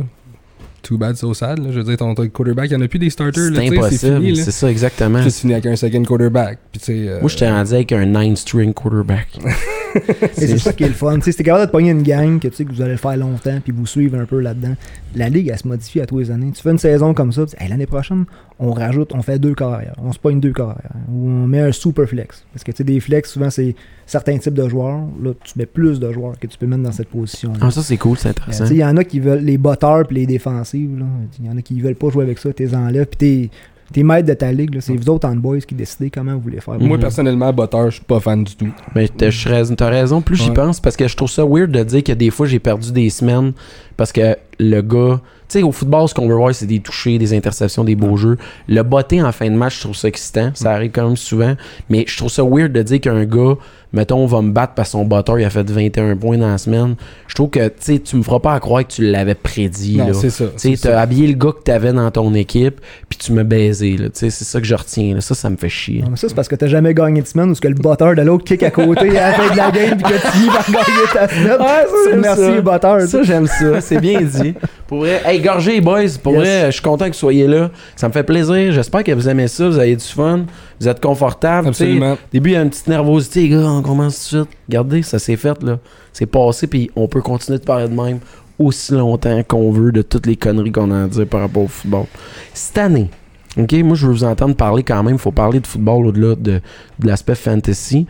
[0.82, 1.70] Too bad, so sad, là.
[1.72, 3.60] Je veux dire, ton, ton quarterback, il y en a plus des starters, là.
[3.60, 4.16] C'est tu impossible.
[4.16, 4.44] fini, là.
[4.44, 5.22] C'est ça, exactement.
[5.22, 6.58] Juste fini avec un second quarterback.
[6.72, 9.28] Puis, tu euh, Moi, j'étais rendu avec un 9-string quarterback.
[10.32, 11.18] C'est ça qui est le fun.
[11.18, 12.98] Tu Si t'es capable de pogner une gang que tu sais que vous allez le
[12.98, 14.74] faire longtemps puis vous suivre un peu là-dedans,
[15.14, 16.52] la ligue elle se modifie à tous les années.
[16.54, 18.24] Tu fais une saison comme ça, tu Hey, l'année prochaine,
[18.60, 21.70] on rajoute, on fait deux carrières, on se pogne deux carrières, ou on met un
[21.72, 22.44] super flex.
[22.52, 25.00] Parce que tu sais, des flex, souvent c'est certains types de joueurs.
[25.22, 27.52] Là, tu mets plus de joueurs que tu peux mettre dans cette position.
[27.60, 28.64] Ah, ça, c'est cool, c'est Euh, intéressant.
[28.64, 30.98] tu sais, Il y en a qui veulent les botteurs puis les défensives.
[30.98, 31.04] là.
[31.38, 33.06] Il y en a qui veulent pas jouer avec ça, t'es enlèves.
[33.06, 33.50] Puis t'es,
[33.92, 34.74] t'es maître de ta ligue.
[34.74, 34.80] là.
[34.80, 36.80] C'est vous autres en boys qui décidez comment vous voulez faire.
[36.80, 38.68] Moi, personnellement, Butter, je suis pas fan du tout.
[38.96, 40.54] Mais t'as raison, plus j'y Ouais.
[40.54, 43.08] pense, parce que je trouve ça weird de dire que des fois, j'ai perdu des
[43.10, 43.52] semaines
[43.96, 45.20] parce que le gars.
[45.48, 48.16] Tu sais, au football, ce qu'on veut voir, c'est des touchés, des interceptions, des beaux
[48.18, 48.36] jeux.
[48.68, 50.50] Le botté en fin de match, je trouve ça excitant.
[50.54, 51.54] Ça arrive quand même souvent.
[51.88, 53.54] Mais je trouve ça weird de dire qu'un gars,
[53.92, 56.58] mettons, va me battre parce que son botteur, il a fait 21 points dans la
[56.58, 56.94] semaine.
[57.26, 59.96] Je trouve que, tu sais, tu me feras pas à croire que tu l'avais prédit,
[59.98, 60.44] Non, c'est ça.
[60.46, 61.00] Tu sais, c'est t'as ça.
[61.00, 64.06] habillé le gars que t'avais dans ton équipe, puis tu m'as baisé, là.
[64.08, 65.20] Tu sais, c'est ça que je retiens, là.
[65.20, 66.02] Ça, ça me fait chier.
[66.02, 68.14] Non, mais ça, c'est parce que t'as jamais gagné de semaine ou que le botteur
[68.14, 70.66] de l'autre kick à côté à la fin de la game puis que tu par
[70.70, 71.60] gagner ta semaine.
[71.60, 72.54] Ouais, ça, merci, ça.
[72.54, 73.00] le botteur.
[73.02, 73.80] Ça, j'aime ça.
[73.80, 74.54] C'est bien dit.
[74.86, 76.02] Pour vrai, hey, gorgé, boys.
[76.22, 76.42] Pour Yes.
[76.42, 77.70] vrai, je suis content que vous soyez là.
[77.96, 78.72] Ça me fait plaisir.
[78.72, 79.68] J'espère que vous aimez ça.
[79.68, 80.44] Vous avez du fun.
[80.80, 81.68] Vous êtes confortable.
[81.68, 82.12] Absolument.
[82.12, 83.70] Au début, il y a une petite nervosité, les gars.
[83.70, 84.58] On commence tout de suite.
[84.68, 85.78] Regardez, ça s'est fait, là.
[86.12, 88.18] C'est passé, puis on peut continuer de parler de même
[88.58, 91.68] aussi longtemps qu'on veut de toutes les conneries qu'on a à dire par rapport au
[91.68, 92.06] football.
[92.54, 93.08] Cette année,
[93.56, 95.14] OK, moi, je veux vous entendre parler quand même.
[95.14, 96.60] Il faut parler de football au-delà de,
[96.98, 98.06] de l'aspect fantasy.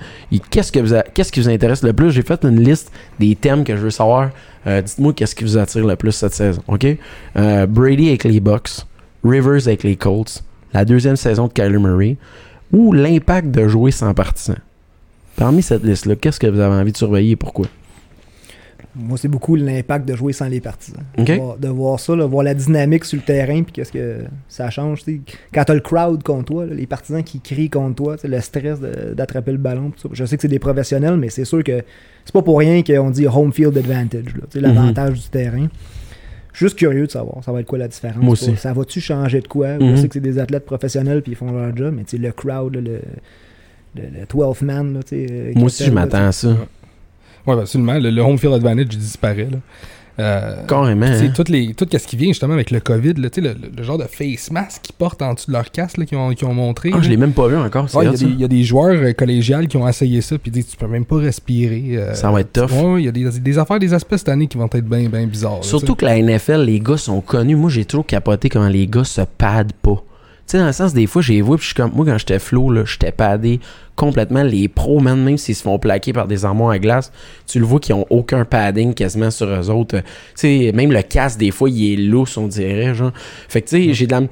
[0.50, 2.10] Qu'est-ce, que vous a- qu'est-ce qui vous intéresse le plus?
[2.12, 4.30] J'ai fait une liste des thèmes que je veux savoir.
[4.66, 6.86] Euh, dites-moi qu'est-ce qui vous attire le plus cette saison, OK?
[7.36, 8.70] Euh, Brady avec les Bucks,
[9.24, 10.42] Rivers avec les Colts,
[10.74, 12.16] la deuxième saison de Kyler Murray,
[12.72, 14.58] ou l'impact de jouer sans partisans?
[15.36, 17.66] Parmi cette liste-là, qu'est-ce que vous avez envie de surveiller et pourquoi?
[18.98, 21.02] moi, c'est beaucoup l'impact de jouer sans les partisans.
[21.16, 24.70] De, voir, de voir ça, voir la dynamique sur le terrain, puis qu'est-ce que ça
[24.70, 25.04] change.
[25.04, 25.20] tu sais.
[25.54, 28.80] Quand t'as le crowd contre toi, là, les partisans qui crient contre toi, le stress
[29.14, 29.90] d'attraper le ballon.
[29.90, 30.08] tout ça.
[30.12, 31.82] Je sais que c'est des professionnels, mais c'est sûr que
[32.24, 35.68] c'est pas pour rien qu'on dit home field advantage, sais, l'avantage du terrain.
[36.58, 38.20] Je suis juste curieux de savoir, ça va être quoi la différence.
[38.20, 38.56] Moi aussi.
[38.56, 39.78] Ça va-tu changer de quoi?
[39.78, 39.94] Mhm.
[39.94, 42.18] Je sais que c'est des athlètes professionnels puis ils font leur job, mais tu sais,
[42.18, 43.00] le crowd, le, le,
[43.94, 46.48] le 12 man, là, tu sais, euh, Moi aussi, je m'attends à ça.
[46.48, 46.56] Ouais,
[47.54, 47.94] ben, absolument.
[47.94, 49.46] Le, le home field advantage disparaît.
[49.48, 49.58] Là.
[50.20, 51.06] Euh, Carrément.
[51.06, 51.32] hein.
[51.34, 53.98] tout, les, tout ce qui vient justement avec le COVID, là, le, le- le genre
[53.98, 56.90] de face mask qu'ils portent en dessous de leur casque qu'ils ont, ont montré.
[56.92, 57.86] Ah, je l'ai même pas vu encore.
[57.94, 60.20] Ouais, il y, a des- il y a des joueurs euh, collégiales qui ont essayé
[60.20, 61.84] ça, puis disent tu peux même pas respirer.
[61.98, 62.72] euh, Ça va être tough.
[62.72, 65.08] Ouais, il y a des, des affaires, des aspects cette année qui vont être bien
[65.08, 65.62] bien bizarres.
[65.62, 67.54] Surtout que la NFL, les gars sont connus.
[67.56, 70.02] Moi, j'ai toujours capoté comment les gars se padent pas.
[70.48, 72.16] Tu sais, dans le sens, des fois, j'ai vu, puis je suis comme, moi, quand
[72.16, 73.60] j'étais flow, là, j'étais padé
[73.96, 74.42] complètement.
[74.42, 77.12] Les pros, man, même s'ils se font plaquer par des armoires à glace,
[77.46, 79.98] tu le vois qu'ils ont aucun padding quasiment sur eux autres.
[79.98, 80.04] Tu
[80.36, 83.12] sais, même le casque, des fois, il est lousse, on dirait, genre.
[83.46, 84.22] Fait que, tu sais, j'ai de la.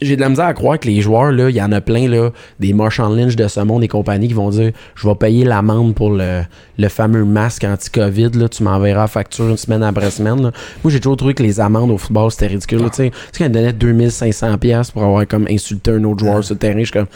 [0.00, 2.08] J'ai de la misère à croire que les joueurs, là, il y en a plein,
[2.08, 2.30] là,
[2.60, 5.94] des Marshall Lynch de ce monde et compagnie qui vont dire Je vais payer l'amende
[5.94, 6.42] pour le,
[6.78, 10.42] le fameux masque anti-COVID, là, tu m'enverras la facture une semaine après semaine.
[10.42, 10.52] là.
[10.82, 12.80] Moi, j'ai toujours trouvé que les amendes au football, c'était ridicule.
[12.90, 16.58] Tu sais, quand ils donnaient 2500$ pour avoir comme insulté un autre joueur sur le
[16.58, 17.06] terrain, je suis comme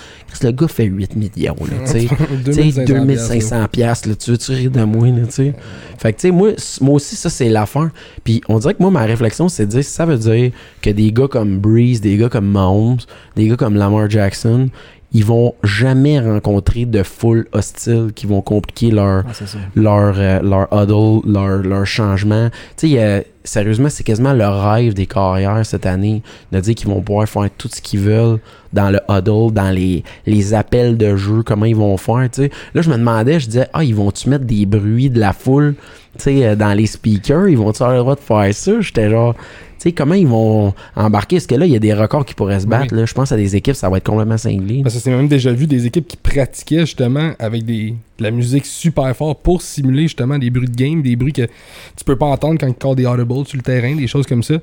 [0.43, 1.57] Le gars fait 8 millions.
[1.61, 2.09] Là, tu sais.
[2.45, 5.55] Tu sais, 2500 pièces là, tu veux tu rire de moi, là, tu sais?
[5.99, 6.51] Fait que, tu sais, moi,
[6.81, 7.91] moi aussi, ça, c'est l'affaire.
[8.25, 11.11] Puis, on dirait que moi, ma réflexion, c'est de dire, ça veut dire que des
[11.13, 12.99] gars comme Breeze, des gars comme Mahomes,
[13.37, 14.69] des gars comme Lamar Jackson,
[15.13, 19.45] ils vont jamais rencontrer de foule hostile qui vont compliquer leur, Ah,
[19.75, 22.51] leur, euh, leur huddle, leur, leur changement.
[22.77, 27.01] Tu sais, sérieusement, c'est quasiment le rêve des carrières cette année de dire qu'ils vont
[27.01, 28.39] pouvoir faire tout ce qu'ils veulent
[28.75, 32.51] dans le huddle, dans les, les appels de jeu, comment ils vont faire, tu sais.
[32.75, 35.75] Là, je me demandais, je disais, ah, ils vont-tu mettre des bruits de la foule,
[36.19, 37.49] tu sais, euh, dans les speakers?
[37.49, 38.73] Ils vont-tu avoir le droit de faire ça?
[38.81, 39.35] J'étais genre,
[39.83, 41.37] sais, comment ils vont embarquer?
[41.37, 42.71] Est-ce que là, il y a des records qui pourraient se Oui.
[42.71, 43.07] battre, là?
[43.07, 44.83] Je pense à des équipes, ça va être complètement cinglé.
[44.83, 48.31] Parce que c'est même déjà vu des équipes qui pratiquaient justement avec des, de la
[48.31, 52.17] musique super fort pour simuler justement des bruits de game, des bruits que tu peux
[52.17, 54.55] pas entendre quand callent des audibles sur le terrain, des choses comme ça.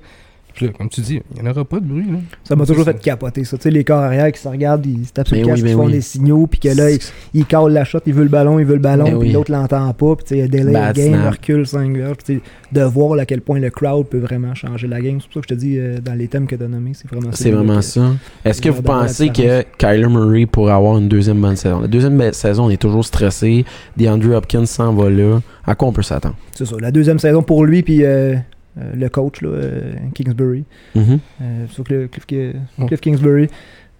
[0.55, 2.05] Puis là, comme tu dis, il n'y en aura pas de bruit.
[2.09, 2.17] Là.
[2.45, 3.57] Ça m'a toujours fait capoter, ça.
[3.57, 5.57] Tu sais, les corps arrière qui se regardent, ils se tapent sur Ben le casque,
[5.57, 5.91] oui, ben ils font oui.
[5.91, 6.99] des signaux, puis que là, ils,
[7.33, 9.33] ils callent la shot, ils veulent le ballon, ils veulent le ballon, Ben puis oui.
[9.33, 11.33] l'autre l'entend pas, puis tu sais, il y a delay Bad le game, snap.
[11.33, 12.41] recule 5 verges, puis tu sais,
[12.71, 15.19] de voir là, à quel point le crowd peut vraiment changer la game.
[15.19, 16.91] C'est pour ça que je te dis, euh, dans les thèmes que tu as nommés,
[16.93, 17.37] c'est vraiment ça.
[17.43, 18.13] C'est vraiment ça.
[18.43, 19.63] Est-ce que vous pensez que.
[19.77, 21.81] Kyler Murray pourrait avoir une deuxième bonne saison?
[21.81, 23.65] La deuxième saison, on est toujours stressé.
[23.97, 25.41] DeAndre Hopkins s'en va là.
[25.67, 26.35] À quoi on peut s'attendre?
[26.53, 26.75] C'est ça.
[26.79, 28.35] La deuxième saison pour lui, puis euh,
[28.77, 30.65] euh, le coach, là, euh, Kingsbury.
[30.95, 31.19] Mhm.
[31.41, 32.85] Euh, sur Cliff, Cliff- Cliff Oh.
[33.01, 33.47] Kingsbury.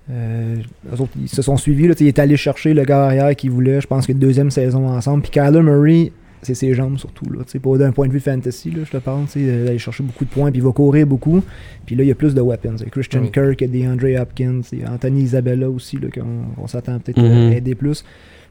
[0.09, 1.87] Eux autres, ils se sont suivis.
[1.87, 3.81] Là, il est allé chercher le gars arrière qu'il voulait.
[3.81, 5.23] Je pense que deuxième saison ensemble.
[5.23, 6.11] Puis Kyler Murray,
[6.41, 7.25] c'est ses jambes surtout.
[7.31, 7.39] Là,
[7.77, 9.25] d'un point de vue fantasy, là, je te parle.
[9.25, 10.51] tu sais, Il va aller chercher beaucoup de points.
[10.51, 11.41] Puis il va courir beaucoup.
[11.87, 12.75] Puis là, il y a plus de weapons.
[12.91, 13.25] Christian.
[13.27, 16.21] Kirk, il y a DeAndre Hopkins, Anthony Isabella aussi, qu'on
[16.61, 17.51] on s'attend peut-être Mhm.
[17.51, 18.03] à aider plus.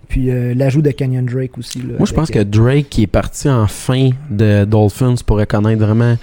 [0.09, 1.79] Puis euh, l'ajout de Canyon Drake aussi.
[1.79, 5.85] Là, Moi, je pense que Drake, qui est parti en fin de Dolphins, pourrait connaître
[5.85, 6.17] vraiment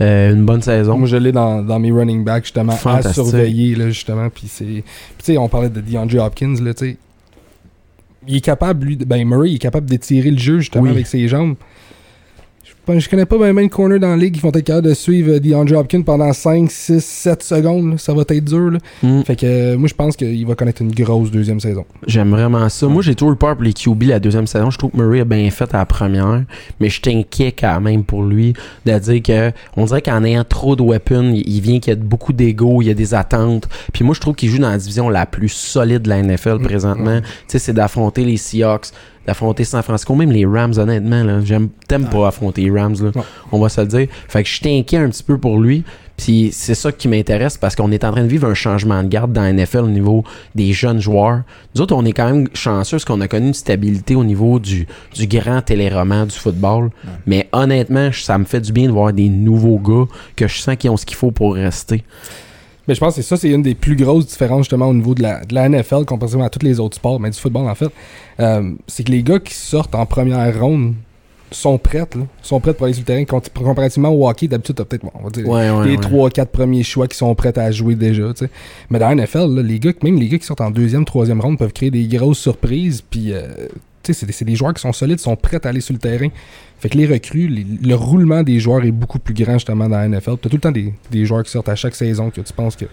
[0.00, 0.98] euh, une bonne saison.
[0.98, 4.28] Moi, je l'ai dans, dans mes running backs, justement, à surveiller, là, justement.
[4.30, 4.82] Puis tu
[5.22, 6.96] sais, on parlait de DeAndre Hopkins, là, tu sais.
[8.28, 10.90] Il est capable, lui, de- ben Murray, il est capable d'étirer le jeu, justement, Oui.
[10.90, 11.54] avec ses jambes.
[12.86, 14.86] Je, pense- je connais pas bien de corner dans la ligue qui vont être capables
[14.86, 17.90] de suivre euh, DeAndre Hopkins pendant 5, 6, 7 secondes.
[17.90, 17.98] là.
[17.98, 18.78] Ça va être dur, là.
[19.02, 19.22] Mm.
[19.22, 21.84] Fait que euh, moi, je pense qu'il va connaître une grosse deuxième saison.
[22.06, 22.86] J'aime vraiment ça.
[22.86, 24.70] Moi, j'ai toujours eu peur pour les QB la deuxième saison.
[24.70, 26.44] Je trouve que Murray a bien fait à la première,
[26.78, 30.76] mais je t'inquiète quand même pour lui de dire que on dirait qu'en ayant trop
[30.76, 33.68] de weapons, il il vient qu'il y a beaucoup d'ego, il y a des attentes.
[33.92, 36.58] Puis moi, je trouve qu'il joue dans la division la plus solide de la NFL
[36.60, 37.16] présentement.
[37.16, 37.22] Mm.
[37.22, 38.88] Tu sais, c'est d'affronter les Seahawks,
[39.26, 41.22] d'affronter San Francisco, même les Rams, honnêtement.
[41.22, 43.22] Là, j'aime, t'aimes pas affronter les Rams, là.
[43.52, 44.06] On va se le dire.
[44.28, 45.84] Fait que je t'inquiète un petit peu pour lui.
[46.16, 49.08] Puis c'est ça qui m'intéresse parce qu'on est en train de vivre un changement de
[49.08, 50.24] garde dans la NFL au niveau
[50.54, 51.42] des jeunes joueurs.
[51.74, 54.58] Nous autres, on est quand même chanceux parce qu'on a connu une stabilité au niveau
[54.58, 56.90] du, du grand téléroman du football.
[57.26, 60.76] Mais honnêtement, ça me fait du bien de voir des nouveaux gars que je sens
[60.76, 62.02] qui ont ce qu'il faut pour rester.
[62.88, 65.22] Mais je pense que ça, c'est une des plus grosses différences justement au niveau de
[65.22, 67.90] la, de la NFL comparativement à tous les autres sports, mais du football en fait.
[68.40, 70.94] Euh, c'est que les gars qui sortent en première ronde
[71.52, 73.22] sont prêts, là, sont prêts pour aller sur le terrain.
[73.22, 76.28] Compar- Comparativement au hockey, d'habitude, t'as peut-être, bon, on va dire, Ouais, ouais, les ouais.
[76.28, 78.32] 3-4 premiers choix qui sont prêts à jouer déjà.
[78.34, 78.50] tu sais.
[78.90, 81.40] Mais dans la NFL, là, les gars, même les gars qui sortent en deuxième, troisième
[81.40, 83.00] ronde peuvent créer des grosses surprises.
[83.00, 83.46] Puis, euh,
[84.12, 86.28] c'est des, des joueurs qui sont solides, sont prêts à aller sur le terrain.
[86.78, 90.08] Fait que les recrues, le roulement des joueurs est beaucoup plus grand justement dans la
[90.08, 90.36] NFL.
[90.40, 92.76] T'as tout le temps des, des joueurs qui sortent à chaque saison que tu penses
[92.76, 92.84] que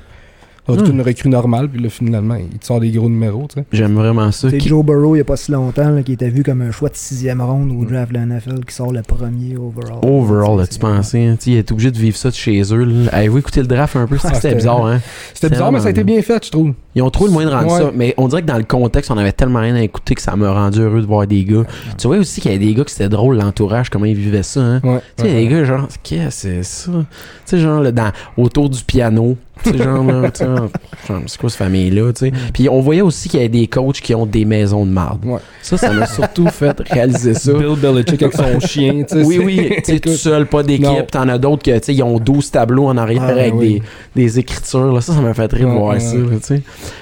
[0.67, 0.99] Alors, toute Hmm.
[0.99, 3.65] une recrue normale, puis là, finalement, il te sort des gros numéros, tu sais.
[3.73, 4.49] J'aime vraiment ça.
[4.49, 6.61] C'est Qui- Joe Burrow, il n'y a pas si longtemps, là, qui était vu comme
[6.61, 9.99] un choix de sixième ronde au draft de la NFL, qui sort le premier overall.
[10.03, 11.25] Overall, as-tu c'est- pensé?
[11.25, 11.35] Hein?
[11.37, 12.83] Tu Il est obligé de vivre ça de chez eux.
[12.85, 13.09] là.
[13.11, 14.17] Avez-vous écouté le draft un peu?
[14.21, 15.01] C'était Ah, c'était- bizarre, hein?
[15.33, 16.73] C'était bizarre, mais ça a été bien fait, je trouve.
[16.95, 17.79] Ils ont trouvé le moyen de rendre Ouais.
[17.81, 17.91] ça.
[17.93, 20.35] Mais on dirait que dans le contexte, on avait tellement rien à écouter que ça
[20.37, 21.63] m'a rendu heureux de voir des gars.
[21.97, 24.43] Tu vois aussi qu'il y avait des gars qui c'était drôle, l'entourage, comment ils vivaient
[24.43, 24.61] ça.
[24.61, 24.81] Hein?
[24.83, 24.99] Ouais.
[25.17, 25.35] Tu sais, Ouais.
[25.41, 26.91] les gars, genre, qu'est-ce que c'est ça?
[26.91, 26.97] Tu
[27.45, 29.35] sais, genre, là, dans, autour du piano.
[29.65, 32.31] Genre, là, c'est quoi cette famille-là, tu sais?
[32.53, 35.23] Puis on voyait aussi qu'il y avait des coachs qui ont des maisons de marde.
[35.25, 35.39] Ouais.
[35.61, 37.53] Ça, ça m'a surtout fait réaliser ça.
[37.53, 39.23] Bill Belichick avec son chien, tu sais.
[39.23, 41.09] Oui, oui, tu sais, tout seul, pas d'équipe.
[41.11, 43.81] T'en as d'autres que, tu sais, ils ont 12 tableaux en arrière Ah, avec oui.
[44.15, 44.91] des, des écritures.
[44.91, 45.01] Là.
[45.01, 46.61] Ça, ça m'a fait rire de voir ouais, ça, tu sais.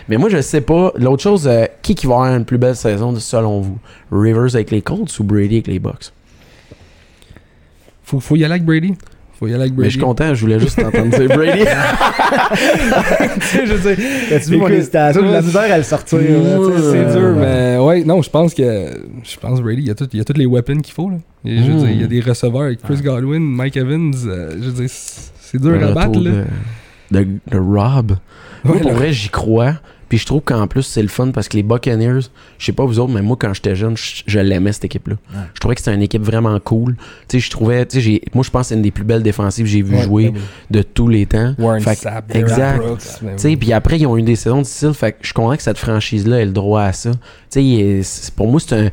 [0.09, 0.91] Mais moi, je sais pas.
[0.97, 3.77] L'autre chose, euh, qui qui va avoir une plus belle saison, selon vous?
[4.11, 6.11] Rivers avec les Colts ou Brady avec les Bucks?
[8.03, 8.93] Faut, faut y aller avec Brady.
[9.41, 9.89] Faut y aller avec Mais Brady.
[9.89, 11.65] je suis content, je voulais juste t'entendre dire Brady.
[13.33, 15.21] Tu sais, je veux dire, T'as-tu vu mon hésitation?
[15.23, 16.19] La misère à le sortir.
[16.19, 18.61] tu C'est dur, mais ouais, non, je pense que.
[19.23, 21.09] Je pense Brady, il y a, tout, il y a tous les weapons qu'il faut.
[21.09, 21.17] Là.
[21.43, 21.77] Et je veux Mm.
[21.79, 24.13] dire, il y a des receveurs avec Chris Godwin, Mike Evans.
[24.27, 26.19] euh, je veux dire, c'est dur Le à battre.
[26.19, 26.31] Là.
[27.11, 28.17] De, de, de Rob.
[28.63, 28.97] Moi, Ouais, pour là.
[28.97, 29.73] vrai, j'y crois.
[30.11, 32.19] Puis je trouve qu'en plus, c'est le fun parce que les Buccaneers,
[32.57, 35.15] je sais pas vous autres, mais moi, quand j'étais jeune, je, je l'aimais cette équipe-là.
[35.33, 35.39] Ouais.
[35.53, 36.97] Je trouvais que c'était une équipe vraiment cool.
[37.29, 39.05] Tu sais, je trouvais, tu sais, j'ai- moi, je pense que c'est une des plus
[39.05, 41.55] belles défensives que j'ai vu Ouais, jouer ben de tous les temps.
[41.57, 42.79] Warren Fait Sapp, exact.
[42.79, 44.93] Brooks, ben Tu sais, puis après, ils ont eu des saisons difficiles.
[44.93, 47.11] Fait que je suis content que cette franchise-là ait le droit à ça.
[47.49, 48.89] Tu sais, pour moi, c'est un.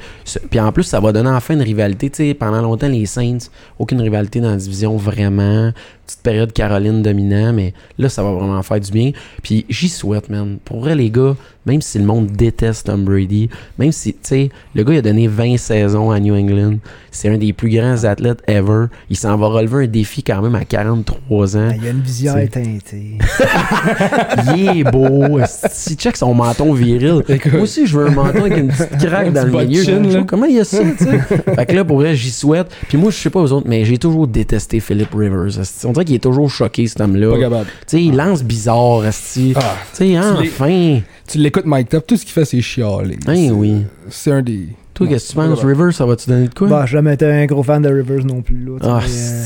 [0.51, 2.11] Puis en plus, ça va donner enfin une rivalité.
[2.11, 3.39] Tu sais, pendant longtemps, les Saints,
[3.81, 5.73] aucune rivalité dans la division vraiment.
[6.09, 9.11] Petite période Caroline dominant, mais là, ça va vraiment faire du bien.
[9.43, 10.57] Puis j'y souhaite, man.
[10.65, 11.37] Pour vrai, les gars,
[11.67, 15.03] même si le monde déteste Tom Brady, même si, tu sais, le gars, il a
[15.03, 16.77] donné 20 saisons à New England.
[17.11, 18.87] C'est un des plus grands athlètes ever.
[19.11, 21.73] Il s'en va relever un défi quand même à 43 ans.
[21.77, 23.19] Il y a une visière C'est- teintée.
[24.57, 25.39] Il est beau.
[25.47, 27.23] Si check son menton viril.
[27.53, 29.83] Moi aussi, je veux un menton avec une petite craque dans le milieu.
[29.85, 30.25] chin.
[30.27, 31.19] Comment il y a ça, tu sais?
[31.55, 32.69] fait que là, pour vrai, j'y souhaite.
[32.89, 35.61] Puis moi, je sais pas aux autres, mais j'ai toujours détesté Philip Rivers.
[35.85, 37.39] On dirait qu'il est toujours choqué, cet Pas homme-là.
[37.39, 37.67] capable.
[37.67, 39.53] Tu sais, il lance bizarre, esti.
[39.57, 39.61] Ah,
[39.97, 41.01] Tu sais, enfin.
[41.27, 43.19] tu l'écoutes, Mike Top, tout ce qu'il fait, c'est chialer.
[43.27, 43.85] Hein, C'est- oui.
[44.11, 44.69] C'est un des.
[44.95, 45.65] Toi, qu'est-ce que tu penses?
[45.65, 46.69] Rivers, ça va-tu donner de quoi?
[46.69, 48.65] Bah, j'ai jamais été un gros fan de Rivers non plus.
[48.65, 49.45] Là, ah, mais, euh,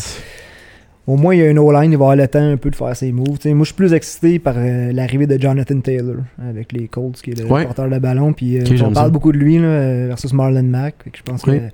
[1.07, 2.77] au moins, il y a une O-line, il va avoir le temps un peu de
[2.77, 3.37] faire ses moves.
[3.39, 6.17] Tu sais, moi, je suis plus excité par euh, l'arrivée de Jonathan Taylor
[6.49, 7.65] avec les Colts, qui est le Ouais.
[7.65, 8.33] porteur de ballon.
[8.33, 9.11] Puis, euh, on parle ça.
[9.11, 10.95] beaucoup de lui là, versus Marlon Mack.
[11.15, 11.59] Je pense Oui.
[11.59, 11.65] que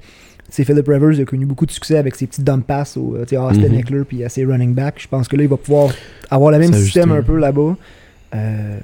[0.49, 3.17] c'est Philip Rivers il a connu beaucoup de succès avec ses petits dump passes au
[3.17, 3.75] euh, Austin Mhm.
[3.79, 5.01] Eckler puis à ses running backs.
[5.01, 5.91] Je pense que là, il va pouvoir
[6.31, 7.77] avoir le même système un peu là-bas.
[8.35, 8.79] Euh,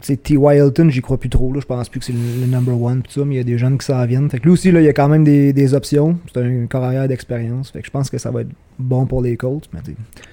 [0.00, 0.56] T.Y.
[0.58, 1.52] Hilton, j'y crois plus trop.
[1.52, 1.60] Là.
[1.60, 3.02] Je pense plus que c'est le, le number one.
[3.02, 4.28] pis ça, mais il y a des jeunes qui s'en viennent.
[4.30, 6.18] Fait que lui aussi, là, il y a quand même des, des options.
[6.32, 7.70] C'est un carrière d'expérience.
[7.70, 8.48] Fait que je pense que ça va être
[8.78, 9.68] bon pour les Colts.
[9.72, 9.80] Mais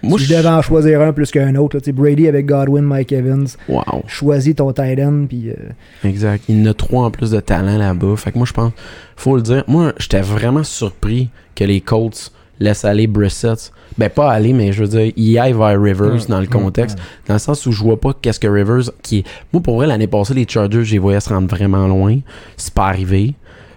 [0.03, 3.11] Moi, si je devais en choisir un plus qu'un autre, là, Brady avec Godwin, Mike
[3.11, 4.03] Evans, Wow.
[4.07, 5.25] choisis ton tight end.
[5.27, 5.55] Puis, euh,
[6.03, 6.43] Exact.
[6.47, 8.15] Il y en a trois en plus de talent là-bas.
[8.17, 8.71] Fait que moi, je pense,
[9.15, 13.71] faut le dire, moi, j'étais vraiment surpris que les Colts laissent aller Brissett.
[13.97, 16.47] Ben, pas aller, mais je veux dire, il aille vers Rivers Ouais, dans le ouais,
[16.47, 16.97] contexte.
[17.27, 19.23] Dans le sens où je vois pas qu'est-ce que Rivers, qui est.
[19.51, 22.19] Moi, pour vrai, l'année passée, les Chargers, j'ai voyais se rendre vraiment loin.
[22.57, 23.33] C'est pas arrivé.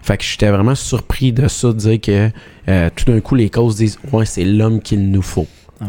[0.08, 2.30] Fait que j'étais vraiment surpris de ça, de dire que
[2.66, 5.46] euh, tout d'un coup, les Colts disent, ouais, c'est l'homme qu'il nous faut.
[5.80, 5.86] Tu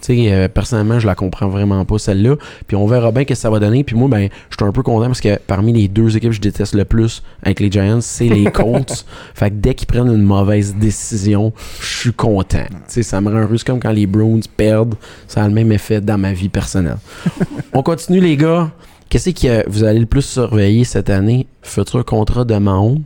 [0.00, 2.36] sais, euh, personnellement, je la comprends vraiment pas, celle-là.
[2.66, 3.84] Puis on verra bien ce que ça va donner.
[3.84, 6.36] Puis moi, ben, je suis un peu content parce que parmi les deux équipes que
[6.36, 9.04] je déteste le plus avec les Giants, c'est les Colts.
[9.34, 12.64] fait que dès qu'ils prennent une mauvaise décision, je suis content.
[12.70, 13.46] Tu sais, ça me rend.
[13.54, 14.94] C'est comme quand les Browns perdent.
[15.26, 16.96] Ça a le même effet dans ma vie personnelle.
[17.74, 18.70] on continue, les gars.
[19.10, 21.46] Qu'est-ce que vous allez le plus surveiller cette année?
[21.60, 23.04] Futur contrat de Mahomes,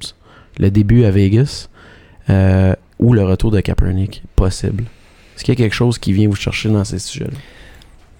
[0.59, 1.69] le début à Vegas,
[2.31, 4.23] euh, ou le retour de Kaepernick?
[4.37, 4.85] Possible.
[5.35, 7.37] Est-ce qu'il y a quelque chose qui vient vous chercher dans ces sujets-là?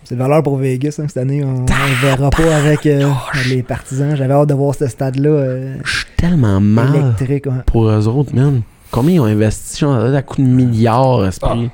[0.05, 0.97] c'est de valeur pour Vegas.
[0.99, 3.09] hein, cette année, on ne verra pas avec euh,
[3.49, 4.17] les partisans.
[4.17, 7.47] J'avais hâte de voir ce stade-là euh, Je suis tellement mal électrique.
[7.47, 7.63] ouais.
[7.67, 8.63] pour eux autres, man.
[8.91, 9.85] Combien ils ont investi?
[9.85, 11.71] À coup de milliards, esprit?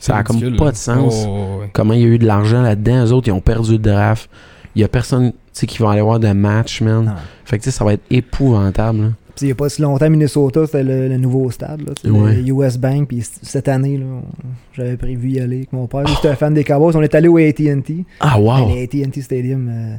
[0.00, 0.70] ça a comme pas là.
[0.72, 1.24] de sens.
[1.28, 1.70] Oh, ouais.
[1.72, 3.06] Comment il y a eu de l'argent là-dedans?
[3.06, 4.28] Eux autres, ils ont perdu le draft.
[4.74, 7.04] Il y a personne tu sais, qui va aller voir de match, man.
[7.04, 7.12] Non.
[7.44, 9.00] Fait que ça va être épouvantable.
[9.00, 9.08] là.
[9.42, 12.36] Il n'y a pas si longtemps, Minnesota, c'était le, le nouveau stade, là, Ouais.
[12.36, 13.08] le US Bank.
[13.08, 14.06] Puis cette année, là,
[14.74, 16.06] j'avais prévu y aller avec mon père.
[16.06, 16.96] J'étais un fan des Cowboys.
[16.96, 18.04] On est allé au AT&T.
[18.20, 18.68] Ah, wow!
[18.74, 19.94] Les AT&T Stadium, euh,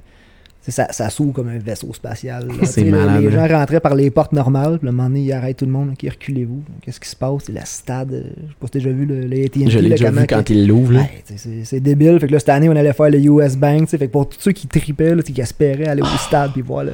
[0.67, 2.47] ça, ça s'ouvre comme un vaisseau spatial.
[2.47, 2.53] là.
[2.85, 3.47] Malade, Les hein.
[3.47, 4.77] gens rentraient par les portes normales.
[4.77, 5.95] Puis à un moment donné, ils arrêtent tout le monde.
[5.97, 6.61] Qui reculez-vous?
[6.83, 7.43] Qu'est-ce qui se passe?
[7.47, 8.13] C'est la stade.
[8.13, 9.69] euh, Je sais pas si t'as déjà vu le, le AT&T.
[9.69, 10.93] Je l'ai déjà vu quand il l'ouvre.
[10.93, 11.23] Ouais,
[11.63, 12.19] c'est- débile.
[12.19, 13.87] Fait que là, cette année, on allait faire le US Bank.
[13.89, 16.83] Fait que pour tous ceux qui tripaient, là, qui espéraient aller au stade puis voir
[16.83, 16.93] le,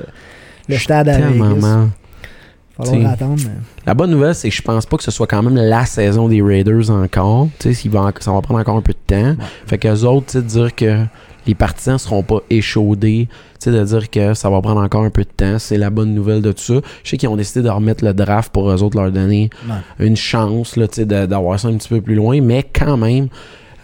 [0.70, 1.88] le stade à Vegas.
[2.86, 3.36] Falloir attendre.
[3.46, 3.52] mais-
[3.86, 6.28] La bonne nouvelle, c'est que je pense pas que ce soit quand même la saison
[6.28, 7.48] des Raiders encore.
[7.60, 9.36] Tu sais, ça va prendre encore un peu de temps.
[9.66, 11.04] Fait qu'eux autres, tu sais, dire que
[11.46, 13.28] les partisans seront pas échaudés.
[13.60, 15.58] Tu sais, de dire que ça va prendre encore un peu de temps.
[15.60, 16.74] C'est la bonne nouvelle de tout ça.
[17.04, 19.50] Je sais qu'ils ont décidé de remettre le draft pour eux autres leur donner
[20.00, 22.40] une chance, là, tu sais, d'avoir ça un petit peu plus loin.
[22.42, 23.30] Mais quand même,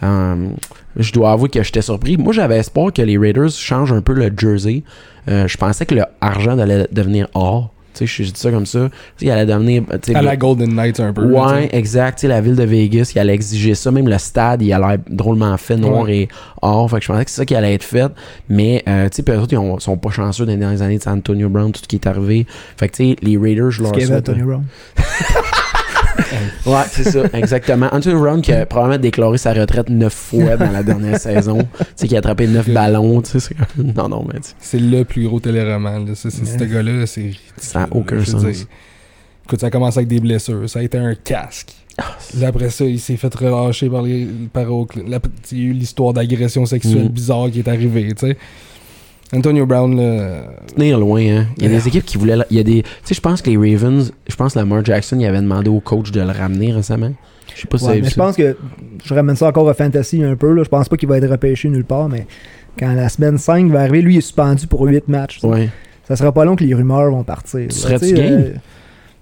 [0.02, 0.48] euh,
[0.96, 2.16] je dois avouer que j'étais surpris.
[2.16, 4.82] Moi, j'avais espoir que les Raiders changent un peu le jersey.
[5.28, 7.72] Euh, je pensais que le argent allait devenir or.
[7.94, 8.80] Tu sais, je dis ça comme ça.
[8.80, 9.82] Tu sais, il allait devenir.
[10.02, 11.24] tu sais, À le- la Golden Knights un peu.
[11.26, 12.18] là, Ouais, exact.
[12.18, 13.90] Tu sais, la ville de Vegas, il allait exiger ça.
[13.90, 16.28] Même le stade, il a l'air drôlement fait, noir et
[16.62, 16.90] or.
[16.90, 18.10] Fait que je pensais que c'est ça qui allait être fait.
[18.48, 20.82] Mais, euh, tu sais, puis eux autres, ils ont- sont pas chanceux dans les dernières
[20.82, 22.46] années de San Antonio Brown, tout ce qui est arrivé.
[22.76, 24.26] Fait que, tu sais, les Raiders, je leur qu'il y avait à souhaite.
[24.26, 24.64] Tony Brown.
[26.66, 27.88] Ouais, c'est ça, exactement.
[27.92, 31.58] Antonio Brown qui a probablement déclaré sa retraite neuf fois dans la dernière saison.
[31.78, 33.20] Tu sais, qui a attrapé neuf ballons.
[33.22, 36.06] Tu sais, non, non, mais C'est le plus gros téléroman.
[36.06, 36.12] Là.
[36.14, 36.30] C'est-.
[36.30, 38.44] Ce gars-là, là, c'est Ça aucun sens.
[38.44, 38.66] dire.
[39.46, 40.68] Écoute, ça a commencé avec des blessures.
[40.70, 41.72] Ça a été un casque.
[41.98, 45.06] Ah, Là, après ça, il s'est fait relâcher par les par Oakland.
[45.08, 45.20] Là,
[45.52, 47.08] Il y a eu l'histoire d'agression sexuelle Mm.
[47.08, 48.36] bizarre qui est arrivée, tu sais.
[49.34, 50.42] Antonio Brown, là,
[50.76, 51.46] tenir loin, hein.
[51.56, 52.36] Il y a des équipes qui voulaient.
[52.50, 52.82] Il y a des.
[52.82, 55.68] Tu sais, je pense que les Ravens, je pense que Lamar Jackson, il avait demandé
[55.70, 57.12] au coach de le ramener récemment.
[57.54, 58.56] Je sais pas si Ouais, mais je pense que
[59.04, 60.52] je ramène ça encore à Fantasy un peu.
[60.52, 60.62] Là.
[60.64, 62.26] Je pense pas qu'il va être repêché nulle part, mais
[62.78, 65.40] quand la semaine 5 va arriver, lui il est suspendu pour 8 matchs.
[65.40, 65.48] ça.
[65.48, 65.68] Ouais.
[66.06, 67.70] Ça sera pas long que les rumeurs vont partir.
[67.72, 68.32] Serais-tu game?
[68.32, 68.50] euh,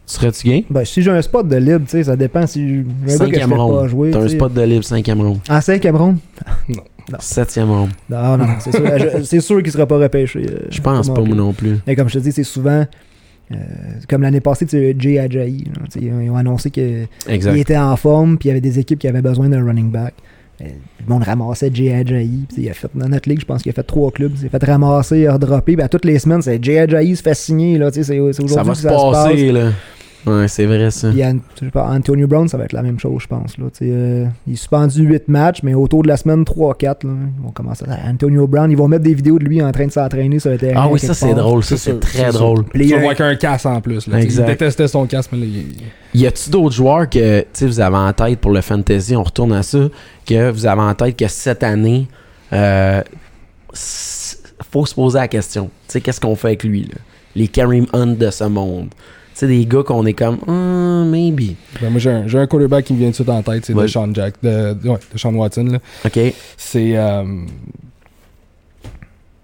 [0.06, 0.62] Tu serais-tu game?
[0.70, 2.86] ben, si j'ai un spot de libre, tu sais, ça dépend si j'ai un gars
[3.04, 3.88] que je Cinquième fais pas ronde.
[3.88, 4.10] jouer.
[4.10, 5.38] T'as un spot de libre, cinquième ronde.
[5.48, 6.16] En 5e ronde?
[6.68, 6.82] Non.
[7.20, 7.90] Septième ronde.
[8.11, 10.40] Non, non, c'est sûr, je- c'est sûr qu'il sera pas repêché.
[10.48, 11.78] euh, Je pense pas, moi non plus.
[11.86, 12.84] Mais comme je te dis, c'est souvent.
[13.53, 13.57] euh,
[14.09, 15.64] comme l'année passée, tu sais, Jay Ajayi.
[15.76, 17.07] là, Ils ont annoncé qu'il
[17.57, 20.14] était en forme, puis il y avait des équipes qui avaient besoin d'un running back.
[20.62, 20.66] Euh,
[21.07, 22.46] Le monde ramassait Jay Ajayi.
[22.53, 24.32] puis Il a fait, dans notre ligue, je pense qu'il a fait trois clubs.
[24.34, 25.74] Il s'est fait ramasser, il a redroppé.
[25.74, 27.76] Puis à toutes les semaines, c'est Jay Ajayi se fait signer.
[27.78, 29.12] Là, tu sais, c'est, c'est aujourd'hui Ça va que se ça se passe.
[29.28, 29.70] passer, là.
[30.25, 31.11] Ouais, c'est vrai, ça.
[31.11, 33.59] Puis je sais pas, Antonio Brown, ça va être la même chose, je pense.
[33.59, 37.43] Là, euh, il est suspendu 8 matchs, mais autour de la semaine 3-4, là, ils
[37.43, 38.09] vont commencer à...
[38.09, 40.59] Antonio Brown, ils vont mettre des vidéos de lui en train de s'entraîner sur le
[40.59, 40.83] terrain.
[40.85, 41.64] Ah oui, ça, c'est drôle.
[41.64, 42.33] Ça, C'est sûr, très sûr.
[42.41, 42.64] drôle.
[42.64, 44.07] Puis tu il y vas a- voir avec un casse en plus.
[44.07, 44.45] Là, Exact.
[44.45, 47.81] il détestait son casse, mais là, il- Y a-tu d'autres joueurs que tu sais, vous
[47.81, 49.89] avez en tête pour le fantasy, on retourne à ça,
[50.25, 52.07] que vous avez en tête que cette année,
[52.53, 53.03] euh,
[54.70, 55.64] faut se poser la question.
[55.87, 56.99] Tu sais, qu'est-ce qu'on fait avec lui, là?
[57.35, 58.89] Les Kareem Hunt de ce monde.
[59.43, 61.57] Sais, des gars qu'on est comme, ah, maybe.
[61.80, 63.64] Ben, moi, j'ai un, j'ai un quarterback qui me vient tout de suite en tête,
[63.66, 63.82] c'est Ouais.
[63.84, 65.64] Deshaun Jack, de, ouais, Deshaun Watson.
[65.64, 65.78] Là.
[66.05, 66.18] OK?
[66.57, 66.97] C'est.
[66.97, 67.24] euh,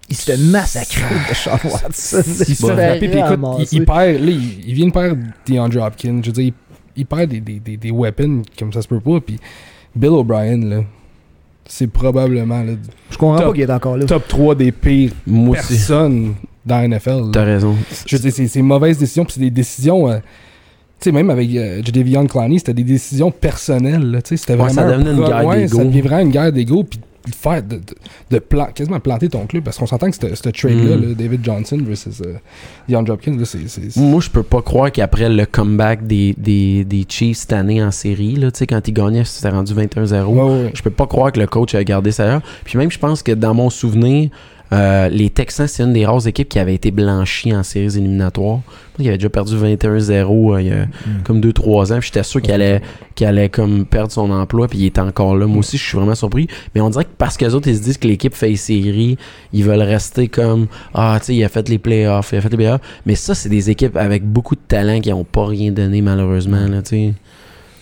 [0.09, 2.23] Il se fait massacrer de Sean Watson.
[2.25, 2.75] il se Bon.
[2.75, 6.19] fait frapper, puis écoute, il, perd, là, il, il vient de perdre DeAndre Hopkins.
[6.23, 6.53] Je veux dire, il,
[6.95, 9.19] il perd des, des, des, des weapons comme ça se peut pas.
[9.19, 9.37] Puis
[9.95, 10.81] Bill O'Brien, là,
[11.65, 12.77] c'est probablement le
[13.11, 13.47] Je comprends Top.
[13.47, 14.05] pas qu'il est encore là.
[14.05, 16.33] top 3 des pires Moi personnes
[16.69, 17.31] dans la NFL.
[17.33, 17.75] T'as raison.
[18.05, 20.09] Je veux dire, c'est c'est mauvaises décisions, puis c'est des décisions.
[20.09, 20.17] euh,
[21.01, 21.81] tu sais, même avec euh,
[22.29, 24.19] Clowney, c'était des décisions personnelles.
[24.23, 24.81] Tu sais, c'était Ouais, vraiment.
[24.89, 25.77] ça un une guerre ouais, d'ego.
[25.77, 26.99] Ça devient vraiment une guerre d'ego, puis
[27.33, 27.61] faire.
[27.63, 27.81] de, de,
[28.31, 31.13] de plan- quasiment planter ton club, parce qu'on s'entend que ce trade-là, Mm.
[31.13, 32.33] David Johnson versus euh,
[32.89, 33.59] DeAndre Hopkins, c'est.
[33.97, 37.91] Moi, je peux pas croire qu'après le comeback des, des, des Chiefs cette année en
[37.91, 40.23] série, là, tu sais, quand ils gagnaient, c'était rendu 21-0.
[40.25, 40.71] Ouais, ouais, ouais.
[40.73, 42.41] Je peux pas croire que le coach a gardé ça.
[42.65, 44.29] Puis même, je pense que dans mon souvenir,
[44.71, 48.59] euh, les Texans, c'est une des rares équipes qui avait été blanchie en séries éliminatoires.
[48.95, 50.85] Qu'il avait déjà perdu 21-0 euh, il y a
[51.23, 51.99] comme 2-3 ans.
[51.99, 52.81] Puis j'étais sûr qu'il allait,
[53.15, 54.67] qu'il allait comme perdre son emploi.
[54.67, 55.47] Puis il est encore là.
[55.47, 56.47] Moi aussi, je suis vraiment surpris.
[56.75, 58.55] Mais on dirait que parce que les autres, ils se disent que l'équipe fait les
[58.57, 59.17] séries,
[59.53, 62.49] ils veulent rester comme Ah, tu sais, il a fait les playoffs, il a fait
[62.49, 62.81] les playoffs.
[63.05, 66.67] Mais ça, c'est des équipes avec beaucoup de talent qui n'ont pas rien donné, malheureusement.
[66.67, 66.81] Là.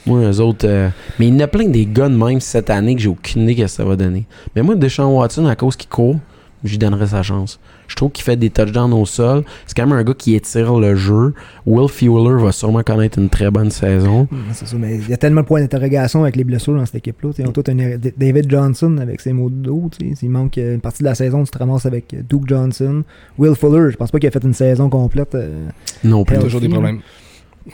[0.05, 0.65] Moi, eux autres.
[0.65, 0.87] euh,
[1.19, 3.41] Mais il y en a plein des gars de même cette année que j'ai aucune
[3.43, 4.25] idée que ça va donner.
[4.55, 6.15] Mais moi, Deshaun Watson, à cause qu'il court,
[6.63, 7.59] j'y donnerais sa chance.
[7.87, 9.43] Je trouve qu'il fait des touchdowns au sol.
[9.65, 11.33] C'est quand même un gars qui étire le jeu.
[11.65, 14.27] Will Fuller va sûrement connaître une très bonne saison.
[14.29, 16.85] Mm, C'est ça, mais il y a tellement de points d'interrogation avec les blessures dans
[16.85, 17.29] cette équipe-là.
[17.47, 17.75] Ont tout un
[18.17, 19.89] David Johnson avec ses mots de dos.
[19.97, 20.15] tu sais.
[20.15, 23.03] S'il manque euh, une partie de la saison, tu te ramasses avec euh, Duke Johnson.
[23.37, 25.35] Will Fuller, je pense pas qu'il a fait une saison complète.
[25.35, 25.67] euh,
[26.03, 26.35] Non plus.
[26.35, 26.41] Hell.
[26.43, 26.99] toujours des problèmes.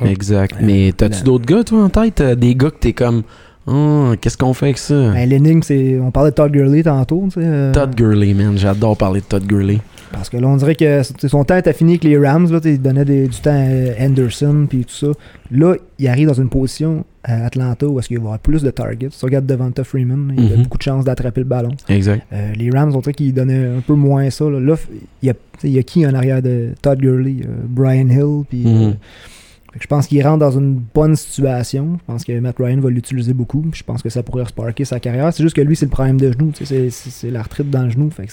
[0.03, 0.55] Exact.
[0.61, 2.21] Mais t'as-tu d'autres gars, toi, en tête?
[2.21, 3.23] Des gars que t'es comme.
[3.65, 5.11] Oh, qu'est-ce qu'on fait avec ça?
[5.13, 5.99] Ben, L'énigme, c'est.
[5.99, 7.23] On parlait de Todd Gurley tantôt.
[7.25, 8.57] tu sais, euh, Todd Gurley, man.
[8.57, 9.79] J'adore parler de Todd Gurley.
[10.11, 12.51] Parce que là, on dirait que son temps était fini avec les Rams.
[12.51, 15.07] Là, il donnait des- du temps à Henderson puis tout ça.
[15.49, 18.69] Là, il arrive dans une position à Atlanta où est-ce qu'il va avoir plus de
[18.69, 19.07] targets.
[19.09, 20.63] Si tu regardes Devonta Freeman, il a Mhm.
[20.63, 21.71] beaucoup de chances d'attraper le ballon.
[21.89, 22.21] Exact.
[22.31, 24.45] Euh, les Rams, on dirait qu'ils donnaient un peu moins ça.
[24.49, 24.75] Là,
[25.23, 25.33] il y, a,
[25.63, 27.37] y qui en arrière de Todd Gurley?
[27.43, 28.43] Euh, Brian Hill.
[28.47, 28.69] Puis, que
[29.79, 31.97] je pense qu'il rentre dans une bonne situation.
[31.99, 33.65] Je pense que Matt Ryan va l'utiliser beaucoup.
[33.73, 35.33] Je pense que ça pourrait sparker sa carrière.
[35.33, 36.51] C'est juste que lui, c'est le problème de genou.
[36.53, 38.09] C'est c'est- c'est la retraite dans le genou.
[38.11, 38.31] Fait que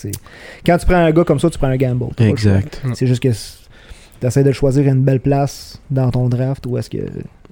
[0.66, 2.06] Quand tu prends un gars comme ça, tu prends un gamble.
[2.18, 2.82] Exact.
[2.94, 6.90] C'est juste que tu essaies de choisir une belle place dans ton draft ou est-ce
[6.90, 6.98] que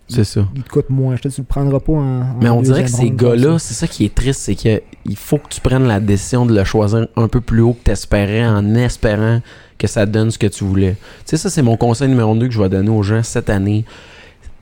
[0.09, 0.46] C'est ça.
[0.56, 1.16] il te coûte moins.
[1.16, 2.20] Je te dis, tu le prendras pas en.
[2.22, 5.16] en Mais on dirait que ces gars-là, c'est ça qui est triste, c'est que il
[5.16, 8.46] faut que tu prennes la décision de le choisir un peu plus haut que t'espérais
[8.46, 9.40] en espérant
[9.76, 10.96] que ça te donne ce que tu voulais.
[11.24, 13.50] Tu sais, ça, c'est mon conseil numéro 2 que je vais donner aux gens cette
[13.50, 13.84] année.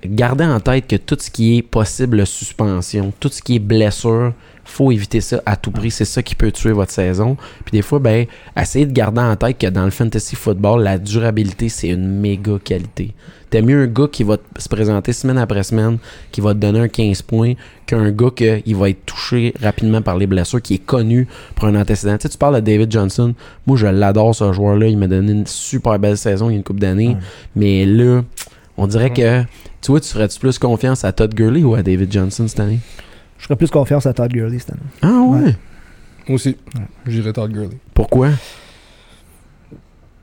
[0.05, 4.35] Gardez en tête que tout ce qui est possible suspension, tout ce qui est blessure,
[4.65, 5.91] faut éviter ça à tout prix.
[5.91, 7.37] C'est ça qui peut tuer votre saison.
[7.65, 8.27] Puis des fois, ben,
[8.57, 12.59] essayez de garder en tête que dans le fantasy football, la durabilité, c'est une méga
[12.63, 13.15] qualité.
[13.49, 15.99] T'as mieux un gars qui va te- se présenter semaine après semaine,
[16.33, 17.55] qui va te donner un 15 points,
[17.87, 21.75] qu'un gars qui va être touché rapidement par les blessures, qui est connu pour un
[21.77, 22.19] antécédent.
[22.19, 23.35] Tu sais, tu parles de David Johnson.
[23.67, 24.89] Moi, je l'adore, ce joueur-là.
[24.89, 27.17] Il m'a donné une super belle saison il y a une couple d'années.
[27.55, 28.23] Mais là,
[28.77, 29.43] on dirait que,
[29.81, 32.81] tu vois, tu ferais-tu plus confiance à Todd Gurley ou à David Johnson cette année?
[33.39, 34.81] Je ferais plus confiance à Todd Gurley cette année.
[35.03, 35.39] Ah ouais?
[35.45, 35.57] Ouais.
[36.29, 36.83] Moi aussi, Ouais.
[37.07, 37.79] j'irais Todd Gurley.
[37.95, 38.31] Pourquoi?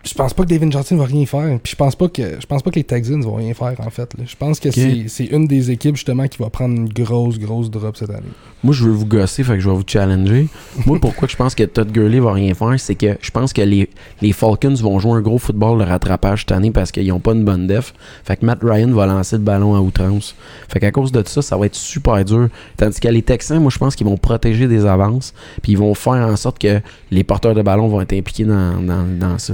[0.05, 1.59] Je pense pas que David Johnson va rien faire.
[1.63, 3.89] Puis je pense pas que je pense pas que les Texans vont rien faire en
[3.89, 4.13] fait.
[4.17, 4.25] là.
[4.27, 7.71] Je pense que c'est- c'est une des équipes justement qui va prendre une grosse grosse
[7.71, 8.19] drop cette année.
[8.65, 10.47] Moi, je veux vous gosser, fait que je vais vous challenger.
[10.85, 13.61] Moi, pourquoi je pense que Todd Gurley va rien faire, c'est que je pense que
[13.61, 13.89] les,
[14.21, 17.31] les Falcons vont jouer un gros football de rattrapage cette année parce qu'ils ont pas
[17.33, 17.93] une bonne def.
[18.25, 20.35] Fait que Matt Ryan va lancer le ballon à outrance.
[20.67, 22.49] Fait qu'à cause de ça, ça va être super dur.
[22.75, 25.93] Tandis que les Texans, moi, je pense qu'ils vont protéger des avances, puis ils vont
[25.93, 26.81] faire en sorte que
[27.11, 29.53] les porteurs de ballon vont être impliqués dans, dans, dans ça.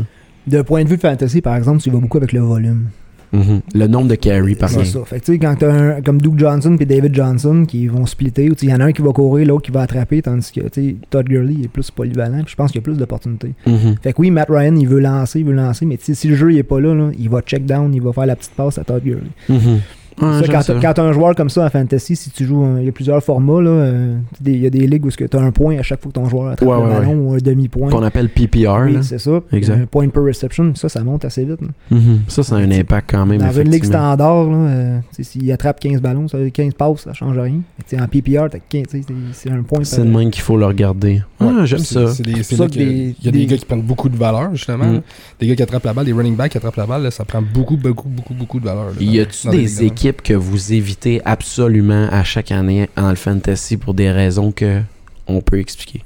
[0.49, 2.85] De point de vue de fantasy, par exemple, tu vas beaucoup avec le volume.
[3.31, 3.61] Mhm.
[3.75, 4.85] Le nombre de carry par C'est game.
[4.85, 4.99] ça.
[5.05, 8.07] Fait que tu sais, quand t'as un comme Duke Johnson puis David Johnson qui vont
[8.07, 10.23] splitter, ou tu il y en a un qui va courir, l'autre qui va attraper,
[10.23, 12.97] tandis que tu Todd Gurley est plus polyvalent, puis je pense qu'il y a plus
[12.97, 13.53] d'opportunités.
[13.67, 13.97] Mhm.
[14.01, 16.35] Fait que oui, Matt Ryan, il veut lancer, il veut lancer, mais tu si le
[16.35, 18.53] jeu il est pas là, là, il va check down, il va faire la petite
[18.53, 19.21] passe à Todd Gurley.
[19.47, 19.79] Mhm.
[20.21, 22.77] Ouais, Ça, j'aime quand quand t'as un joueur comme ça en fantasy, si tu joues,
[22.79, 25.39] il y a plusieurs formats, là, euh, il y a des ligues où tu as
[25.39, 27.37] un point à chaque fois que ton joueur attrape Ouais, le ouais, ballon ou un
[27.37, 27.89] demi-point.
[27.89, 28.85] Qu'on appelle PPR.
[28.85, 29.39] Oui, c'est ça.
[29.51, 29.81] Exact.
[29.81, 31.59] Un point per reception, ça, ça monte assez vite.
[31.91, 32.19] Mhm.
[32.27, 33.39] Ça, ça a un impact quand même.
[33.39, 37.13] Dans une ligue standard, là, euh, tu s'il attrape 15 ballons, ça, 15 passes, ça
[37.13, 37.59] change rien.
[37.87, 39.83] Tu en PPR, t'as 15, tu sais, c'est un point.
[39.83, 41.21] C'est de même qu'il faut le regarder.
[41.39, 42.05] Ouais, Ah, j'aime ça.
[42.25, 44.85] Il y a des des- gars qui prennent beaucoup de valeur, justement.
[44.85, 45.01] Mm.
[45.39, 47.23] Des gars qui attrapent la balle, des running backs qui attrapent la balle, là, ça
[47.25, 48.87] prend beaucoup, beaucoup, beaucoup, beaucoup de valeur.
[48.87, 53.77] là, Y a-tu des ligue, que vous évitez absolument à chaque année dans le fantasy
[53.77, 54.81] pour des raisons que
[55.27, 56.03] on peut expliquer?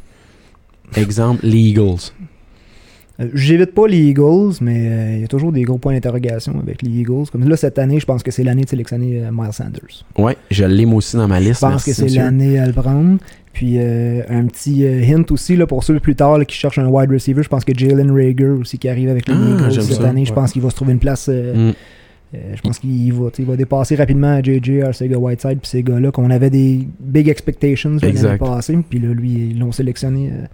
[0.95, 2.11] Exemple, les Eagles.
[3.19, 6.59] Euh, J'évite pas les Eagles, mais euh, il y a toujours des gros points d'interrogation
[6.59, 7.25] avec les Eagles.
[7.31, 10.03] Comme là, cette année, je pense que c'est l'année de sélectionner euh, Miles Sanders.
[10.17, 11.55] Ouais, je l'aime aussi dans ma liste.
[11.55, 13.17] Je pense merci, que c'est l'année à le prendre.
[13.53, 16.87] Puis euh, un petit hint aussi là, pour ceux plus tard là, qui cherchent un
[16.87, 17.43] wide receiver.
[17.43, 20.09] Je pense que Jalen Rager aussi qui arrive avec les Ah, Eagles cette ça.
[20.09, 20.25] année.
[20.25, 20.35] Je Ouais.
[20.35, 21.27] pense qu'il va se trouver une place.
[21.27, 21.71] Mm.
[22.33, 26.29] Euh, je pense qu'il va, va dépasser rapidement JJ, Arcega Whiteside, puis ces gars-là qu'on
[26.31, 28.77] avait des big expectations l'année passée.
[28.89, 30.45] Puis là, lui, ils l'ont sélectionné euh,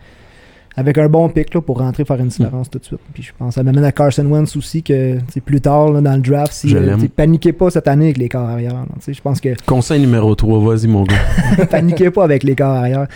[0.75, 2.99] avec un bon pick là, pour rentrer faire une différence tout de suite.
[3.13, 6.15] Puis je pense que ça m'amène à Carson Wentz aussi que plus tard là, dans
[6.15, 8.85] le draft, si euh, paniquez pas cette année avec les corps arrière.
[9.07, 11.65] Je pense que Conseil numéro 3, vas-y mon gars.
[11.69, 13.07] paniquez pas avec les corps arrière.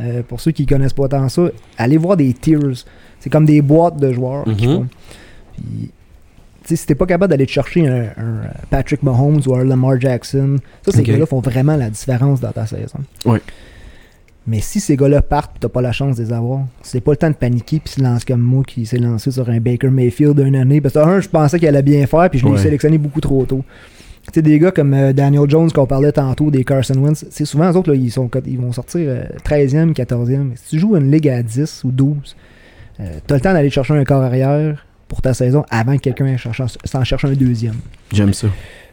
[0.00, 2.60] Euh, pour ceux qui connaissent pas tant ça, allez voir des tiers.
[3.18, 4.44] C'est comme des boîtes de joueurs.
[4.56, 4.74] qui Mhm.
[4.74, 4.86] font.
[5.56, 5.90] Puis,
[6.68, 9.64] sais, si t'es pas capable d'aller te chercher un, un, euh, Patrick Mahomes ou un
[9.64, 12.98] Lamar Jackson, ça, ces gars-là font vraiment la différence dans ta saison.
[13.24, 13.40] Ouais.
[14.46, 17.10] Mais si ces gars-là partent et t'as pas la chance de les avoir, c'est pas
[17.10, 19.90] le temps de paniquer puis se lancer comme moi qui s'est lancé sur un Baker
[19.90, 20.80] Mayfield d'une année.
[20.80, 22.58] Parce que, un, je pensais qu'il allait bien faire puis je l'ai Ouais.
[22.58, 23.62] sélectionné beaucoup trop tôt.
[24.28, 27.44] Tu sais, des gars comme euh, Daniel Jones qu'on parlait tantôt, des Carson Wentz, c'est
[27.46, 30.50] souvent eux autres, là, ils, sont, ils vont sortir euh, 13e, 14e.
[30.56, 32.36] Si tu joues une ligue à 10 ou 12,
[33.00, 36.36] euh, t'as le temps d'aller chercher un corps arrière pour ta saison avant que quelqu'un
[36.84, 37.76] s'en cherche un deuxième.
[38.12, 38.48] J'aime ça.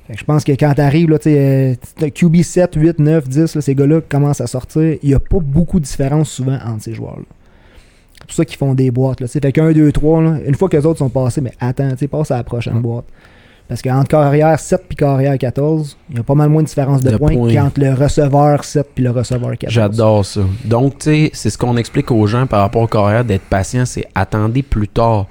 [0.10, 4.42] Je pense que quand t'arrives, là, QB 7, 8, 9, 10, là, ces gars-là commencent
[4.42, 4.98] à sortir.
[5.02, 7.24] Il n'y a pas beaucoup de différence souvent entre ces joueurs-là.
[8.20, 9.20] C'est pour ça qu'ils font des boîtes.
[9.20, 11.90] Là, fait qu'un, deux, trois, là, une fois que les autres sont passés, mais attends,
[12.10, 12.82] passe à la prochaine Ouais.
[12.82, 13.06] boîte.
[13.68, 17.02] Parce qu'entre carrière 7 puis carrière 14, il y a pas mal moins de différence
[17.02, 17.52] de, De points, points.
[17.54, 19.74] qu'entre le receveur 7 puis le receveur 14.
[19.74, 20.42] J'adore ça.
[20.66, 23.86] Donc, tu sais, c'est ce qu'on explique aux gens par rapport au carrière d'être patient,
[23.88, 25.26] c'est attendez plus tard.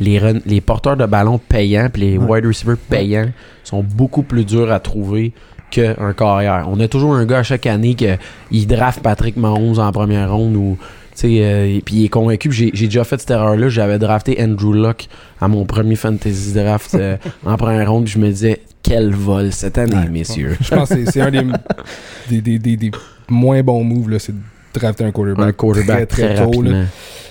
[0.00, 2.36] Les, porteurs de ballon payants puis les Ouais.
[2.40, 3.30] wide receivers payants
[3.64, 5.32] sont beaucoup plus durs à trouver
[5.70, 6.66] qu'un carrière.
[6.70, 10.56] On a toujours un gars à chaque année qui draft Patrick Mahomes en première ronde
[10.56, 10.78] ou
[11.14, 12.50] tu sais, euh, puis il est convaincu.
[12.50, 13.68] J'ai déjà fait cette erreur-là.
[13.68, 15.06] J'avais drafté Andrew Luck
[15.40, 18.06] à mon premier fantasy draft euh, en première ronde.
[18.06, 20.08] Je me disais, quel vol cette année, Ouais.
[20.08, 20.56] messieurs.
[20.60, 21.42] Je pense que c'est- un des,
[22.30, 22.90] des, des, des, des
[23.28, 24.38] moins bons moves, là, c'est de
[24.72, 25.48] drafter un quarterback.
[25.48, 26.64] Un quarterback très, très, très tôt.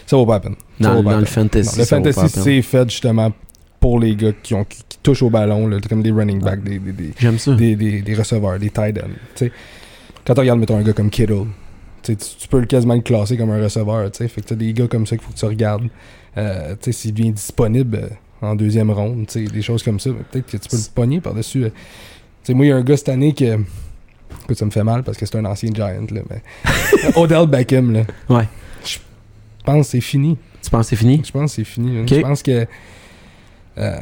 [0.10, 0.56] Ça vaut pas la peine.
[0.82, 3.32] Ça Dans, vaut pas dans la le fantasy, Non, le ça fantasy, c'est fait justement
[3.80, 6.64] pour les gars qui, ont, qui, qui touchent au ballon, là, comme des running backs,
[6.64, 7.54] des, des, des, J'aime ça.
[7.54, 9.46] des, des, des receveurs, des tight ends.
[10.26, 11.46] Quand tu regardes, mettons, un gars comme Kittle,
[12.02, 14.10] tu, tu peux le quasiment le classer comme un receveur.
[14.12, 14.28] tu sais.
[14.28, 15.88] Fait que tu as des gars comme ça qu'il faut que tu regardes.
[16.38, 18.08] Euh, S'il devient disponible euh,
[18.48, 21.66] en deuxième ronde, des choses comme ça, peut-être que tu peux le pogner par-dessus.
[21.66, 22.54] euh.
[22.54, 23.60] Moi, il y a un gars cette année que.
[24.44, 26.22] Écoute, ça me fait mal parce que c'est un ancien Giant, là.
[26.30, 26.42] Mais...
[27.16, 28.02] Odell Beckham, là.
[28.30, 28.48] Ouais.
[29.70, 30.38] Je pense que c'est fini.
[30.62, 31.22] Tu penses que c'est fini?
[31.26, 31.98] Je pense que c'est fini.
[31.98, 32.02] hein.
[32.02, 32.10] Ok.
[32.14, 32.68] Je pense que.
[33.78, 33.98] euh,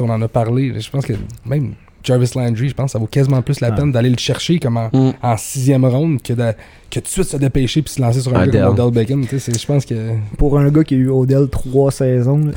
[0.00, 0.78] on en a parlé.
[0.80, 3.72] Je pense que même Jarvis Landry, je pense que ça vaut quasiment plus la Ah.
[3.72, 5.12] peine d'aller le chercher comme en, Mm.
[5.22, 6.52] en sixième ronde que de,
[6.90, 8.52] que tout de suite se dépêcher puis se lancer sur un Odell.
[8.62, 9.22] gars comme Odell Beckham.
[9.26, 9.94] Tu sais, c'est- Je pense que.
[10.38, 12.52] Pour un gars qui a eu Odell trois saisons, une,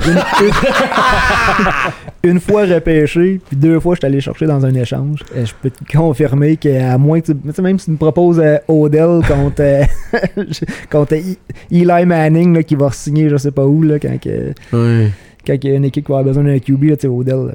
[2.24, 5.52] une- une fois repêché, puis deux fois je suis allé chercher dans un échange, je
[5.62, 8.56] peux te confirmer qu'à moins que tu, tu sais, même si tu me proposes euh,
[8.68, 9.84] Odell contre, euh,
[10.90, 11.14] contre
[11.70, 14.52] Eli Manning là, qui va signer je sais pas où là, quand, que-.
[15.46, 17.06] Quand il y a une équipe qui va avoir besoin d'un QB, là, tu sais,
[17.08, 17.34] Odell.
[17.34, 17.50] euh,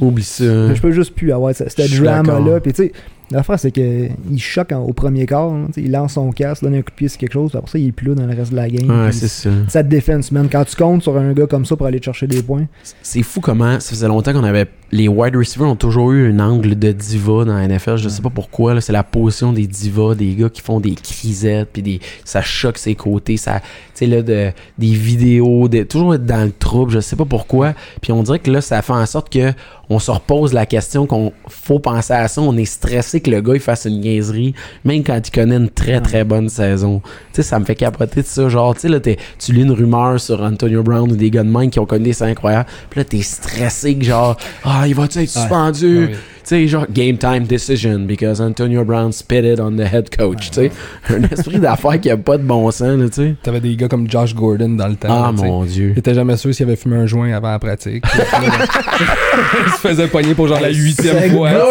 [0.00, 0.74] Oublie ça.
[0.74, 2.60] je peux juste plus avoir ce, ce Je suis drama-là.
[2.60, 2.92] Puis tu sais,
[3.30, 5.52] l'affaire, c'est qu'il choque en- au premier quart.
[5.76, 7.54] il lance son casque, donne un coup de pied sur quelque chose.
[7.54, 8.88] Après ça, il est plus là dans le reste de la game.
[9.04, 9.50] Ouais, c'est ça.
[9.68, 10.48] ça te défend une semaine.
[10.50, 12.66] Quand tu comptes sur un gars comme ça pour aller te chercher des points,
[13.02, 14.66] C'est fou comment ça faisait longtemps qu'on avait.
[14.92, 17.96] Les wide receivers ont toujours eu un angle de diva dans la NFL.
[17.96, 18.80] Je sais pas pourquoi.
[18.80, 22.78] C'est la position des divas, des gars qui font des crisettes, puis des, ça choque
[22.78, 23.36] ses côtés.
[23.36, 26.92] Ça, tu sais, là, de, des vidéos, de, toujours être dans le trouble.
[26.92, 27.74] Je sais pas pourquoi.
[28.02, 29.52] Puis on dirait que là, ça fait en sorte que
[29.90, 32.40] on se repose la question qu'on faut penser à ça.
[32.40, 34.54] On est stressé que le gars il fasse une niaiserie,
[34.84, 37.00] même quand il connaît une très très bonne saison.
[37.32, 38.48] Tu sais, ça me fait capoter de ça.
[38.48, 41.64] Genre, tu sais, là, tu lis une rumeur sur Antonio Brown ou des gars de
[41.66, 42.68] qui ont connu des scènes incroyables.
[42.90, 46.10] Puis là, t'es stressé que genre, ah, il va-tu être suspendu?
[46.10, 50.50] Tu sais, genre, game time decision because Antonio Brown spitted on the head coach.
[50.50, 50.72] tu sais,
[51.08, 53.34] un esprit d'affaires qui a pas de bon sens, là, tu sais.
[53.42, 55.08] T'avais des gars comme Josh Gordon dans le temps.
[55.10, 55.92] Ah, là, mon Dieu.
[55.94, 58.04] Il était jamais sûr s'il avait fumé un joint avant la pratique.
[59.76, 61.52] Se faisait pogner pour genre la huitième fois.
[61.52, 61.64] là,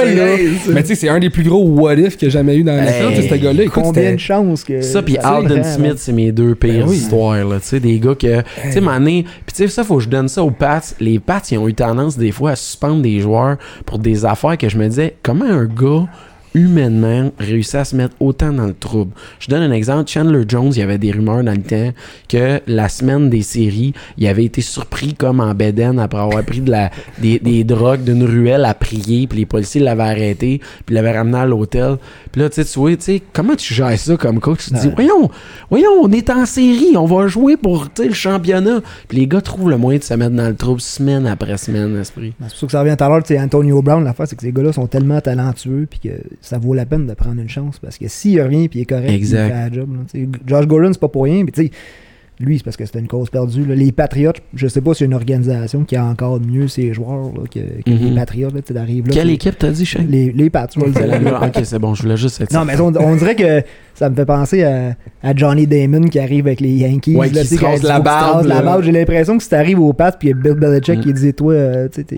[0.69, 2.63] Mais tu sais, c'est un des plus gros what if qu'il y a jamais eu
[2.63, 2.83] dans la.
[2.85, 3.15] Hey.
[3.15, 4.81] tu sais, Ce gars-là, combien de chances que.
[4.81, 6.97] Ça, puis Alden Smith, c'est mes deux pires Ben oui.
[6.97, 7.59] histoires, là.
[7.59, 8.41] Tu sais, des gars que.
[8.41, 9.23] Tu sais, mané.
[9.45, 10.81] Puis, tu sais, ça, faut que je donne ça aux Pats.
[10.99, 14.57] Les Pats, ils ont eu tendance, des fois, à suspendre des joueurs pour des affaires
[14.57, 16.05] que je me disais, comment un gars
[16.53, 19.11] humainement réussit à se mettre autant dans le trouble.
[19.39, 20.09] Je donne un exemple.
[20.09, 21.91] Chandler Jones, il y avait des rumeurs dans le temps
[22.29, 26.61] que la semaine des séries, il avait été surpris comme en Beden après avoir pris
[26.61, 30.95] de la, des, des drogues d'une ruelle à prier, puis les policiers l'avaient arrêté, puis
[30.95, 31.97] l'avaient ramené à l'hôtel.
[32.31, 34.65] Puis là, tu sais, tu vois, tu sais, comment tu gères ça comme coach?
[34.65, 35.29] Tu te dis, voyons,
[35.69, 38.81] voyons, on est en série, on va jouer pour tu sais, le championnat.
[39.07, 41.97] Puis les gars trouvent le moyen de se mettre dans le trouble semaine après semaine,
[41.99, 42.33] esprit.
[42.39, 44.35] C'est pour ça que ça revient tout à l'heure, tu sais, Antonio Brown, l'affaire, c'est
[44.35, 46.09] que ces gars-là sont tellement talentueux puis que
[46.45, 48.85] ça vaut la peine de prendre une chance parce que s'il revient puis il est
[48.85, 49.45] correct, Exact.
[49.47, 49.89] il fait la job.
[49.95, 50.21] là.
[50.45, 51.71] Josh Gordon, c'est pas pour rien, puis
[52.39, 53.63] lui, c'est parce que c'était une cause perdue.
[53.63, 53.75] là.
[53.75, 57.25] Les Patriots, je sais pas si c'est une organisation qui a encore mieux ses joueurs
[57.27, 58.15] là, que, que les Mhm.
[58.15, 59.11] Patriots, là, d'arriver.
[59.11, 60.07] Quelle équipe t'as dit, Shane?
[60.09, 60.49] Les, les.
[60.51, 63.61] Celle-là, ok, c'est bon, je voulais juste être Non, mais on, on dirait que
[63.93, 67.15] ça me fait penser à, à Johnny Damon qui arrive avec les Yankees.
[67.15, 68.81] Ouais, là, qui se la barbe.
[68.83, 71.01] J'ai l'impression que si t'arrives au Pats puis Bill Belichick Mm.
[71.01, 72.17] qui dit Toi, euh, tu sais,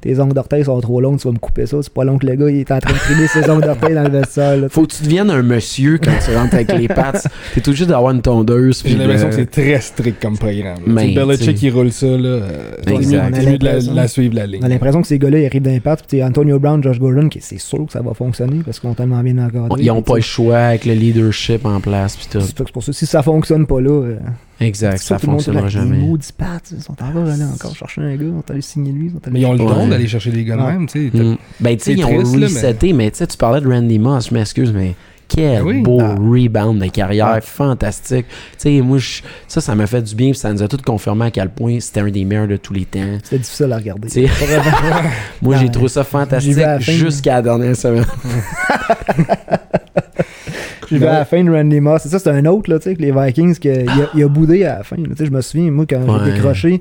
[0.00, 1.76] tes, ongles d'orteil sont trop longs, tu vas me couper ça.
[1.82, 3.94] C'est pas long que le gars il est en train de trimer ses ongles d'orteil
[3.94, 4.56] dans le vestiaire.
[4.56, 4.68] là.
[4.68, 7.26] Faut que tu deviennes un monsieur quand tu rentres avec les pattes.
[7.54, 8.82] T'es tout juste d'avoir une tondeuse.
[8.84, 10.78] J'ai l'impression que c'est très strict comme programme.
[10.86, 12.14] Mais, Belichick, il roule ça, là.
[12.28, 12.48] euh,
[12.86, 13.92] C'est mieux, de la, l'impression.
[13.92, 14.68] de la suivre, la On a ligne.
[14.68, 15.96] l'impression que ces gars-là ils arrivent Pats.
[16.08, 18.94] Puis Antonio Brown, Josh Gordon, qui- c'est sûr que ça va fonctionner parce qu'ils ont
[18.94, 19.82] tellement bien encadré.
[19.82, 22.16] Ils ont pas le choix avec le leadership en place.
[22.16, 22.40] Puis tout.
[22.40, 24.16] c'est pour ça, si ça fonctionne pas là, euh,
[24.60, 25.98] Exact, ça monde fonctionnera fait, Les jamais.
[25.98, 29.10] maudits Pats, ils sont encore allés encore chercher un gars, ils sont allés signer lui.
[29.10, 31.16] sont allés Mais ils ont le don d'aller chercher des gars même, tu sais.
[31.22, 31.36] Mm.
[31.60, 34.28] Ben, tu sais, ils ont là, reseté, mais tu sais, tu parlais de Randy Moss,
[34.30, 34.94] je m'excuse, mais
[35.28, 35.82] quel Ben oui.
[35.82, 36.14] beau Ah.
[36.16, 37.40] rebound de carrière, Ouais.
[37.42, 38.26] fantastique.
[38.28, 41.26] Tu sais, moi, je- ça, ça m'a fait du bien, ça nous a tout confirmé
[41.26, 43.18] à quel point c'était un des meilleurs de tous les temps.
[43.22, 44.08] C'était difficile à regarder.
[45.42, 48.06] Moi, j'ai trouvé ça fantastique jusqu'à la dernière semaine.
[50.90, 52.02] Je vais à la fin de Randy Moss.
[52.02, 54.22] C'est ça, c'est un autre, là, tu sais, que les Vikings, que, il, a, il
[54.22, 54.96] a boudé à la fin.
[54.96, 56.20] Tu sais, je me souviens, moi, quand Ouais.
[56.24, 56.80] j'ai décroché,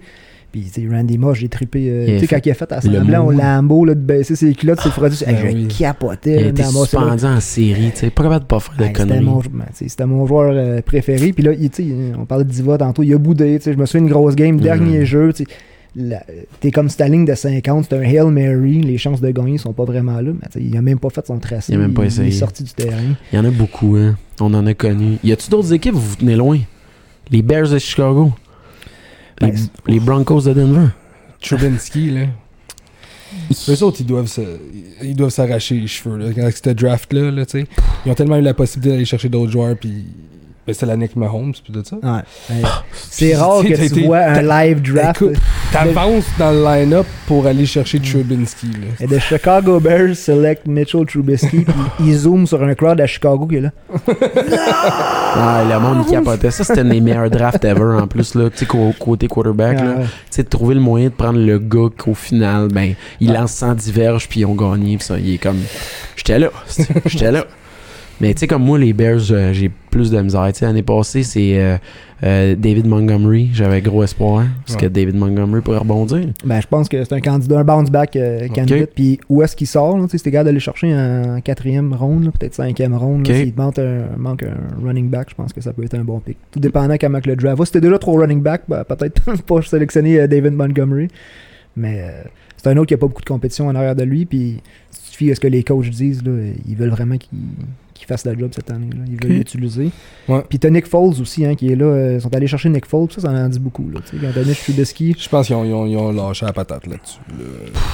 [0.51, 1.87] puis tu sais, Randy Moss, j'ai trippé.
[1.89, 3.31] euh, tu sais, quand il a fait à semblant au.
[3.31, 5.67] Lambeau, là, de baisser ses culottes, ses produits, Ben je oui.
[5.67, 6.49] capotais.
[6.49, 6.63] Il vrai.
[6.63, 9.25] suspendu en série, tu sais, pas capable de pas faire de Ouais, C'était conneries.
[9.25, 11.33] mon, ben, sais, c'était mon joueur euh, préféré.
[11.33, 13.57] Puis là, il- tu sais, on parlait de Diva tantôt, il a boudé.
[13.59, 15.05] tu sais, Je me souviens une grosse game, dernier Mhm.
[15.05, 15.33] jeu.
[15.33, 15.49] tu sais,
[16.59, 18.81] T'es comme sur ta ligne de 50, c'est un Hail Mary.
[18.81, 20.31] Les chances de gagner sont pas vraiment là.
[20.33, 21.73] Mais il a même pas fait son tracé.
[21.73, 22.27] Il a même pas il, essayé.
[22.29, 23.15] est sorti du terrain.
[23.31, 24.15] Il y en a beaucoup, hein.
[24.39, 25.17] On en a connu.
[25.23, 26.59] Y a-tu d'autres équipes où vous tenez loin?
[27.31, 28.31] Les Bears de Chicago?
[29.41, 30.87] Les, Ben, les Broncos de Denver?
[31.41, 32.21] Trubinsky, là.
[33.69, 34.41] Eux autres, ils doivent se,
[35.03, 37.67] ils doivent s'arracher les cheveux, là, avec cette draft-là, là, tu sais.
[38.05, 40.05] Ils ont tellement eu la possibilité d'aller chercher d'autres joueurs, puis
[40.67, 41.95] Ben, c'est la Nick Mahomes, puis tout ça.
[41.95, 42.21] Ouais.
[42.49, 45.23] Ben, c'est rare que tu vois un live draft.
[45.71, 48.67] T'avances dans le line-up pour aller chercher Trubinsky.
[48.67, 48.87] Là.
[48.99, 53.47] Et the Chicago Bears select Mitchell Trubisky, puis il zoome sur un crowd à Chicago
[53.47, 53.71] qui est là.
[55.39, 56.51] Ah, le monde, il capotait.
[56.51, 58.49] Ça, c'était une des meilleurs drafts ever, en plus, là.
[58.49, 59.93] Tu sais, qu'au- côté quarterback, là.
[59.95, 60.05] Ah, ouais.
[60.05, 63.37] Tu sais, de trouver le moyen de prendre le gars qu'au final, ben, il Ouais.
[63.37, 65.59] lance 100 diverges, puis ils ont gagné, puis ça, il est comme...
[66.15, 66.49] J'étais là,
[67.05, 67.45] j'étais là.
[68.19, 70.47] Mais tu sais, comme moi, les Bears, euh, j'ai plus de misère.
[70.51, 71.77] Tu sais, l'année passée, c'est euh,
[72.23, 73.49] euh, David Montgomery.
[73.53, 74.81] J'avais gros espoir, parce Ouais.
[74.81, 76.27] que David Montgomery pourrait rebondir.
[76.43, 78.89] Ben, je pense que c'est un candidat, un bounce back euh, candidate.
[78.95, 79.95] Puis où est-ce qu'il sort?
[80.09, 83.27] Tu sais, d'aller chercher en quatrième ronde, peut-être cinquième ronde.
[83.27, 86.03] S'il te manque un, manque un running back, je pense que ça peut être un
[86.03, 86.37] bon pick.
[86.51, 87.65] Tout dépendant comment que le draft va.
[87.65, 91.07] Si c'était déjà trop running back, ben, peut-être pas sélectionner David Montgomery.
[91.75, 92.03] Mais
[92.57, 94.25] c'est un autre qui a pas beaucoup de compétition en arrière de lui.
[94.25, 94.61] Puis
[94.91, 96.31] fies à ce que les coachs disent, là,
[96.67, 97.37] ils veulent vraiment qu'il
[97.97, 98.89] qu'il fasse la job cette année.
[98.91, 99.03] là.
[99.07, 99.89] Ils veulent l'utiliser.
[100.27, 100.43] Ouais.
[100.49, 101.85] Puis t'as Nick Foles aussi, hein, qui est là.
[101.85, 103.07] euh, Ils sont allés chercher Nick Foles.
[103.11, 103.89] Ça, ça en dit beaucoup.
[103.89, 106.11] Là, tu sais, quand t'as Mitch Trubisky, Je pense qu'ils ont, ils ont, ils ont
[106.11, 107.19] lâché la patate là-dessus.
[107.29, 107.45] là.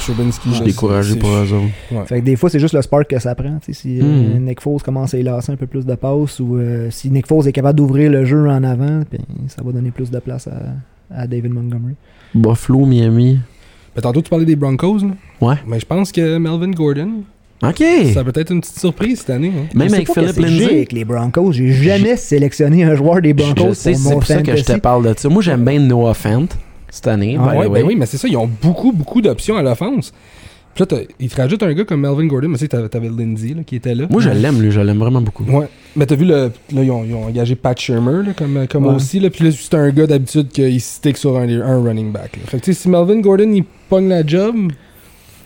[0.01, 1.71] Trubinsky, Je suis là, découragé c'est- pour eux autres.
[1.91, 2.05] Ouais.
[2.05, 3.57] Fait que des fois, c'est juste le spark que ça prend.
[3.67, 4.45] Si euh, Hmm.
[4.45, 7.27] Nick Foles commence à y lasser un peu plus de passes ou euh, si Nick
[7.27, 10.47] Foles est capable d'ouvrir le jeu en avant, puis ça va donner plus de place
[10.47, 10.61] à,
[11.15, 11.95] à David Montgomery.
[12.35, 13.39] Buffalo, Miami.
[13.95, 14.99] Ben, tantôt, tu parlais des Broncos.
[14.99, 15.11] Là.
[15.39, 15.55] Ouais.
[15.67, 17.23] Mais je pense que Melvin Gordon,
[17.69, 17.83] OK!
[18.13, 19.51] ça peut être une petite surprise cette année.
[19.55, 19.67] hein.
[19.73, 20.75] Même Je sais avec pas Philippe qu'est-ce que j'ai Lindsay.
[20.75, 24.11] avec les Broncos, j'ai jamais sélectionné un joueur des Broncos Je sais, pour c'est mon
[24.11, 25.29] pour ça que je te parle de ça.
[25.29, 26.47] Moi, j'aime bien Noah Fent
[26.89, 27.37] cette année.
[27.39, 30.13] Ah Ouais, ben oui, mais c'est ça, ils ont beaucoup, beaucoup d'options à l'offense.
[30.75, 33.49] Puis là, ils te rajoutent un gars comme Melvin Gordon, mais tu sais, t'avais Lindsay
[33.55, 34.05] là, qui était là.
[34.09, 34.71] Moi, je l'aime, lui.
[34.71, 35.43] Je l'aime vraiment beaucoup.
[35.43, 35.67] Ouais.
[35.95, 38.87] Mais t'as vu, le, là, ils ont, ils ont engagé Pat Shermer là, comme, comme
[38.87, 38.95] Ouais.
[38.95, 39.19] aussi.
[39.19, 42.37] Là, puis là, c'est un gars d'habitude qu'il stick sur un, un running back.
[42.37, 42.41] là.
[42.47, 44.55] Fait que tu sais, si Melvin Gordon il pogne la job,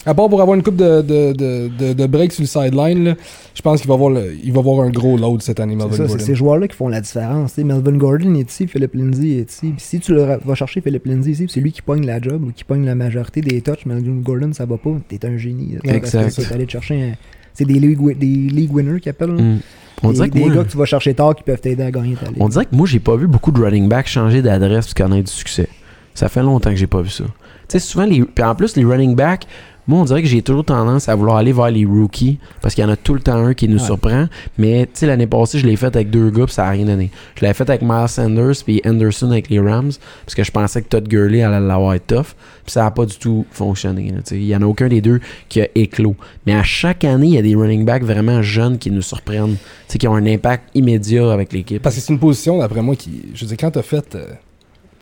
[0.07, 3.03] à part pour avoir une coupe de, de, de, de, de break sur le sideline,
[3.03, 3.15] là,
[3.53, 5.91] je pense qu'il va, avoir le- il va avoir un gros load cette année, Melvin
[5.91, 6.25] ça, c'est Gordon.
[6.25, 7.57] ces joueurs-là qui font la différence.
[7.57, 9.67] Melvin Gordon est ici, Philippe Lindsay est ici.
[9.75, 12.19] Puis si tu le vas chercher Philippe Lindsay ici, puis c'est lui qui pogne la
[12.21, 14.91] job ou qui pogne la majorité des touches, Melvin Gordon, ça va pas.
[15.07, 15.77] T'es un génie.
[15.83, 15.93] là.
[15.93, 16.21] Exact.
[16.23, 17.13] Parce que t'es allé te chercher un-
[17.53, 19.31] C'est des league, des league winners qui appellent.
[19.31, 19.59] Mm.
[20.03, 21.81] On des, dirait que des moi, gars que tu vas chercher tard qui peuvent t'aider
[21.83, 22.37] à gagner ta ligue.
[22.39, 25.11] on dirait que moi, j'ai pas vu beaucoup de running backs changer d'adresse parce qu'on
[25.17, 25.67] a du succès.
[26.13, 27.23] Ça fait longtemps que j'ai pas vu ça.
[27.23, 27.31] Tu
[27.69, 28.23] sais, souvent, les...
[28.23, 29.45] puis en plus, les running backs,
[29.87, 32.83] moi, on dirait que j'ai toujours tendance à vouloir aller vers les rookies parce qu'il
[32.83, 33.85] y en a tout le temps un qui nous Ouais.
[33.85, 34.27] surprend.
[34.57, 36.85] Mais, tu sais, l'année passée, je l'ai fait avec deux gars puis ça a rien
[36.85, 37.09] donné.
[37.35, 39.91] Je l'avais fait avec Miles Sanders puis Anderson avec les Rams
[40.25, 42.35] parce que je pensais que Todd Gurley allait l'avoir être tough.
[42.65, 44.13] Puis ça a pas du tout fonctionné.
[44.25, 44.35] tu.
[44.35, 46.15] Il y en a aucun des deux qui a éclos.
[46.45, 49.55] Mais à chaque année, il y a des running backs vraiment jeunes qui nous surprennent.
[49.55, 51.81] Tu sais, qui ont un impact immédiat avec l'équipe.
[51.81, 53.21] Parce que c'est une position, d'après moi, qui.
[53.33, 54.15] Je veux dire, quand t'as fait.
[54.15, 54.33] euh, tu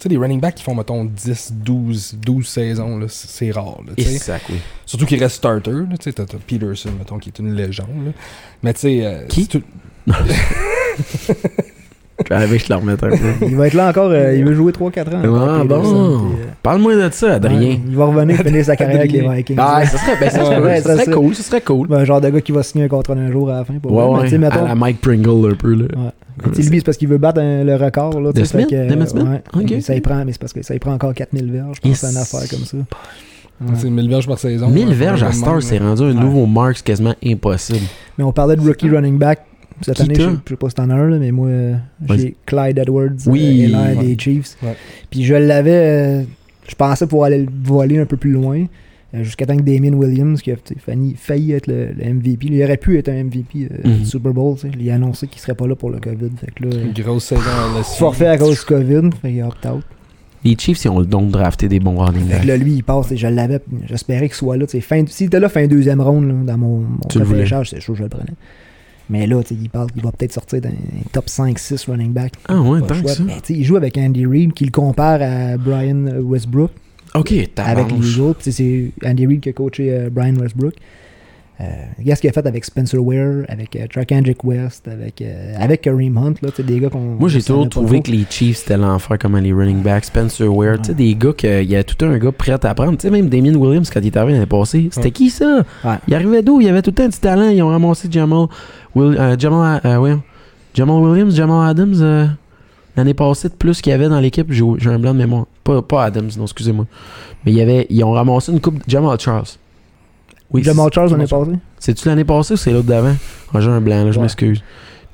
[0.06, 3.80] sais, les running backs qui font, mettons, 10, 12, 12 saisons, là, c'est rare.
[3.86, 3.94] Là.
[3.98, 4.58] Exact, oui.
[4.86, 5.72] Surtout qu'il reste starter.
[5.72, 8.06] là, Tu sais, t'as t'as Peterson, mettons, qui est une légende.
[8.06, 8.12] là.
[8.64, 9.06] Mais tu sais.
[9.06, 9.50] euh, Qui?
[12.26, 13.16] Je vais arriver, je te le remette un peu.
[13.48, 15.60] Il va être là encore, euh, il veut jouer 3-4 ans.
[15.60, 15.82] Ah bon.
[15.82, 16.18] puis, euh,
[16.64, 17.60] Parle-moi de ça, Adrien.
[17.60, 19.22] ouais, il va revenir finir sa carrière avec les.
[19.28, 19.56] Vikings.
[19.60, 21.62] Ah, ça serait, ben, ça, Ouais, serait- ouais, ça ça serait serait- cool, ça serait
[21.62, 21.88] cool.
[21.88, 23.76] Ben, un genre de gars qui va signer un contrat d'un jour à la fin.
[23.76, 24.38] Pour Ouais, ouais.
[24.38, 25.86] mettons- À la Mike Pringle un peu, là.
[25.96, 26.52] Ouais.
[26.56, 28.20] Lui, c'est parce qu'il veut battre un- le record.
[28.20, 28.68] Là, De Smith?
[28.70, 29.82] que, Smith?
[29.82, 31.78] Ça y prend, mais c'est parce que ça y prend encore 4000 verges.
[31.78, 32.78] Je pense que c'est une affaire comme ça.
[33.74, 34.68] tu sais, 1000 verges par saison.
[34.70, 36.14] 1000 là, verges à Star, c'est rendu un Ouais.
[36.14, 37.86] nouveau marque quasiment impossible.
[38.18, 39.40] Mais on parlait de rookie running back.
[39.82, 40.32] Cette année, je t'as?
[40.32, 41.76] sais- je sais pas si t'en as un, là, mais moi, euh,
[42.16, 43.72] j'ai Clyde Edwards, Oui.
[43.74, 44.04] euh, Ouais.
[44.06, 44.56] des Chiefs.
[44.64, 44.76] Ouais.
[45.10, 46.24] Puis je l'avais, euh,
[46.68, 48.66] je pensais pouvoir aller le voler un peu plus loin,
[49.14, 52.64] euh, jusqu'à temps que Damien Williams, qui a failli, failli être le, le MVP, il
[52.64, 53.98] aurait pu être un MVP euh, Mhm.
[54.00, 54.56] du Super Bowl.
[54.80, 56.30] Il a annoncé qu'il serait pas là pour le COVID.
[56.40, 59.42] Fait que là, Une grosse saison à la forfait à cause du COVID, fait qu'il
[59.42, 59.84] a opt-out.
[60.44, 62.46] Les Chiefs, ils ont le don de drafter des bons running Fait que backs.
[62.46, 64.66] là, lui, il passe, et je l'avais, j'espérais qu'il soit là.
[64.68, 67.40] S'il était là fin deuxième ronde, là, dans mon, mon Tu le voulais.
[67.40, 68.34] repêchage, c'est sûr que je le prenais.
[69.10, 70.72] Mais là, il parle qu'il va peut-être sortir d'un
[71.12, 72.34] top 5-6 running back.
[72.48, 73.24] Ah ouais, tant que ça.
[73.24, 76.72] Mais sais, il joue avec Andy Reid, qui le compare à Brian Westbrook
[77.14, 80.74] Ok, avec les sais, C'est Andy Reid qui a coaché euh, Brian Westbrook.
[81.62, 81.64] Euh,
[81.98, 83.88] regarde ce qu'il a fait avec Spencer Ware, avec euh,
[84.44, 86.34] West, avec, euh, avec Kareem Hunt.
[86.42, 87.00] Là, des gars qu'on.
[87.00, 90.06] Moi, j'ai toujours trouvé que les Chiefs, c'était l'enfer comme les running backs.
[90.06, 92.76] Spencer Ware, tu sais, des gars que, il y a tout un gars prêt à
[92.76, 92.98] prendre.
[92.98, 95.12] Tu sais, même Damien Williams, quand il est arrivé l'année passée, c'était Ouais.
[95.12, 95.66] qui ça?
[95.86, 95.96] Ouais.
[96.10, 96.60] Il arrivait d'où?
[96.60, 97.48] Il avait tout temps du talent.
[97.48, 98.48] Ils ont ramassé Jamal,
[98.96, 100.16] Will, euh, Jamal, euh, ouais,
[100.74, 102.26] Jamal Williams, Jamal Adams, euh,
[102.96, 104.48] l'année passée, de plus qu'il y avait dans l'équipe.
[104.52, 105.46] J'ai un blanc de mémoire.
[105.64, 106.86] Pas, pas Adams, non, excusez-moi.
[107.46, 108.82] Mais il y avait, ils ont ramassé une coupe.
[108.88, 109.46] Jamal Charles.
[110.52, 111.60] Oui, Jamal Charles, on Jamal est passé.
[111.80, 113.16] c'est-tu l'année passée ou c'est l'autre d'avant?
[113.54, 114.22] Ah, j'ai un blanc, là, je Ouais.
[114.24, 114.62] m'excuse.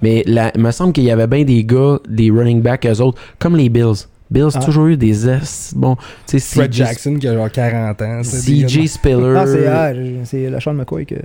[0.01, 3.01] Mais la- il me semble qu'il y avait bien des gars, des running backs, eux
[3.01, 4.07] autres, comme les Bills.
[4.31, 4.59] Bills, Ah.
[4.59, 5.73] toujours eu des S.
[5.75, 8.21] Bon, tu sais, Fred Jackson qui a genre 40 ans.
[8.23, 9.35] CJ Spiller.
[9.37, 9.91] Ah, c'est ah,
[10.23, 11.15] c'est le Sean McCoy que.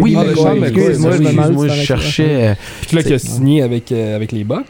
[0.00, 0.94] oui, Ah, le McCoy.
[0.96, 2.48] Sean McCoy, oui, je la- cherchais.
[2.48, 4.66] euh, Puis là, qui a signé avec, euh, avec les Bucks.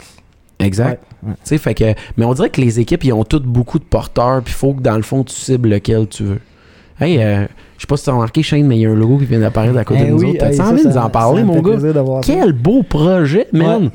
[0.60, 1.02] Exact.
[1.22, 1.34] Ouais, ouais.
[1.42, 1.94] Tu sais, fait que.
[2.16, 4.74] Mais on dirait que les équipes, ils ont toutes beaucoup de porteurs, puis il faut
[4.74, 6.40] que dans le fond, tu cibles lequel tu veux.
[7.00, 7.44] Hey, euh,
[7.76, 9.24] je sais pas si tu as remarqué, Shane, mais il y a un logo qui
[9.24, 10.38] vient d'apparaître à côté Eh de nous oui, autres.
[10.40, 11.78] T'as hey, envie de nous en parler, mon gars?
[12.22, 13.84] Quel beau projet, man!
[13.84, 13.90] Ouais.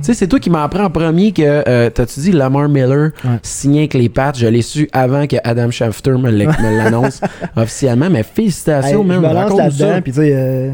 [0.00, 3.10] Tu sais, c'est toi qui m'as appris en premier que, euh, t'as-tu dit Lamar Miller
[3.24, 3.30] Ouais.
[3.42, 4.32] signé avec les Pats?
[4.36, 7.20] Je l'ai su avant que Adam Schefter me l'annonce
[7.56, 9.18] officiellement, mais Hey, félicitations, je man.
[9.18, 9.84] me lance Raconte-nous ça.
[9.86, 10.70] là-dedans, puis tu sais, euh,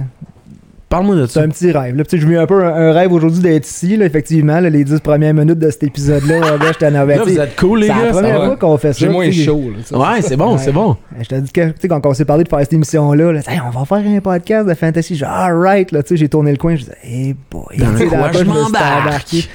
[0.89, 1.43] Parle-moi de c'est ça.
[1.43, 1.97] un petit rêve.
[1.97, 2.05] Là.
[2.09, 4.61] Je vis un peu un, un rêve aujourd'hui d'être ici, là, effectivement.
[4.61, 7.16] là, les 10 premières minutes de cet épisode-là, là, j'étais en avant.
[7.16, 8.05] Là, vous êtes cool, les C'est la gars.
[8.07, 8.99] ça première fois qu'on fait ça.
[9.01, 9.62] J'ai moins chaud.
[9.91, 9.99] là.
[10.14, 10.59] Ouais, c'est bon, Ouais.
[10.59, 10.97] c'est bon.
[11.20, 13.41] Je t'ai dit que, tu sais, quand on s'est parlé de faire cette émission-là, là,
[13.49, 15.16] Hey, on va faire un podcast de fantasy.
[15.16, 17.87] J'ai dit, alright, là, tu sais, j'ai tourné le coin, je disais, hey boy, Dans
[18.09, 19.49] quoi fois, je m'embarque?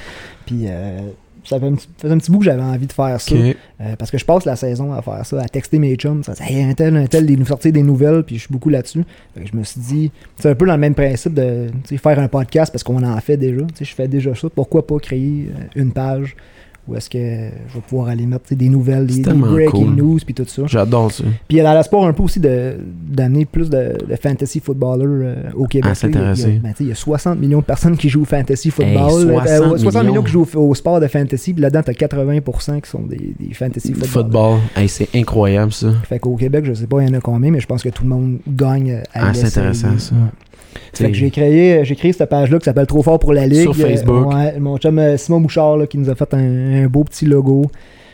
[0.46, 0.98] Puis, euh,
[1.50, 3.34] ça fait un, petit, faisait un petit bout que j'avais envie de faire ça.
[3.34, 6.22] Euh, parce que je passe la saison à faire ça, à texter mes chums.
[6.22, 8.70] Ça hey, un tel, un tel, ils nous sortir des nouvelles, puis je suis beaucoup
[8.70, 9.04] là-dessus.
[9.36, 12.72] Je me suis dit, c'est un peu dans le même principe de faire un podcast
[12.72, 13.66] parce qu'on en fait déjà.
[13.80, 14.48] Je fais déjà ça.
[14.48, 16.36] Pourquoi pas créer euh, une page
[16.88, 19.94] où est-ce que je vais pouvoir aller mettre tu des nouvelles, des, breaking cool.
[19.94, 20.62] news, puis tout ça.
[20.66, 21.24] J'adore ça.
[21.48, 25.94] Puis dans l'espoir un peu aussi d'amener plus de, de fantasy footballers euh, au Québec.
[25.94, 26.48] S'intéresser.
[26.48, 28.24] Il y a- ben, tu il y a 60 millions de personnes qui jouent au
[28.24, 29.22] fantasy Hey, football.
[29.22, 31.52] 60 Euh, 60 millions millions qui jouent au, au sport de fantasy.
[31.52, 34.08] Puis là-dedans, t'as 80% qui sont des, des fantasy footballers.
[34.10, 34.58] Football.
[34.76, 35.92] Hey, c'est incroyable, ça.
[36.04, 37.88] Fait qu'au Québec, je sais pas, il y en a combien, mais je pense que
[37.90, 40.14] tout le monde gagne à Ah, c'est intéressant, ça.
[40.14, 40.20] Ouais.
[40.92, 43.62] Fait que j'ai créé, j'ai créé cette page-là qui s'appelle Trop fort pour la Ligue.
[43.62, 44.32] Sur Facebook.
[44.32, 47.04] Euh, ouais, mon chum euh, Simon Bouchard là, qui nous a fait un, un beau
[47.04, 47.66] petit logo.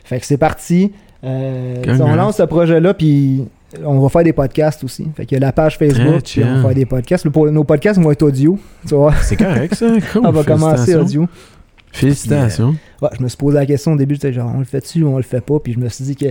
[0.04, 0.92] Fait que c'est parti.
[1.24, 3.44] Euh, on lance ce projet-là, puis
[3.84, 5.09] on va faire des podcasts aussi.
[5.16, 7.24] Fait a la page Facebook, puis on va faire des podcasts.
[7.24, 8.59] Le- pour- nos podcasts vont être audio.
[9.22, 9.86] C'est correct, ça.
[10.12, 10.26] Cool.
[10.26, 11.26] on va commencer audio.
[11.92, 12.76] Félicitations.
[13.00, 15.16] Ouais, je me suis posé la question au début, genre, on le fait-tu ou on
[15.16, 16.26] le fait pas, puis je me suis dit que,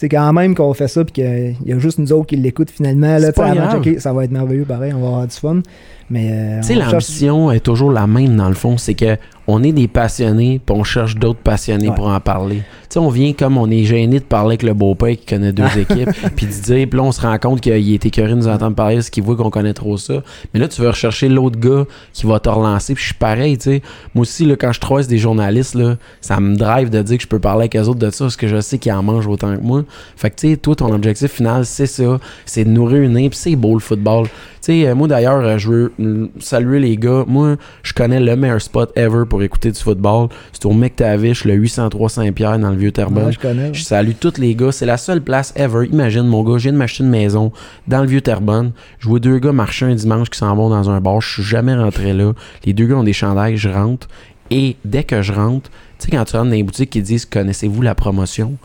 [0.00, 2.36] tu sais, quand même qu'on fait ça, puis qu'il y a juste nous autres qui
[2.36, 3.82] l'écoutent finalement, là, C'est tu sais, pas avant de grave.
[3.84, 5.60] checker, ça va être merveilleux, pareil, on va avoir du fun.
[6.08, 8.78] Mais, euh, Tu sais, cherche- l'ambition est toujours la même dans le fond.
[8.78, 9.16] C'est que
[9.50, 11.94] on est des passionnés, puis on cherche d'autres passionnés Ouais.
[11.94, 12.56] pour en parler.
[12.56, 15.52] Tu sais, on vient comme on est gêné de parler avec le beau-père qui connaît
[15.52, 18.34] deux équipes, puis de dire, puis là, on se rend compte qu'il est écœuré de
[18.36, 20.22] nous entendre parler parce qu'il voit qu'on connaît trop ça.
[20.52, 23.56] Mais là, tu veux rechercher l'autre gars qui va te relancer, puis je suis pareil,
[23.58, 23.82] tu sais.
[24.14, 27.22] Moi aussi, là, quand je croise des journalistes, là, ça me drive de dire que
[27.22, 29.26] je peux parler avec eux autres de ça parce que je sais qu'ils en mangent
[29.28, 29.84] autant que moi.
[30.16, 32.18] Fait que, tu sais, toi, ton objectif final, c'est ça.
[32.44, 34.26] C'est de nous réunir, puis c'est beau le football.
[34.62, 35.92] Tu sais, euh, moi d'ailleurs, euh, je veux
[36.38, 37.24] saluer les gars.
[37.26, 40.28] Moi, je connais le meilleur spot ever pour écouter du football.
[40.52, 43.26] C'est au McTavish, le 803 Saint-Pierre dans le vieux Terrebonne.
[43.26, 43.72] Ouais, je connais.
[43.72, 44.70] Je salue tous les gars.
[44.70, 45.86] C'est la seule place ever.
[45.90, 47.52] Imagine, mon gars, je viens de m'acheter une maison
[47.88, 48.72] dans le vieux Terrebonne.
[48.98, 51.22] Je vois deux gars marcher un dimanche qui s'en vont dans un bar.
[51.22, 52.32] Je suis jamais rentré là.
[52.64, 53.56] Les deux gars ont des chandails.
[53.56, 54.08] Je rentre.
[54.50, 57.24] Et dès que je rentre, tu sais, quand tu rentres dans les boutiques qui disent
[57.24, 58.56] Connaissez-vous la promotion?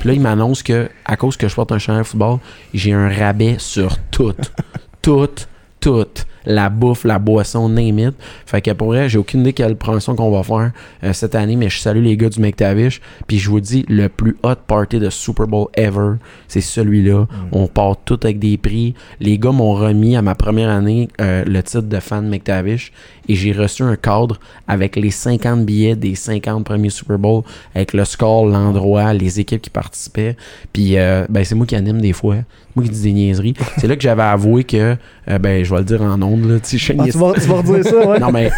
[0.00, 2.38] Puis là, ils m'annoncent que, à cause que je porte un chandail de football,
[2.74, 4.32] j'ai un rabais sur tout.
[5.02, 5.46] tout.
[5.80, 6.24] Tout.
[6.48, 8.14] La bouffe, la boisson, name it.
[8.46, 10.72] Fait que pour vrai, j'ai aucune idée quelle promotion qu'on va faire
[11.04, 13.00] euh, cette année, mais je salue les gars du McTavish.
[13.28, 16.14] Puis je vous dis, le plus hot party de Super Bowl ever,
[16.48, 17.26] c'est celui-là.
[17.52, 18.94] On part tout avec des prix.
[19.20, 22.92] Les gars m'ont remis à ma première année euh, le titre de fan de McTavish
[23.28, 27.42] et j'ai reçu un cadre avec les 50 billets des 50 premiers Super Bowl,
[27.74, 30.36] avec le score, l'endroit, les équipes qui participaient.
[30.72, 32.36] Puis euh, ben, c'est moi qui anime des fois.
[32.74, 33.54] Moi qui dis des niaiseries.
[33.78, 34.96] c'est là que j'avais avoué que,
[35.28, 37.54] euh, ben, je vais le dire en là, tu sais, Ah, tu, vas, tu vas
[37.56, 38.18] redire ça, ouais.
[38.18, 38.50] non, mais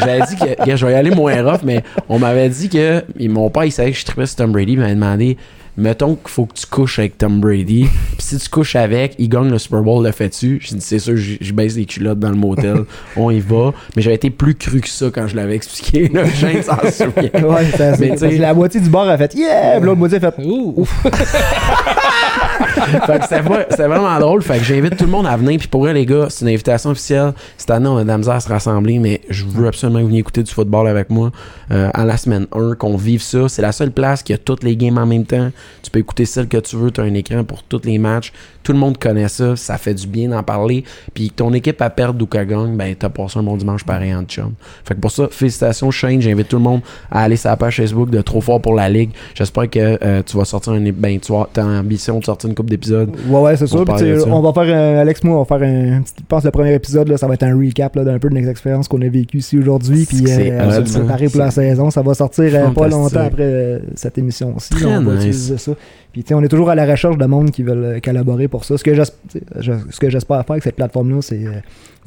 [0.00, 3.50] j'avais dit que je vais y aller moins rough, mais on m'avait dit que mon
[3.50, 4.72] père, il savait que je tripais sur Tom Brady.
[4.72, 5.36] Il m'avait demandé
[5.78, 7.84] mettons qu'il faut que tu couches avec Tom Brady.
[8.18, 10.58] Puis si tu couches avec, il gagne le Super Bowl, le fais-tu?
[10.60, 12.84] J'ai dit c'est sûr, je je baisse les culottes dans le motel.
[13.16, 13.72] on y va.
[13.96, 16.08] Mais j'avais été plus cru que ça quand je l'avais expliqué.
[16.12, 17.30] Là, Shane s'en souvient.
[17.48, 19.78] Ouais, ça- Mais parce que la moitié du bar a fait Yeah!
[19.80, 20.84] L'autre moitié a fait Ouh.
[23.06, 23.24] fait que
[23.70, 24.42] c'était vraiment drôle.
[24.42, 25.58] Fait que j'invite tout le monde à venir.
[25.58, 27.32] Puis pour eux, les gars, c'est une invitation officielle.
[27.56, 30.02] Cette année, on a de la misère à se rassembler, mais je veux absolument que
[30.02, 31.30] vous veniez écouter du football avec moi
[31.70, 33.48] euh, à la semaine 1, qu'on vive ça.
[33.48, 35.50] C'est la seule place qui a toutes les games en même temps.
[35.82, 36.90] Tu peux écouter celle que tu veux.
[36.90, 38.32] Tu as un écran pour tous les matchs.
[38.68, 39.56] Tout le monde connaît ça.
[39.56, 40.84] Ça fait du bien d'en parler.
[41.14, 43.82] Puis que ton équipe a perdre ou qu'elle gagne, ben t'as passé un bon dimanche
[43.82, 44.52] pareil en chum.
[44.84, 46.20] Fait que pour ça, félicitations Shane.
[46.20, 48.90] J'invite tout le monde à aller sur la page Facebook de Trop Fort pour la
[48.90, 49.12] Ligue.
[49.34, 50.82] J'espère que euh, tu vas sortir un.
[50.92, 53.10] Ben, tu as ambition de sortir une coupe d'épisodes.
[53.26, 53.78] Ouais, ouais, c'est ça.
[53.78, 56.12] on va faire, Alex, moi, on va faire un petit.
[56.18, 58.38] Je pense que le premier épisode, là, ça va être un recap d'un peu de
[58.38, 60.04] nos expériences qu'on a vécues ici aujourd'hui.
[60.04, 61.90] Puis, euh, on va se préparer pour la saison.
[61.90, 64.68] Ça va sortir euh, pas longtemps après cette émission-ci.
[64.68, 65.72] Très là, on va utiliser ça.
[66.18, 68.48] Puis, tu sais, on est toujours à la recherche de monde qui veulent euh, collaborer
[68.48, 68.76] pour ça.
[68.76, 69.02] Ce que je-
[69.90, 71.46] ce que j'espère faire avec cette plateforme-là, c'est.
[71.46, 71.52] euh,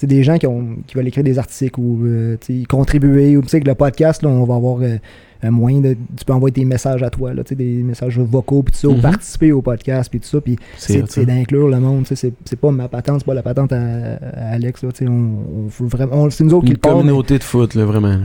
[0.04, 2.36] des gens qui, ont, qui veulent écrire des articles ou euh,
[2.68, 4.98] contribuer ou tu sais que le podcast là, on va avoir euh,
[5.44, 8.74] un moyen de tu peux envoyer tes messages à toi là, des messages vocaux puis
[8.74, 9.02] tout ça ou Mhm.
[9.02, 13.20] participer au podcast puis tout ça puis C'est d'inclure le monde c'est pas ma patente
[13.20, 16.72] c'est pas la patente à, à Alex là, on, on vraiment c'est nous autres qui
[16.72, 18.18] Une le parlent, mais communauté de foot, là, vraiment.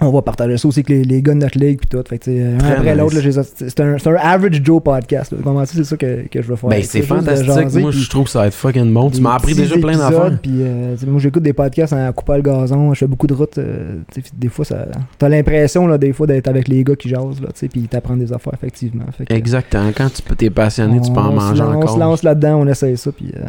[0.00, 2.02] On va partager ça aussi avec les, les gars de notre ligue puis tout.
[2.08, 5.34] Fait que, un après l'autre, c'est un, un average Joe podcast.
[5.66, 6.70] c'est ça que, que je veux faire?
[6.70, 7.46] Ben, c'est fantastique.
[7.46, 9.10] jaser, Moi, je trouve que ça va être fucking bon.
[9.10, 10.38] Tu m'as appris déjà plein d'affaires.
[10.40, 12.94] Puis, euh, moi, j'écoute des podcasts en coupant le gazon.
[12.94, 13.58] Je fais beaucoup de routes.
[13.58, 13.96] euh,
[14.36, 14.86] des fois, ça,
[15.18, 18.54] t'as l'impression, des fois, d'être avec les gars qui jasent, là, puis t'apprends des affaires,
[18.54, 19.04] effectivement.
[19.16, 19.90] Fait que, Exactement.
[19.96, 21.98] Quand tu t'es passionné, tu peux en on manger lance- On se encore.
[21.98, 23.46] lance là-dedans, on essaye ça, puis euh,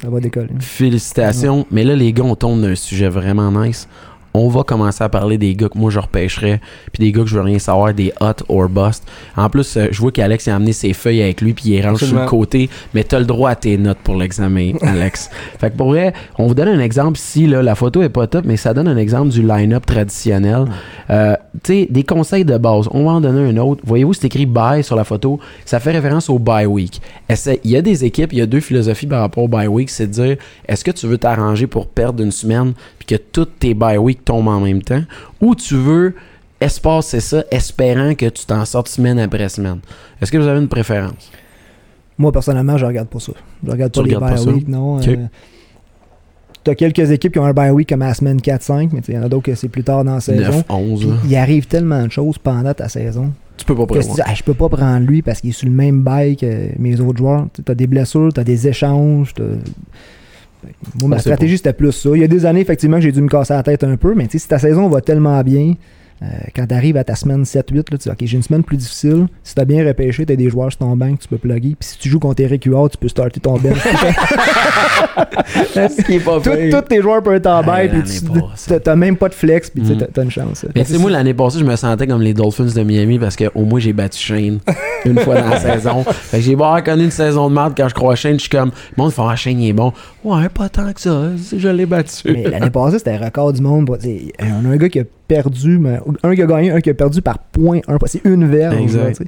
[0.00, 0.48] ça va décoller.
[0.60, 1.66] Félicitations.
[1.70, 3.86] Mais là, les gars, on tombe d'un sujet vraiment nice.
[4.34, 6.60] On va commencer à parler des gars que moi je repêcherais,
[6.92, 9.04] puis des gars que je veux rien savoir, des hot or bust.
[9.36, 12.04] En plus, euh, je vois qu'Alex a amené ses feuilles avec lui, puis il range
[12.04, 15.30] sur le côté, mais t'as le droit à tes notes pour l'examen, Alex.
[15.58, 18.26] fait que pour vrai, on vous donne un exemple ici, là, la photo est pas
[18.26, 20.66] top, mais ça donne un exemple du line-up traditionnel.
[21.10, 22.88] Euh, tu sais, des conseils de base.
[22.92, 23.82] On va en donner un autre.
[23.84, 25.40] Voyez-vous, c'est écrit bye sur la photo.
[25.64, 27.00] Ça fait référence au bye week.
[27.64, 29.90] Il y a des équipes, il y a deux philosophies par rapport au bye week.
[29.90, 30.36] C'est de dire,
[30.68, 32.74] est-ce que tu veux t'arranger pour perdre une semaine?
[33.10, 35.02] Que toutes tes bye week tombent en même temps
[35.40, 36.14] ou tu veux
[36.60, 39.80] espacer ça espérant que tu t'en sortes semaine après semaine.
[40.20, 41.30] Est-ce que vous avez une préférence?
[42.18, 43.32] Moi, personnellement, je regarde pas ça.
[43.66, 44.50] Je regarde Tu pas les bye ça?
[44.50, 44.98] week, non.
[44.98, 45.08] Ok.
[45.08, 45.16] Euh,
[46.62, 49.14] T'as quelques équipes qui ont un bye week comme à la semaine 4-5, mais il
[49.14, 50.42] y en a d'autres que c'est plus tard dans la saison.
[50.42, 51.00] 9, 11.
[51.00, 51.14] Puis là.
[51.24, 54.52] il arrive tellement de choses pendant ta saison Tu peux pas dis, Ah, je peux
[54.52, 57.46] pas prendre lui parce qu'il est sur le même bail que mes autres joueurs.
[57.54, 59.32] Tu as des blessures, tu as des échanges.
[59.32, 59.44] t'as-
[61.00, 62.10] Moi, ma stratégie, c'était plus ça.
[62.14, 64.14] Il y a des années, effectivement, que j'ai dû me casser la tête un peu,
[64.14, 65.74] mais si ta saison va tellement bien,
[66.22, 68.62] euh, quand tu arrives à ta semaine 7-8, là, tu dis, OK, j'ai une semaine
[68.62, 69.26] plus difficile.
[69.42, 71.38] Si tu as bien repêché, tu as des joueurs sur ton banc que tu peux
[71.38, 71.76] plugger.
[71.78, 73.78] Puis si tu joues contre Eric Huard, tu peux starter ton bench.
[75.74, 76.40] Ce qui est pas.
[76.80, 79.92] Tous tes joueurs peuvent être en bail, puis tu même pas de flex, puis tu
[79.94, 79.98] Mm.
[79.98, 80.66] t'as- t'as une chance.
[80.74, 83.36] Mais tu sais, moi, l'année passée, je me sentais comme les Dolphins de Miami parce
[83.36, 84.58] qu'au moins, j'ai battu Shane
[85.04, 86.04] une fois dans la saison.
[86.04, 88.34] Fait que j'ai pas connu une saison de merde quand je crois à Shane.
[88.34, 89.92] Je suis comme, le monde fait, ah, Shane, il est bon.
[90.24, 91.30] Ouais, pas tant que ça.
[91.56, 92.30] Je l'ai battu.
[92.32, 93.88] Mais l'année passée, c'était un record du monde.
[93.90, 96.94] On a un gars qui a perdu, mais un qui a gagné, un qui a
[96.94, 97.96] perdu par point un.
[98.06, 98.76] C'est une verge.
[98.82, 99.20] Exact.
[99.20, 99.26] là.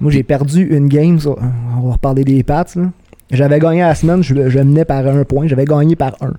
[0.00, 1.18] Moi, j'ai perdu une game.
[1.18, 1.36] sur-
[1.76, 2.64] on va reparler des Pats.
[2.76, 2.90] là.
[3.30, 5.46] J'avais gagné à la semaine, je, je menais par un point.
[5.48, 6.34] J'avais gagné par un.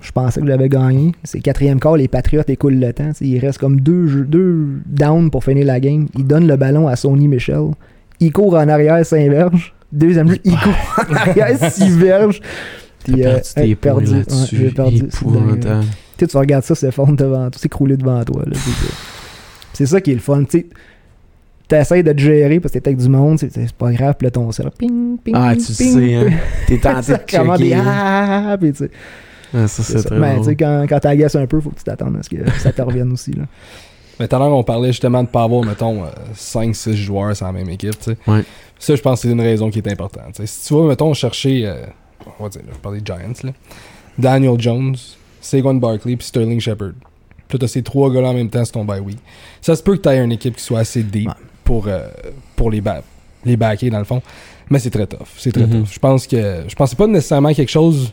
[0.00, 1.12] Je pensais que j'avais gagné.
[1.24, 3.10] C'est quatrième quart, les Patriots écoulent le temps.
[3.20, 6.06] Il reste comme deux, jeux- deux downs pour finir la game.
[6.16, 7.70] Il donne le ballon à Sony Michel.
[8.20, 9.74] Il court en arrière 5 verges.
[9.92, 10.74] Deuxième jeu, il court
[11.10, 12.40] en arrière 6 verges.
[13.04, 13.38] Puis, euh,
[13.76, 14.12] perdu.
[14.14, 15.02] Ouais, j'ai perdu.
[16.24, 18.42] Sais, tu regardes ça, c'est fondre devant toi, c'est crouler devant toi.
[18.46, 18.92] là, c'est ça.
[19.72, 20.44] C'est ça qui est le fun.
[20.44, 20.66] Tu
[21.68, 24.26] t'essayes de te gérer parce que t'es avec du monde, c'est c'est pas grave, puis
[24.26, 26.24] là, ton cerveau, ping, ping, Ah, tu ping, sais, hein.
[26.26, 26.36] ping.
[26.66, 27.84] T'es tenté de des hein.
[27.86, 28.90] ah, puis tu sais,
[29.54, 30.08] Ah, ça, c'est c'est ça.
[30.10, 32.28] très Mais tu sais, quand, quand t'agaces un peu, faut que tu t'attendes à ce
[32.30, 33.32] que ça te revienne aussi.
[33.32, 33.44] Là.
[34.20, 36.02] Mais tout à l'heure, on parlait justement de pas avoir, mettons,
[36.36, 38.16] 5-6 joueurs sur la même équipe, tu sais.
[38.28, 38.44] Ouais.
[38.78, 40.34] Ça, je pense que c'est une raison qui est importante.
[40.34, 40.46] tu sais.
[40.46, 41.84] Si tu vas, mettons, chercher, euh,
[42.38, 43.50] on va dire, là, je parle des Giants, là.
[44.18, 44.94] Daniel Jones,
[45.44, 46.92] Saquon Barkley, puis Sterling Shepard.
[47.48, 49.18] Puis t'as ces trois gars-là en même temps sur ton bye week.
[49.60, 51.34] Ça se peut que tu aies une équipe qui soit assez deep Ouais.
[51.62, 52.08] pour, euh,
[52.56, 53.02] pour les, ba-
[53.44, 54.22] les backer, dans le fond.
[54.70, 55.28] Mais c'est très tough.
[55.36, 55.80] C'est très Mhm.
[55.82, 55.92] tough.
[55.92, 58.12] Je pense que je pense que c'est pas nécessairement quelque chose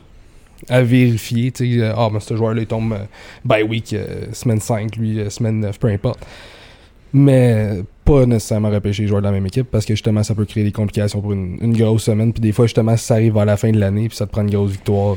[0.70, 1.52] à vérifier.
[1.52, 2.98] Tu sais, euh, ah, mais ce joueur-là, il tombe euh,
[3.45, 6.20] bye week, euh, semaine 5, lui, euh, semaine 9, peu importe.
[7.14, 10.45] Mais pas nécessairement repêcher les joueurs de la même équipe parce que justement, ça peut
[10.45, 12.32] créer des complications pour une, une grosse semaine.
[12.32, 14.32] Puis des fois, justement, si ça arrive à la fin de l'année, puis ça te
[14.32, 15.16] prend une grosse victoire.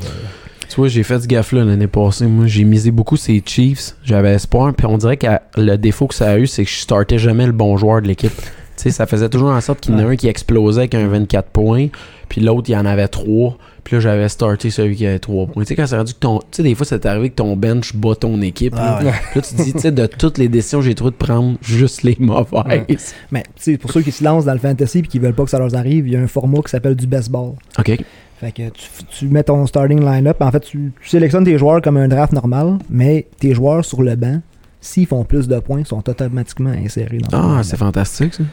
[0.69, 2.25] Tu vois, j'ai fait ce gaffe-là l'année passée.
[2.25, 3.95] Moi, j'ai misé beaucoup ces Chiefs.
[4.03, 4.73] J'avais espoir.
[4.73, 5.27] Puis on dirait que
[5.57, 8.07] le défaut que ça a eu, c'est que je startais jamais le bon joueur de
[8.07, 8.35] l'équipe.
[8.35, 10.95] Tu sais, ça faisait toujours en sorte qu'il y en a un qui explosait avec
[10.95, 11.87] un 24 points.
[12.27, 13.57] Puis l'autre, il y en avait 3.
[13.85, 15.63] Puis là, j'avais starté celui qui avait 3 points.
[15.63, 16.39] Tu sais, quand c'est rendu que ton.
[16.39, 18.73] Tu sais, des fois, c'est arrivé que ton bench bat ton équipe.
[18.75, 18.97] là.
[18.99, 19.11] Ah ouais.
[19.31, 21.57] Puis là, tu te dis, tu sais, de toutes les décisions, j'ai trouvé de prendre
[21.61, 23.13] juste les mauvaises.
[23.31, 25.43] Mais tu sais, pour ceux qui se lancent dans le fantasy et qui veulent pas
[25.43, 27.53] que ça leur arrive, il y a un format qui s'appelle du baseball.
[27.79, 28.03] OK.
[28.45, 30.37] Fait que tu, tu mets ton starting line-up.
[30.39, 34.03] En fait, tu, tu sélectionnes tes joueurs comme un draft normal, mais tes joueurs sur
[34.03, 34.39] le banc,
[34.79, 38.43] s'ils font plus de points, sont automatiquement insérés dans Ah, c'est fantastique, ça.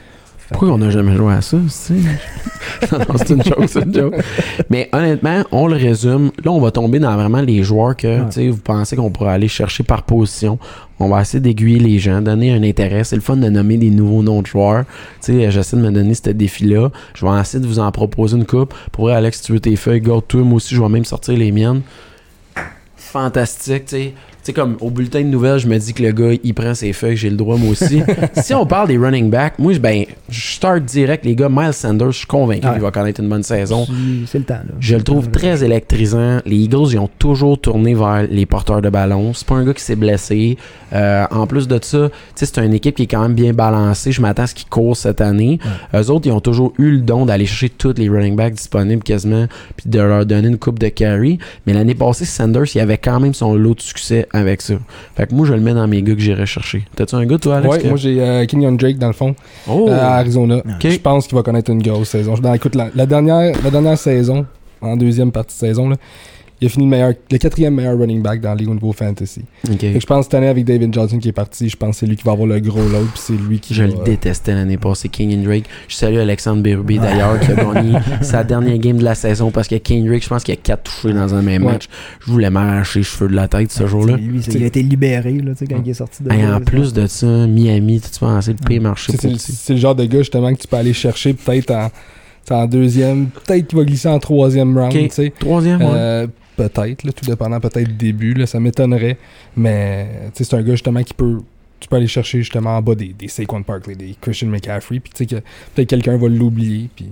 [0.50, 1.94] Pourquoi on n'a jamais joué à ça, c'est
[3.30, 4.14] une joke, c'est une joke.
[4.70, 6.30] Mais honnêtement, on le résume.
[6.44, 8.48] Là, on va tomber dans vraiment les joueurs que Ouais.
[8.50, 10.58] vous pensez qu'on pourrait aller chercher par position.
[10.98, 13.02] On va essayer d'aiguiller les gens, donner un intérêt.
[13.04, 14.84] C'est le fun de nommer des nouveaux noms de joueurs.
[15.26, 16.90] J'essaie de me donner ce défi-là.
[17.14, 18.74] Je vais essayer de vous en proposer une coupe.
[18.92, 20.42] Pour vrai, Alex, si tu veux tes feuilles, garde-toi.
[20.42, 21.80] Moi aussi, je vais même sortir les miennes.
[22.96, 24.14] Fantastique, tu sais.
[24.42, 26.74] Tu sais, comme au bulletin de nouvelles, je me dis que le gars, il prend
[26.74, 28.02] ses feuilles, j'ai le droit moi aussi.
[28.42, 31.48] si on parle des running backs, moi, je- ben, je start direct, les gars.
[31.48, 32.72] Miles Sanders, je suis convaincu Ouais.
[32.72, 33.86] qu'il va connaître une bonne saison.
[34.26, 34.54] C'est- le temps.
[34.54, 34.74] Là.
[34.80, 36.40] Je le trouve très électrisant.
[36.44, 39.32] Les Eagles, ils ont toujours tourné vers les porteurs de ballon.
[39.32, 40.56] C'est pas un gars qui s'est blessé.
[40.92, 44.10] Euh, en plus de ça, c'est une équipe qui est quand même bien balancée.
[44.10, 45.60] Je m'attends à ce qu'ils courent cette année.
[45.94, 49.04] Eux autres, ils ont toujours eu le don d'aller chercher tous les running backs disponibles
[49.04, 49.46] quasiment,
[49.76, 51.38] puis de leur donner une coupe de carry.
[51.66, 54.74] Mais l'année passée, Sanders, il avait quand même son lot de succès avec ça.
[55.16, 56.84] Fait que moi, je le mets dans mes gars que j'irai chercher.
[56.96, 57.70] T'as-tu un gars, toi, Alex?
[57.74, 59.34] Ouais, que- moi j'ai euh, Kenyon Drake dans le fond,
[59.68, 59.88] Oh!
[59.90, 60.56] à Arizona.
[60.58, 60.88] Ok.
[60.90, 62.34] Je pense qu'il va connaître une grosse saison.
[62.42, 64.46] Ben, écoute, la, la dernière, la dernière saison,
[64.80, 65.96] en deuxième partie de saison, là,
[66.62, 68.92] il a fini le, meilleur, le quatrième meilleur running back dans la ligue au niveau
[68.92, 69.42] fantasy.
[69.68, 69.80] Ok.
[69.80, 71.96] Fait que je pense cette année avec David Johnson qui est parti, je pense que
[72.00, 74.04] c'est lui qui va avoir le gros load, puis c'est lui qui Je va, le
[74.04, 75.64] détestais l'année passée, Kenyon Drake.
[75.88, 79.66] Je salue Alexandre Berube d'ailleurs, qui a gagné sa dernière game de la saison parce
[79.66, 81.72] que Kenyon Drake, je pense qu'il a 4 touchés dans un même Ouais.
[81.72, 81.88] match.
[82.24, 84.16] Je voulais m'arracher les cheveux de la tête ce jour-là.
[84.16, 86.46] Lui, c'est- il a été libéré là, tu sais, quand il est sorti de Et
[86.46, 89.78] en plus de ça, Miami, tu penses le pire marché C'est- pour C'est c'est le
[89.80, 91.72] genre de gars justement que tu peux aller chercher peut-être
[92.50, 95.02] en, deuxième, peut-être qu'il va glisser en troisième round, Ok.
[95.04, 95.32] tu sais.
[95.38, 96.26] Troisième, ouais.
[96.56, 99.16] Peut-être, tout dépendant, peut-être début, là, ça m'étonnerait.
[99.56, 101.38] Mais c'est un gars justement qui peut.
[101.80, 105.12] Tu peux aller chercher justement en bas des, des Saquon Barkley, des Christian McCaffrey, puis
[105.12, 105.42] tu sais que
[105.74, 106.88] peut-être quelqu'un va l'oublier.
[106.94, 107.08] Puis.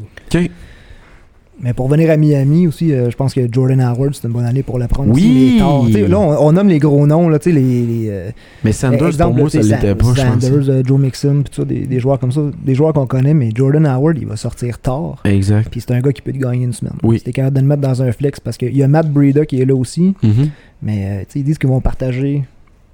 [1.63, 4.47] Mais pour venir à Miami aussi, euh, je pense que Jordan Howard, c'est une bonne
[4.47, 5.13] année pour le prendre.
[5.13, 5.61] Oui!
[5.63, 8.31] aussi, Là, on, on nomme les gros noms, là, les, les, euh,
[8.65, 10.43] Mais Sanders, exemple, pour moi, ça tu sais, l'était pas, je pense.
[10.43, 13.35] Sanders, euh, Joe Mixon, pis ça, des, des joueurs comme ça, des joueurs qu'on connaît,
[13.35, 15.17] mais Jordan Howard, il va sortir tard.
[15.25, 15.69] Exact.
[15.71, 16.95] Puis c'est un gars qui peut te gagner une semaine.
[17.03, 17.21] Oui.
[17.21, 19.61] T'es capable de le mettre dans un flex, parce qu'il y a Matt Breida qui
[19.61, 20.49] est là aussi, Mhm.
[20.83, 22.45] mais ils disent qu'ils vont partager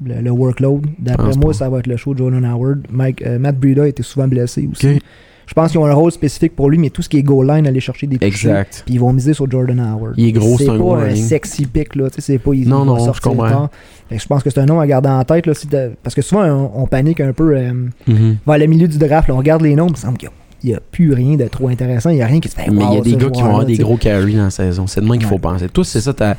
[0.04, 0.86] le, le workload.
[0.98, 1.52] D'après moi, pas.
[1.52, 2.80] ça va être le show de Jordan Howard.
[2.90, 4.98] Mike, euh, Matt Breida était souvent blessé aussi.
[5.46, 7.46] Je pense qu'ils ont un rôle spécifique pour lui, mais tout ce qui est goal
[7.48, 8.26] line, aller chercher des touchés.
[8.48, 8.82] Exact.
[8.84, 10.14] Puis ils vont miser sur Jordan Howard.
[10.16, 12.08] Il est gros, c'est un pas un sexy pick, là.
[12.10, 13.48] Tu sais, c'est pas il, Non, il non, je sortir comprends.
[13.48, 13.70] tard.
[14.08, 15.54] Fait que je pense que c'est un nom à garder en tête, là.
[15.54, 15.68] si
[16.02, 17.56] parce que souvent, on, on panique un peu.
[17.56, 17.72] Euh,
[18.08, 18.36] Mhm.
[18.46, 20.28] vers le milieu du draft, là, on regarde les noms, il me semble qu'il
[20.64, 22.10] n'y a, plus rien de trop intéressant.
[22.10, 22.68] Il n'y a rien qui se fait.
[22.70, 24.86] Mais il y a des gars qui vont avoir des gros carries dans la saison.
[24.88, 25.68] C'est de même qu'il faut penser.
[25.68, 26.36] Toi, c'est ça, ta-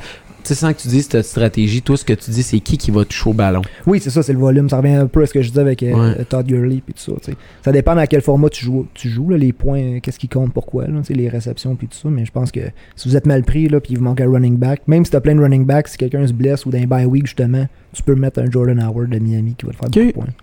[0.48, 2.90] sais, sans que tu dises ta stratégie, toi, ce que tu dis, c'est qui qui
[2.90, 3.62] va toucher au ballon.
[3.86, 4.68] Oui, c'est ça, c'est le volume.
[4.68, 6.24] Ça revient un peu à ce que je disais avec euh, Ouais.
[6.24, 7.32] Todd Gurley et tout ça.
[7.64, 10.28] Ça dépend dans quel format tu joues, tu joues là, les points, euh, qu'est-ce qui
[10.28, 12.08] compte, pourquoi, là, les réceptions puis tout ça.
[12.08, 12.60] Mais je pense que
[12.96, 15.16] si vous êtes mal pris puis il vous manque un running back, même si tu
[15.16, 18.02] as plein de running backs, si quelqu'un se blesse ou d'un bye week justement, tu
[18.02, 19.94] peux mettre un Jordan Howard de Miami qui va te faire Ok.
[19.94, 20.34] beaucoup de points.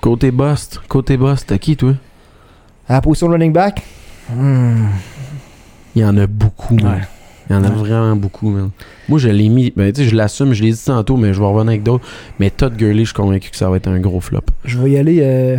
[0.00, 1.94] Côté Bust, côté Bust, t'as qui, toi?
[2.88, 3.82] À la position running back,
[4.34, 4.86] hmm,
[5.94, 6.74] Il y en a beaucoup.
[6.76, 7.00] Ouais.
[7.52, 7.74] Il y en a Ouais.
[7.76, 8.70] vraiment beaucoup, man.
[9.08, 11.40] Moi, je l'ai mis, ben, tu sais, je l'assume, je l'ai dit tantôt, mais je
[11.40, 12.06] vais revenir avec d'autres.
[12.38, 14.40] Mais Todd Gurley, je suis convaincu que ça va être un gros flop.
[14.64, 15.18] je vais y aller.
[15.22, 15.56] euh,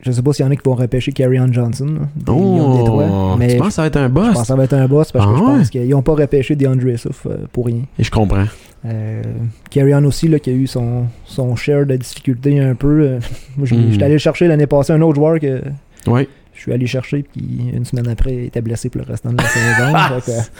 [0.00, 1.86] je sais pas s'il y en a qui vont repêcher Carry Johnson.
[1.86, 4.08] là, des Lions de Détroit, Oh, mais tu je- penses que ça va être un
[4.08, 4.40] Je pense boss?
[4.40, 5.58] que ça va être un boss parce que Ah je ouais?
[5.58, 7.82] pense qu'ils n'ont pas repêché DeAndre Swift euh, pour rien.
[7.98, 8.44] Et je comprends.
[8.86, 9.22] Euh,
[9.70, 13.00] Carrion aussi, là, qui a eu son, son share de difficultés un peu.
[13.02, 13.18] euh,
[13.56, 13.90] moi, je Mm.
[13.92, 15.62] j'étais allé chercher l'année passée un autre joueur que
[16.06, 16.28] Ouais.
[16.58, 19.36] Je suis allé chercher, puis une semaine après, il était blessé pour le restant de
[19.40, 20.20] la saison.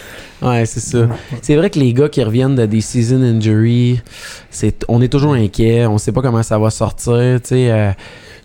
[0.41, 1.09] Que, Ouais, c'est ça.
[1.43, 4.01] C'est vrai que les gars qui reviennent de des season injuries,
[4.49, 7.41] c'est, on est toujours inquiet, on sait pas comment ça va sortir.
[7.43, 7.91] Tu sais, euh,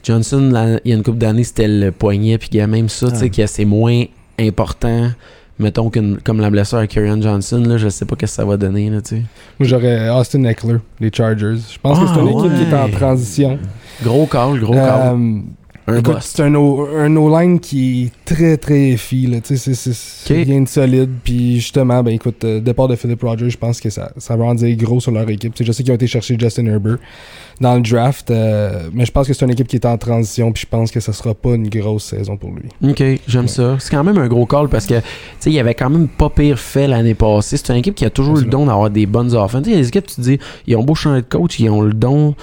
[0.03, 2.89] Johnson, il y a une couple d'années, c'était le poignet, puis il y a même
[2.89, 4.03] ça, tu sais, que c'est moins
[4.39, 5.09] important,
[5.59, 8.45] mettons, qu'une- comme la blessure à Kerryon Johnson, là, je sais pas qu'est-ce que ça
[8.45, 9.21] va donner, là, tu sais.
[9.59, 11.57] Moi, j'aurais Austin Eckler, les Chargers.
[11.71, 13.59] Je pense que c'est une Ah, équipe qui est en transition.
[14.03, 15.41] Gros call, gros call.
[15.85, 18.95] Un c'est un O-line qui est très très
[19.57, 21.10] sais, c'est- rien de solide.
[21.23, 24.45] Puis justement, ben écoute, euh, départ de Philip Rogers, je pense que ça, ça va
[24.45, 25.53] en dire gros sur leur équipe.
[25.53, 26.97] Tu sais, je sais qu'ils ont été chercher Justin Herbert
[27.60, 30.53] dans le draft, euh, mais je pense que c'est une équipe qui est en transition.
[30.53, 32.69] Puis je pense que ça sera pas une grosse saison pour lui.
[32.89, 33.76] Ok, j'aime ça.
[33.80, 34.95] C'est quand même un gros call parce que,
[35.45, 37.57] il y avait quand même pas pire fait l'année passée.
[37.57, 39.64] C'est une équipe qui a toujours le don d'avoir des bonnes offenses.
[39.64, 41.81] Tu sais, les équipes, tu te dis, ils ont beau changer de coach, ils ont
[41.81, 42.35] le don,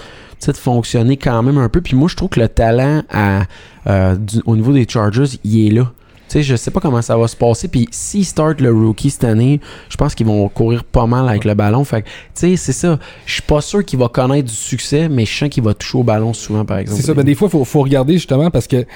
[0.46, 1.80] de fonctionner quand même un peu.
[1.80, 3.42] Puis moi, je trouve que le talent à,
[3.86, 5.90] euh, du- au niveau des Chargers, il est là.
[6.28, 7.66] Sais, je sais pas comment ça va se passer.
[7.66, 11.44] Puis s'ils startent le rookie cette année, je pense qu'ils vont courir pas mal avec
[11.44, 11.82] le ballon.
[11.82, 13.00] Fait que, tu sais, c'est ça.
[13.26, 15.98] Je suis pas sûr qu'il va connaître du succès, mais je sens qu'il va toucher
[15.98, 17.00] au ballon souvent, par exemple.
[17.00, 18.86] C'est ça, ben des fois, il faut, faut regarder justement parce que, tu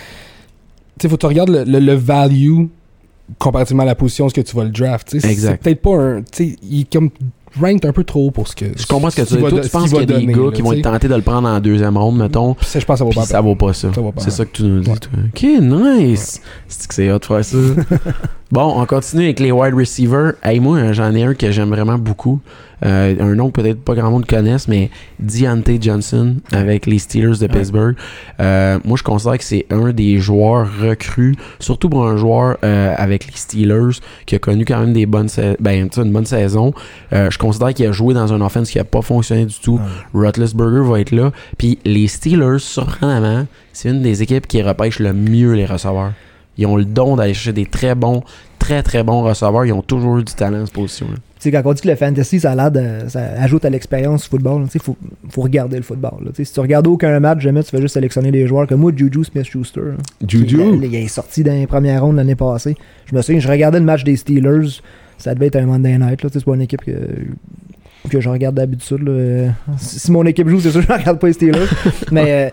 [1.01, 2.67] sais, faut que tu regardes le, le- le value
[3.39, 5.09] comparativement à la position, ce que tu vas le draft.
[5.19, 5.27] C'est
[5.59, 6.23] peut-être pas un.
[6.39, 7.11] Il est comme
[7.61, 8.67] ranked un peu trop haut pour ce que.
[8.77, 9.41] Je comprends ce que tu dis.
[9.41, 11.49] Toi, tu penses qu'il y a des gars qui vont être tentés de le prendre
[11.49, 12.57] en deuxième ronde, mettons.
[12.63, 13.91] Ça, je pense que ça vaut pas ça vaut pas ça.
[14.19, 14.91] C'est ça que tu nous dis.
[14.91, 16.41] Ok, nice.
[16.69, 17.57] C'est que c'est hot de faire ça.
[18.53, 20.35] bon, on continue avec les wide receivers.
[20.43, 22.41] Hey, moi, j'en ai un que j'aime vraiment beaucoup.
[22.85, 27.39] Euh, un nom que peut-être pas grand monde connaisse, mais Deontay Johnson avec les Steelers
[27.41, 27.97] de Pittsburgh.
[28.41, 32.95] Euh, moi, je considère que c'est un des joueurs recrues, surtout pour un joueur euh,
[32.97, 35.29] avec les Steelers qui a connu quand même des bonnes
[35.61, 36.73] ben, une bonne saison.
[37.13, 39.81] Je considère qu'il a joué dans un offense qui a pas fonctionné du tout.
[40.13, 41.33] Roethlisberger va être là.
[41.59, 46.13] Puis les Steelers, surprenamment, c'est une des équipes qui repêche le mieux les receveurs.
[46.57, 48.23] Ils ont le don d'aller chercher des très bons,
[48.59, 49.65] très très bons receveurs.
[49.65, 51.17] Ils ont toujours eu du talent à cette position-là.
[51.45, 54.23] Sais, quand on dit que le fantasy, ça, a l'air de- ça ajoute à l'expérience
[54.25, 54.97] du football, il faut,
[55.29, 56.25] faut regarder le football.
[56.25, 56.31] là.
[56.35, 59.25] Si tu regardes aucun match, jamais tu fais juste sélectionner des joueurs comme moi, Juju
[59.25, 59.81] Smith-Schuster.
[59.81, 60.27] là.
[60.27, 60.59] Juju?
[60.75, 62.75] Il, il est sorti dans les premières rondes l'année passée.
[63.07, 64.81] Je me souviens, je regardais le match des Steelers.
[65.19, 66.21] Ça devait être un Monday night.
[66.33, 66.93] C'est pas une équipe que.
[68.11, 69.09] que je regarde d'habitude.
[69.79, 71.67] Si mon équipe joue, c'est sûr que je regarde pas les Steelers.
[72.11, 72.51] Mais euh,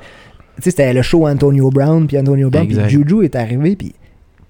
[0.58, 2.78] tu sais, c'était le show Antonio Brown, puis Antonio Brown, puis.
[2.90, 3.94] Juju est arrivé, puis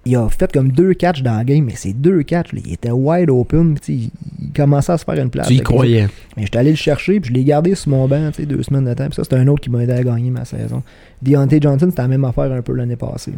[0.06, 2.74] il a fait comme deux catchs dans la game, mais ces deux catchs, là, il
[2.74, 4.12] était wide open, tu il,
[4.56, 5.48] commençait à se faire une place.
[5.48, 6.08] Tu y croyais.
[6.36, 8.86] mais j'étais allé le chercher, puis je l'ai gardé sur mon banc, tu deux semaines
[8.86, 9.06] de temps.
[9.06, 10.82] Puis ça, c'était un autre qui m'a aidé à gagner ma saison.
[11.22, 13.32] Deontay Johnson, c'était la même affaire un peu l'année passée.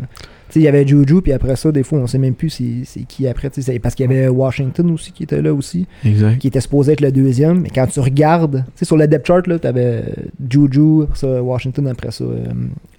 [0.49, 3.03] Tu il y avait Juju, puis après ça, des fois, on sait même plus c'est
[3.03, 3.49] qui après.
[3.49, 6.37] tu Parce qu'il y avait Washington aussi qui était là aussi, Exact.
[6.37, 7.59] qui était supposé être le deuxième.
[7.61, 10.05] Mais quand tu regardes, tu sais, sur le depth chart, là, t'avais
[10.49, 12.45] Juju, ça, Washington, après ça, euh,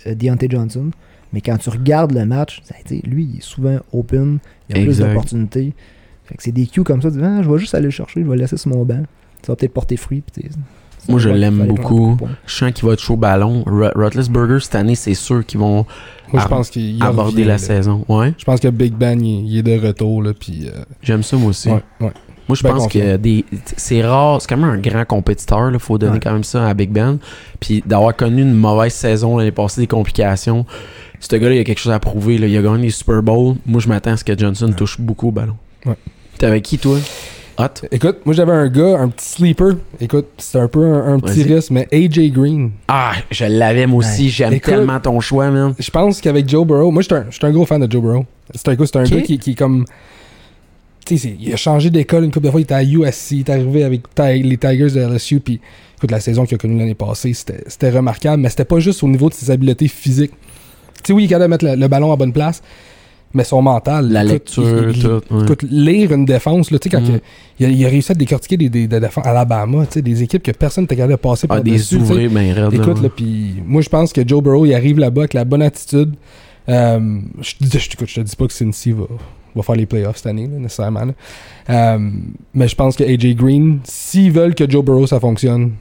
[0.07, 0.91] euh, Deontay Johnson.
[1.35, 2.63] Mais quand tu regardes le match,
[3.05, 4.39] lui, il est souvent open,
[4.71, 5.75] il a plus d'opportunités.
[6.25, 7.91] Fait que c'est des cues comme ça, tu dis, ah, je vais juste aller le
[7.91, 9.03] chercher, je vais le laisser sur mon banc.
[9.43, 10.23] Ça va peut-être porter fruit.
[10.33, 10.49] puis
[11.09, 12.17] Moi, je l'aime beaucoup.
[12.47, 13.63] Je sens qu'il va être chaud ballon.
[13.67, 15.85] Roethlisberger, cette année, c'est sûr qu'ils vont
[16.33, 17.59] Moi, je à- pense qu'il il aborder revient, la là.
[17.59, 18.05] saison.
[18.09, 20.67] Ouais, Je pense que Big Ben, il, il est de retour, là, puis...
[20.69, 21.69] euh, j'aime ça moi aussi.
[21.69, 22.13] ouais, ouais.
[22.47, 23.01] Moi, je Ben pense confiant.
[23.01, 23.45] que des,
[23.77, 24.41] c'est rare.
[24.43, 25.71] C'est quand même un grand compétiteur.
[25.73, 26.21] Il faut donner Ouais.
[26.23, 27.19] quand même ça à Big Ben.
[27.59, 30.67] Puis d'avoir connu une mauvaise saison l'année passée, des complications.
[31.31, 32.37] Ce gars-là, il a quelque chose à prouver.
[32.37, 32.47] Là.
[32.47, 33.57] Il a gagné les Super Bowl.
[33.65, 35.57] Moi, je m'attends à ce que Johnson touche beaucoup au ballon.
[35.87, 35.95] Ouais.
[36.39, 36.99] T'es avec qui, toi?
[37.57, 37.87] Hot?
[37.91, 39.77] Écoute, moi, j'avais un gars, un petit sleeper.
[40.01, 42.73] Écoute, c'est un peu un, un petit risque, mais AJ Green.
[42.89, 44.25] Ah, je l'avais moi aussi.
[44.25, 44.29] Ouais.
[44.29, 45.75] J'aime tellement ton choix, man.
[45.79, 48.27] Je pense qu'avec Joe Burrow, moi, je suis un, un gros fan de Joe Burrow.
[48.55, 49.87] C'est un, c'est un gars qui, qui est comme.
[51.07, 52.61] Tu sais, il a changé d'école une couple de fois.
[52.61, 55.41] Il était à USC, il est arrivé avec les Tigers de LSU.
[55.41, 55.61] Puis,
[55.97, 59.03] écoute, la saison qu'il a connue l'année passée, c'était c'était remarquable, mais c'était pas juste
[59.03, 60.33] au niveau de ses habiletés physiques.
[61.03, 62.63] Tu sais, oui, il est capable de mettre le, le ballon à bonne place,
[63.35, 64.11] mais son mental.
[64.11, 65.43] La écoute, lecture, il- il- ouais.
[65.43, 67.19] Écoute, lire une défense, là, tu sais, quand Mm.
[67.61, 70.03] il, a, il a réussi à décortiquer des, des, des défenses à Alabama, tu sais,
[70.03, 71.97] des équipes que personne n'était capable de passer Ah, par des dessus.
[71.97, 72.73] ouvrés, ben raide.
[72.75, 75.63] Écoute, là, puis moi, je pense que Joe Burrow, il arrive là-bas avec la bonne
[75.63, 76.15] attitude.
[76.69, 79.05] Euh, je, te dis- je, écoute, je te dis pas que Cincy va,
[79.55, 81.05] va faire les playoffs cette année, là, nécessairement.
[81.05, 81.13] là.
[81.71, 82.11] Euh,
[82.55, 85.73] mais je pense que AJ Green, s'ils veulent que Joe Burrow, ça fonctionne,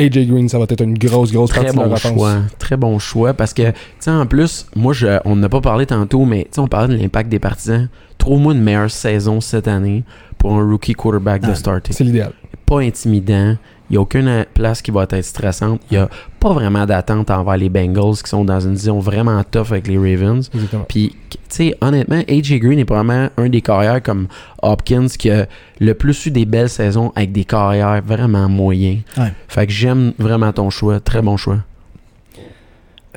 [0.00, 2.14] AJ Green, ça va être une grosse, grosse Très partie de bon leur offense.
[2.14, 2.36] choix.
[2.58, 3.34] Très bon choix.
[3.34, 6.48] Parce que, tu sais, en plus, moi, je, on n'a pas parlé tantôt, mais tu
[6.52, 7.88] sais, on parlait de l'impact des partisans.
[8.18, 10.04] Trouve-moi une meilleure saison cette année
[10.38, 11.92] pour un rookie quarterback de Ah, starter.
[11.92, 12.32] C'est l'idéal.
[12.66, 13.56] Pas intimidant.
[13.90, 15.80] Il n'y a aucune place qui va être stressante.
[15.90, 16.08] Il n'y a
[16.38, 19.98] pas vraiment d'attente envers les Bengals qui sont dans une vision vraiment tough avec les
[19.98, 20.48] Ravens.
[20.54, 20.84] Exactement.
[20.88, 24.28] Puis, tu sais, honnêtement, AJ Green est probablement un des carrières comme
[24.62, 25.46] Hopkins qui a
[25.80, 29.00] le plus eu des belles saisons avec des carrières vraiment moyens.
[29.18, 29.32] Ouais.
[29.48, 31.00] Fait que j'aime vraiment ton choix.
[31.00, 31.58] Très bon choix.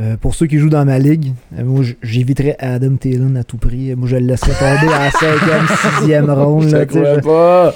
[0.02, 3.58] Euh, pour ceux qui jouent dans ma ligue, euh, moi j'éviterais Adam Thielen à tout
[3.58, 3.94] prix.
[3.96, 5.68] Moi je le laisserais tomber à la 5e,
[6.02, 6.72] 6e ronde.
[6.72, 7.76] là, tu sais, je- pas.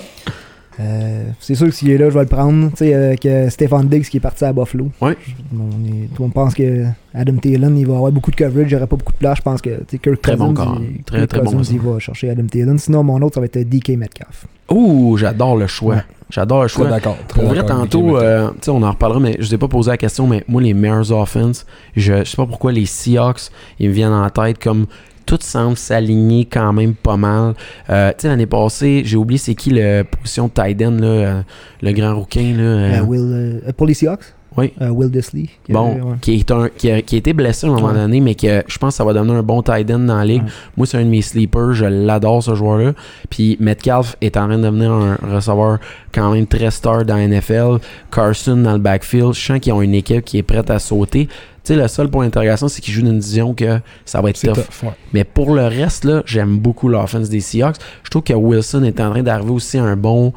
[0.79, 2.69] Euh, c'est sûr que s'il est là, je vais le prendre.
[2.71, 4.89] Tu sais, avec euh, Stéphane Diggs qui est parti à Buffalo.
[5.01, 5.17] Ouais.
[5.53, 8.65] On est- tout le monde pense que Adam Thielen, il va avoir beaucoup de coverage,
[8.67, 9.37] il n'y aurait pas beaucoup de place.
[9.37, 10.79] Je pense que Kirk Très bon corps.
[10.79, 12.77] il, Très, Kirk très bon, Cousins, il va chercher Adam Thielen.
[12.77, 14.45] Sinon, mon autre, ça va être DK Metcalf.
[14.69, 15.95] Ouh, j'adore le choix.
[15.95, 16.01] Ouais.
[16.29, 16.89] J'adore le choix.
[16.89, 17.15] d'accord.
[17.29, 19.97] Pour vrai, tantôt, euh, tu sais, on en reparlera, mais je t'ai pas posé la
[19.97, 23.49] question, mais moi, les meilleurs offense, je, je sais pas pourquoi les Seahawks,
[23.79, 24.87] ils me viennent en tête comme
[25.27, 27.53] tout semble s'aligner quand même pas mal.
[27.89, 30.51] Euh, tu sais, l'année passée, j'ai oublié c'est qui la position de
[30.83, 31.41] end, là, euh,
[31.83, 32.63] le grand rouquin, là.
[32.63, 34.73] euh, Euh, Will, pour les Seahawks, oui.
[34.81, 35.45] euh, Will Disley.
[35.65, 36.15] qui Bon, avait- ouais.
[36.21, 37.93] qui, est un, qui, a, qui a été blessé à un moment Ouais.
[37.93, 40.25] donné, mais que je pense que ça va devenir un bon tight end dans la
[40.25, 40.43] ligue.
[40.43, 40.49] Ouais.
[40.75, 41.73] Moi, c'est un de mes sleepers.
[41.73, 42.93] Je l'adore, ce joueur-là.
[43.29, 45.79] Puis Metcalf est en train de devenir un receveur
[46.13, 47.77] quand même très star dans la NFL.
[48.11, 49.33] Carson dans le backfield.
[49.33, 51.27] Je sens qu'ils ont une équipe qui est prête à sauter.
[51.27, 54.29] Tu sais, le seul point d'interrogation, c'est qu'ils jouent dans une division que ça va
[54.29, 54.85] être tough.
[55.11, 57.75] Mais pour le reste, là, j'aime beaucoup l'offense des Seahawks.
[58.03, 60.31] Je trouve que Wilson est en train d'arriver aussi à un bon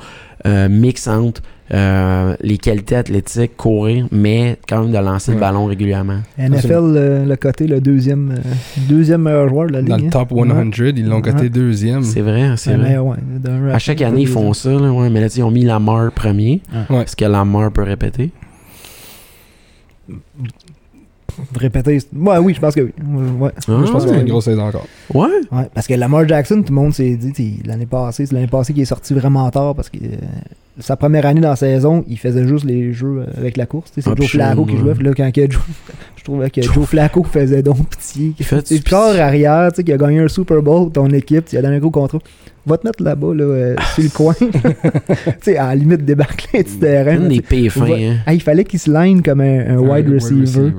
[0.46, 1.40] euh, mix entre
[1.72, 6.18] euh, les qualités athlétiques, courir, mais quand même de lancer le ballon régulièrement.
[6.36, 8.50] NFL, euh, le côté, le deuxième, euh,
[8.88, 9.88] deuxième meilleur joueur de la ligue.
[9.90, 10.10] Dans le hein.
[10.10, 10.48] top Ouais.
[10.48, 11.48] 100, ils l'ont coté Ouais.
[11.48, 12.02] deuxième.
[12.02, 12.88] C'est vrai, c'est Ouais, vrai.
[12.90, 15.50] mais ouais, d'un À chaque année, ils font ça, là, ouais, mais là, ils ont
[15.50, 16.60] mis Lamar premier.
[16.90, 17.02] Ouais.
[17.02, 18.30] Est-ce que Lamar peut répéter?
[21.56, 21.98] Répéter.
[22.14, 22.92] Ouais, oui, je pense que oui.
[23.00, 23.28] Ouais.
[23.38, 23.52] Moi,
[23.86, 24.86] je pense Ah, qu'il y a une grosse saison encore.
[25.14, 25.28] Ouais.
[25.52, 28.72] Ouais, parce que Lamar Jackson, tout le monde s'est dit, l'année passée, c'est l'année passée
[28.72, 30.16] qu'il est sorti vraiment tard parce que euh,
[30.80, 33.90] sa première année dans la saison, il faisait juste les jeux euh, avec la course.
[33.94, 34.94] C'est Ah, Joe Flacco qui jouait.
[34.94, 35.62] Puis Là, quand que Joe,
[36.16, 40.20] je trouvais que Joe Flacco faisait donc fait C'est le corps arrière, qui a gagné
[40.20, 42.18] un Super Bowl, ton équipe, tu as donné un gros contrat.
[42.66, 44.34] Va te mettre là-bas, là, euh, sur le coin.
[45.40, 47.16] t'sais, à la limite, débarquer du terrain.
[47.16, 48.16] Là, des fins, hein.
[48.26, 50.72] Ah, il fallait qu'il se line comme un, un wide receiver.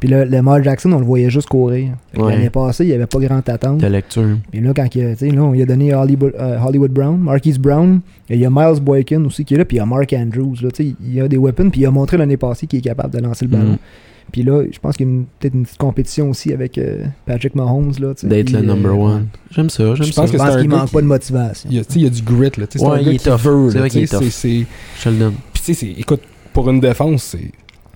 [0.00, 1.90] Puis là, Lamar Jackson, on le voyait juste courir.
[2.16, 2.32] Ouais.
[2.32, 3.78] L'année passée, il n'y avait pas grand attente.
[3.78, 4.38] De lecture.
[4.50, 5.02] Puis là, quand il
[5.34, 8.50] là, on lui a donné Hollywood, euh, Hollywood Brown, Marquise Brown, et il y a
[8.50, 10.54] Miles Boykin aussi qui est là, puis il y a Mark Andrews.
[10.62, 12.78] Là, tu sais, il y a des weapons, puis il a montré l'année passée qu'il
[12.78, 13.64] est capable de lancer le ballon.
[13.72, 13.78] Mhm.
[14.32, 17.54] Puis là, je pense qu'il y a peut-être une petite compétition aussi avec euh, Patrick
[17.56, 17.92] Mahomes.
[18.00, 18.26] Là, tu sais.
[18.28, 19.26] D'être le euh, number one.
[19.50, 20.22] J'aime ça, j'aime Je ça.
[20.22, 21.68] pense Je qu'il manque qui- pas de motivation.
[21.70, 22.64] Il y a, tu sais, il y a du grit, là.
[22.78, 24.22] Ouais, un il gars est qui veut, C'est là, vrai qu'il est tough.
[24.22, 25.34] Je te le donne.
[25.52, 26.20] Puis tu sais, c'est- écoute,
[26.52, 27.50] pour une défense, c'est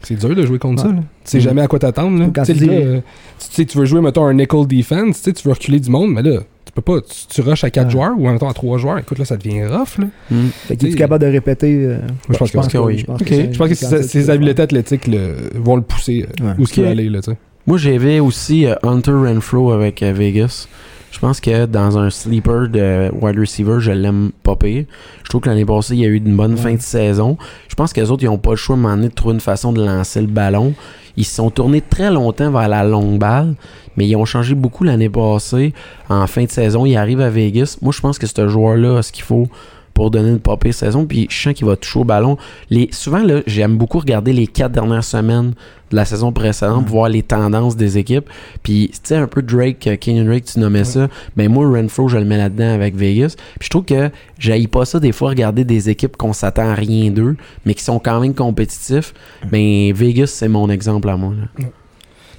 [0.07, 0.91] c'est dur de jouer contre Ouais.
[0.91, 0.95] ça.
[0.97, 1.01] Là.
[1.03, 1.41] Tu sais Mm.
[1.41, 2.31] jamais à quoi t'attendre.
[2.33, 3.01] Tu sais, euh,
[3.39, 5.91] tu sais, tu veux jouer, mettons, un nickel defense, tu sais, tu veux reculer du
[5.91, 7.01] monde, mais là, tu peux pas.
[7.01, 7.91] Tu, tu rushes à 4 Ouais.
[7.93, 8.99] joueurs ou mettons à 3 joueurs.
[8.99, 9.99] Écoute, là, ça devient rough.
[9.99, 10.07] Là.
[10.31, 10.37] Mm.
[10.67, 11.75] Fait qu'il est T'sais- capable de répéter.
[11.85, 11.99] euh,
[12.31, 12.99] je pense que oui.
[12.99, 16.27] Je pense que c'est- Je pense que c'est ses, habiletés athlétiques le- vont le pousser
[16.41, 16.53] euh, Ouais.
[16.59, 17.09] où ce qu'il va aller.
[17.09, 17.21] Là.
[17.67, 20.69] Moi, j'avais aussi euh, Hunter Renfro avec euh, Vegas.
[21.15, 24.85] Je pense que dans un sleeper de wide receiver, je l'aime pas pire.
[25.23, 26.59] Je trouve que l'année passée, il y a eu une bonne Ouais.
[26.61, 27.39] fin de saison.
[27.69, 29.41] Je pense que les autres, ils n'ont pas le choix à un de trouver une
[29.41, 30.75] façon de lancer le ballon.
[31.17, 33.55] Ils se sont tournés très longtemps vers la longue balle,
[33.97, 35.73] mais ils ont changé beaucoup l'année passée.
[36.09, 37.79] En fin de saison, ils arrivent à Vegas.
[37.81, 39.47] Moi, je pense que ce joueur-là a ce qu'il faut
[39.95, 41.07] pour donner une pas pire saison.
[41.07, 42.37] Puis je sens qu'il va toucher au ballon.
[42.69, 45.55] Les, souvent, là, j'aime beaucoup regarder les quatre dernières semaines
[45.91, 46.91] de la saison précédente, Ouais.
[46.91, 48.29] voir les tendances des équipes.
[48.65, 50.85] Puis, tu sais, un peu Drake, euh, Kenyon Drake, tu nommais Ouais.
[50.85, 51.09] ça.
[51.37, 53.37] Ben, moi, Renfro, je le mets là-dedans avec Vegas.
[53.61, 56.75] Puis, je trouve que j'aille pas ça des fois regarder des équipes qu'on s'attend à
[56.75, 59.15] rien d'eux, mais qui sont quand même compétitifs.
[59.51, 61.33] Ben, Vegas, c'est mon exemple à moi.
[61.59, 61.65] là.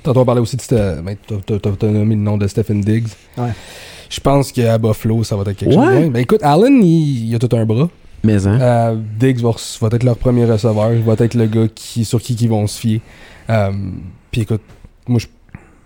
[0.05, 0.61] Tantôt, on parlait aussi de.
[1.01, 3.07] Ben, t'as- t'as- t'as t'as nommé le nom de Stephen Diggs.
[3.37, 3.49] Ouais.
[4.09, 5.75] Je pense qu'à Buffalo, ça va être quelque Ouais.
[5.75, 5.95] chose.
[6.03, 6.09] Ouais.
[6.09, 7.89] Ben écoute, Allen, il, il a tout un bras.
[8.23, 8.59] Mais, hein.
[8.61, 10.93] Euh, Diggs va, re- va être leur premier receveur.
[10.93, 13.01] Il va être le gars qui, sur qui ils vont se fier.
[13.49, 13.71] Euh,
[14.31, 14.61] Puis écoute,
[15.07, 15.27] moi je,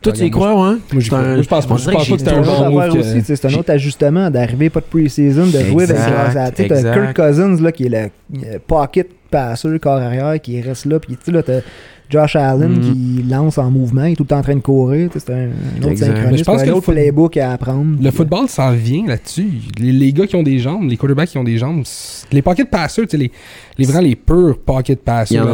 [0.01, 0.77] Toi, tu y crois, ouais?
[0.93, 2.69] moi, C'est un- je pense pas, je pense que pas que j'ai c'était un bon
[2.71, 2.93] move.
[2.93, 5.95] que- aussi, c'est un autre ajustement d'arriver pas de pre-season, de jouer avec
[6.55, 6.93] tu sais, t'as exact.
[6.93, 7.97] Kirk Cousins là, qui est le
[8.45, 11.59] euh, pocket passer, corps arrière, qui reste là, puis tu sais là t'as
[12.09, 12.81] Josh Allen Mm.
[12.81, 15.25] qui lance en mouvement, il est tout le temps en train de courir, tu sais,
[15.27, 17.97] c'est un, un autre synchronisme, pense un que le autre playbook à apprendre.
[18.01, 19.49] Le football s'en vient là-dessus.
[19.79, 21.83] Les, les gars qui ont des jambes, les quarterbacks qui ont des jambes,
[22.31, 22.69] les pocket
[23.11, 23.31] sais, les,
[23.77, 25.03] les vraiment les purs pocket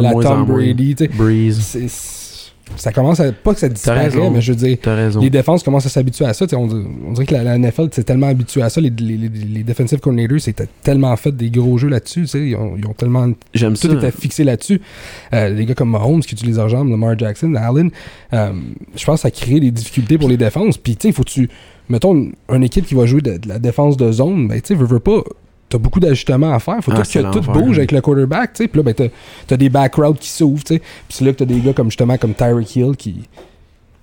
[0.00, 0.46] la Tom.
[0.46, 2.25] Brady, tu sais, Breeze.
[2.74, 4.30] Ça commence à pas que ça disparaît, raison.
[4.30, 4.76] mais je veux dire,
[5.20, 6.46] les défenses commencent à s'habituer à ça.
[6.54, 6.68] On,
[7.06, 8.80] on dirait que la, la NFL c'est tellement habitué à ça.
[8.80, 12.26] Les, les, les, les defensive coordinators, c'était tellement fait des gros jeux là-dessus.
[12.34, 13.88] Ils ont, ils ont tellement J'aime ça.
[13.88, 14.80] tout était fixé là-dessus.
[15.32, 17.90] Euh, les gars comme Mahomes qui utilisent leurs jambes, Lamar Jackson, Allen,
[18.32, 18.52] euh,
[18.96, 20.76] je pense que ça crée des difficultés pour les défenses.
[20.76, 21.48] Puis, tu sais, il faut que tu.
[21.88, 24.68] Mettons une, une équipe qui va jouer de, de la défense de zone, ben, tu
[24.68, 25.22] sais, veux pas.
[25.68, 26.76] T'as beaucoup d'ajustements à faire.
[26.80, 28.68] Faut Ah, tout que tout bouge avec le quarterback, tu sais.
[28.68, 29.08] Puis là, ben, t'as,
[29.46, 30.78] t'as des back routes qui s'ouvrent, tu sais.
[30.78, 33.22] Puis c'est là que t'as des gars comme justement comme Tyreek Hill qui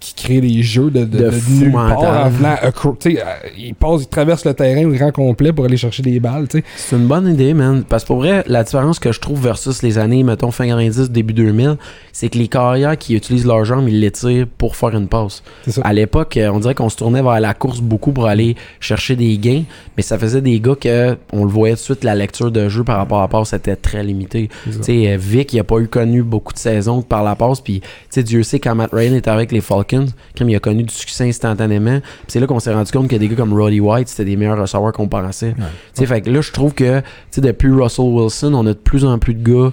[0.03, 2.55] qui crée des jeux de, de, De de nulle part en venant
[2.99, 3.23] sais, euh,
[3.57, 6.57] il passe, il traverse le terrain au grand complet pour aller chercher des balles, tu
[6.59, 6.63] sais.
[6.75, 7.83] C'est une bonne idée, man.
[7.87, 11.09] Parce que pour vrai, la différence que je trouve versus les années, mettons, fin 90,
[11.09, 11.77] début 2000,
[12.11, 15.43] c'est que les carrières qui utilisent leurs jambes, ils l'étirent pour faire une passe.
[15.67, 15.81] Ça.
[15.83, 19.15] À l'époque, euh, on dirait qu'on se tournait vers la course beaucoup pour aller chercher
[19.15, 19.63] des gains,
[19.95, 22.67] mais ça faisait des gars que on le voyait tout de suite, la lecture de
[22.69, 24.49] jeu par rapport à la passe était très limitée.
[24.67, 27.87] Euh, Vic, il a pas eu connu beaucoup de saisons par la passe, puis tu
[28.09, 29.92] sais, Dieu sait quand Matt Ryan était avec les Falcons,
[30.37, 33.27] comme il a connu du succès instantanément, c'est là qu'on s'est rendu compte que des
[33.27, 35.55] gars comme Roddy White, c'était des meilleurs receveurs qu'on pensait.
[35.95, 37.01] Fait que là, je trouve que,
[37.37, 39.71] depuis Russell Wilson, on a de plus en plus de gars,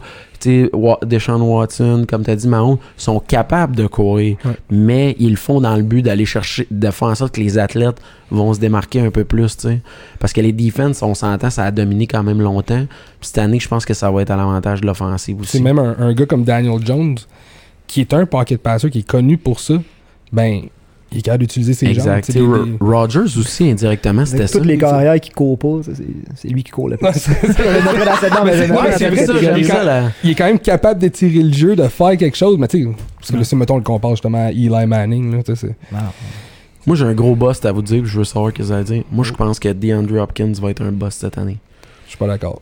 [1.03, 4.53] Deshaun Watson, comme tu as dit, Mahon, sont capables de courir, Ouais.
[4.71, 7.59] mais ils le font dans le but d'aller chercher, de faire en sorte que les
[7.59, 9.57] athlètes vont se démarquer un peu plus.
[10.19, 12.87] Parce que les defenses, on s'entend, ça a dominé quand même longtemps.
[13.21, 15.63] Puis cette année, je pense que ça va être à l'avantage de l'offensive C'est aussi.
[15.63, 17.17] même un, un gars comme Daniel Jones,
[17.87, 19.75] qui est un pocket passer, qui est connu pour ça,
[20.33, 20.63] ben,
[21.13, 21.97] il est capable d'utiliser ses jambes.
[22.19, 22.31] Exact.
[22.31, 24.59] des- Ro- Rogers aussi, indirectement, c'était ça.
[24.59, 25.81] toutes les carrières qui courent pas,
[26.37, 27.09] c'est lui qui court le plus.
[30.23, 32.91] Il est quand même capable d'étirer le jeu, de faire quelque chose, mais tu sais,
[33.19, 35.67] parce que là, si mettons on le compare justement à Eli Manning, là, tu sais,
[35.69, 35.77] c'est-
[36.87, 38.73] Moi, j'ai un gros boss à vous dire, puis je veux savoir ce que vous
[38.73, 39.03] allez dire.
[39.13, 41.59] Moi, je pense que DeAndre Hopkins va être un boss cette année.
[42.07, 42.61] je suis pas d'accord.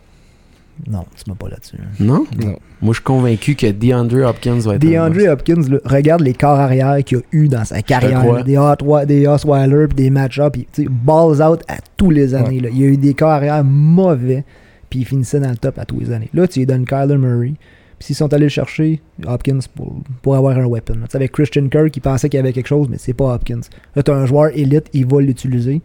[0.86, 1.76] Non, tu m'as pas là-dessus.
[1.80, 1.88] hein.
[1.98, 2.24] Non?
[2.40, 2.56] Non.
[2.80, 5.28] Moi, je suis convaincu que DeAndre Hopkins va être DeAndre.
[5.32, 8.22] Hopkins, là, regarde les corps arrière qu'il a eu dans sa carrière.
[8.36, 10.50] là, des Hot- des Osweiler puis des match-ups.
[10.72, 12.60] puis, Balls out à tous les années.
[12.60, 12.68] là.
[12.70, 14.44] Il y a eu des corps arrière mauvais,
[14.88, 16.30] puis il finissait dans le top à tous les années.
[16.32, 17.54] Là, tu lui donnes Kyler Murray.
[17.98, 20.94] Puis s'ils sont allés le chercher, Hopkins, pour, pour avoir un weapon.
[20.94, 23.34] Tu sais, avec Christian Kirk, il pensait qu'il y avait quelque chose, mais c'est pas
[23.34, 23.58] Hopkins.
[23.96, 25.82] Là, tu as un joueur élite, il va l'utiliser.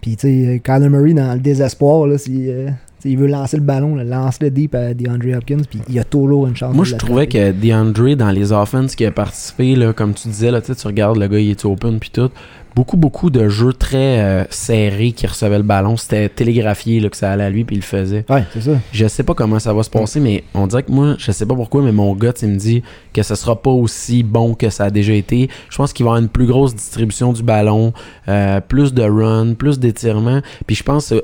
[0.00, 2.70] Puis, tu sais, Kyler Murray, dans le désespoir, là, si, euh,
[3.04, 6.46] il veut lancer le ballon, là, lance-le deep à DeAndre Hopkins, puis il a toujours
[6.46, 9.92] une chance Moi, de je trouvais que DeAndre, dans les offenses qui a participé, là,
[9.92, 12.30] comme tu disais, là, tu regardes le gars, il est open, puis tout.
[12.74, 15.96] Beaucoup, beaucoup de jeux très euh, serrés qui recevaient le ballon.
[15.96, 18.24] C'était télégraphié là, que ça allait à lui, puis il le faisait.
[18.28, 18.72] Ouais, c'est ça.
[18.90, 21.46] Je sais pas comment ça va se passer, mais on dirait que moi, je sais
[21.46, 22.82] pas pourquoi, mais mon gars, sais, me dit
[23.12, 25.48] que ce sera pas aussi bon que ça a déjà été.
[25.70, 27.92] Je pense qu'il va y avoir une plus grosse distribution du ballon,
[28.26, 30.40] euh, plus de run, plus d'étirement.
[30.66, 31.20] Puis je pense, euh,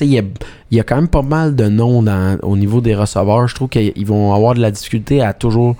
[0.00, 0.22] il y a,
[0.70, 3.46] y a quand même pas mal de noms dans, au niveau des receveurs.
[3.48, 5.76] Je trouve qu'ils vont avoir de la difficulté à toujours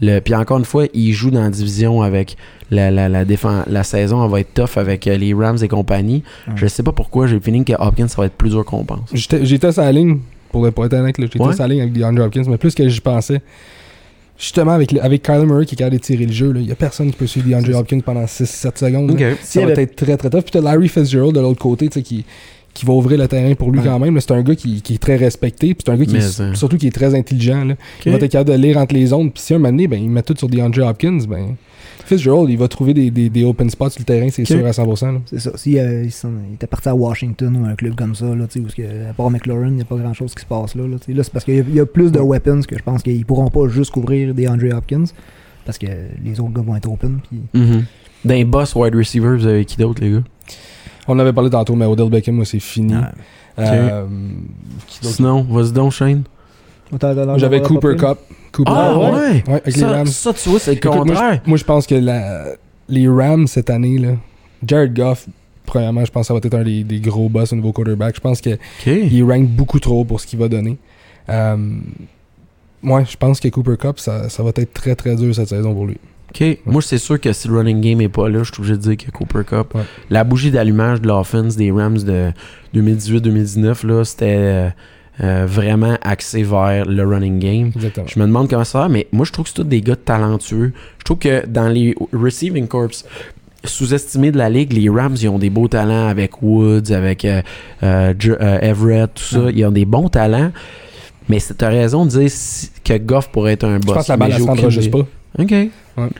[0.00, 2.36] Le, puis encore une fois, il joue dans la division avec
[2.70, 5.68] la, la, la, défense, la saison, elle va être tough avec euh, les Rams et
[5.68, 6.22] compagnie.
[6.48, 6.54] Ouais.
[6.56, 8.84] Je sais pas pourquoi, j'ai le feeling que Hopkins, ça va être plus dur qu'on
[8.84, 9.08] pense.
[9.14, 10.18] J'étais sur la ligne,
[10.52, 11.54] pour, pour être honnête, j'étais Ouais.
[11.54, 13.40] sur la ligne avec DeAndre Hopkins, mais plus que j'y pensais,
[14.38, 16.72] justement avec, le- avec Kyler Murray qui est capable de tirer le jeu, il y
[16.72, 17.74] a personne qui peut suivre DeAndre.
[17.78, 19.18] Hopkins pendant 6-7 secondes.
[19.18, 19.30] là.
[19.32, 19.38] Ok.
[19.42, 20.42] Ça va avait- être très très tough.
[20.42, 22.24] Puis t'as Larry Fitzgerald de l'autre côté, tu qui,
[22.76, 23.86] qui va ouvrir le terrain pour lui Ouais.
[23.86, 24.20] quand même.
[24.20, 25.74] C'est un gars qui, qui est très respecté.
[25.74, 26.54] Puis c'est un gars qui est- hein.
[26.54, 27.64] surtout qui est très intelligent.
[27.64, 27.74] Là.
[28.04, 29.30] Il va être capable de lire entre les zones.
[29.32, 31.56] Puis si un moment donné, ben, il met tout sur DeAndre Hopkins, ben,
[32.04, 34.70] Fitzgerald, il va trouver des, des, des open spots sur le terrain, c'est sûr à
[34.70, 35.12] 100%.
[35.14, 35.20] là.
[35.26, 35.50] C'est ça.
[35.56, 39.10] Si euh, il, était parti à Washington ou un club comme ça, là, où, que,
[39.10, 40.86] à part McLaurin, il n'y a pas grand chose qui se passe là.
[40.86, 43.48] Là, c'est parce qu'il y, y a plus de weapons que je pense qu'ils pourront
[43.48, 45.04] pas juste couvrir des Andre Hopkins.
[45.64, 45.86] Parce que
[46.24, 47.18] les autres gars vont être open.
[47.28, 47.40] Puis...
[47.60, 47.84] Mhm.
[48.24, 50.22] Dans les boss wide receiver, vous avez qui d'autre, les gars?
[51.08, 52.94] On en avait parlé tantôt, mais Odell Beckham, moi, c'est fini.
[52.94, 53.00] Ouais.
[53.58, 54.06] Euh?
[55.00, 56.24] Sinon, vas-y donc, Shane.
[57.36, 57.96] J'avais Cooper?
[57.98, 58.18] Cup.
[58.52, 59.02] Cooper Ah, Cup.
[59.14, 59.20] ouais?
[59.20, 60.06] Ouais, avec les Ça, Rams.
[60.06, 61.40] ça, tu vois, c'est le Écoute, moi, contraire.
[61.44, 62.46] je, moi, je pense que la-
[62.88, 64.10] les Rams cette année, là,
[64.66, 65.26] Jared Goff,
[65.64, 68.14] premièrement, je pense que ça va être un des, des gros boss au niveau quarterback.
[68.16, 69.28] Je pense qu'il Ok.
[69.28, 70.76] rank beaucoup trop pour ce qu'il va donner.
[71.28, 71.56] Euh,
[72.82, 75.74] moi, je pense que Cooper Cup, ça, ça va être très très dur cette saison
[75.74, 75.96] pour lui.
[76.66, 78.82] Moi, c'est sûr que si le running game est pas là, je suis obligé de
[78.82, 79.82] dire que Cooper Cup, Ouais.
[80.10, 82.30] la bougie d'allumage de l'offense des Rams de
[82.74, 84.68] 2018-2019, là, c'était euh,
[85.22, 87.72] euh, vraiment axé vers le running game.
[87.74, 88.06] Exactement.
[88.08, 89.96] Je me demande comment ça va, mais moi, je trouve que c'est tous des gars
[89.96, 90.72] talentueux.
[90.98, 92.88] Je trouve que dans les receiving corps
[93.64, 97.42] sous-estimés de la ligue, les Rams, ils ont des beaux talents avec Woods, avec euh,
[97.82, 99.50] Everett, tout ça.
[99.52, 100.52] Ils ont des bons talents.
[101.28, 102.30] Mais t'as raison de dire
[102.84, 103.96] que Goff pourrait être un Je boss.
[103.96, 105.06] pense que la balle, elle se rendra juste pas.
[105.38, 105.54] OK.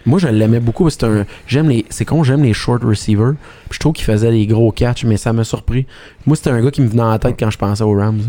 [0.04, 1.24] Moi, je l'aimais beaucoup parce que.
[1.46, 1.84] J'aime les.
[1.90, 3.34] C'est con, j'aime les short receivers.
[3.68, 5.86] Puis je trouve qu'il faisait des gros catchs, mais ça m'a surpris.
[6.26, 8.22] Moi, c'était un gars qui me venait en tête quand je pensais aux Rams.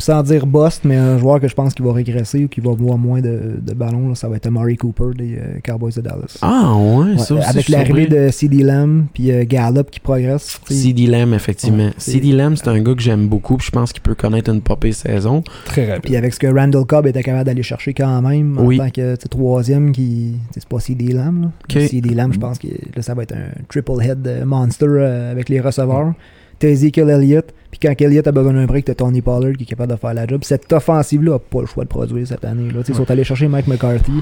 [0.00, 2.72] Sans dire bust, mais un joueur que je pense qui va régresser ou qui va
[2.72, 6.00] voir moins de, de ballons, là, ça va être Amari Cooper des euh, Cowboys de
[6.00, 6.38] Dallas.
[6.42, 7.46] Ah, ouais, Ouais, ça aussi.
[7.48, 10.58] avec l'arrivée de CD Lamb puis euh, Gallup qui progresse.
[10.68, 11.84] CD Lamb, effectivement.
[11.86, 13.56] Ouais, CD Lamb, c'est un gars que j'aime beaucoup.
[13.56, 15.42] Puis je pense qu'il peut connaître une popée saison.
[15.66, 16.04] Très rapide.
[16.04, 18.80] Puis avec ce que Randall Cobb était capable d'aller chercher quand même Oui.
[18.80, 20.34] en tant que troisième qui.
[20.52, 21.42] C'est pas CD Lamb.
[21.42, 21.50] Là.
[21.68, 21.82] Ok.
[21.88, 25.30] CD Lamb, je pense que là, ça va être un triple head euh, monster euh,
[25.30, 26.14] avec les receveurs.
[26.60, 27.46] T'as Ezekiel Elliott.
[27.72, 30.14] Puis quand Elliott a besoin d'un break, t'as Tony Pollard qui est capable de faire
[30.14, 30.42] la job.
[30.44, 32.70] Cette offensive-là a pas le choix de produire cette année.
[32.72, 32.80] Là.
[32.88, 34.12] Ils sont allés chercher Mike McCarthy.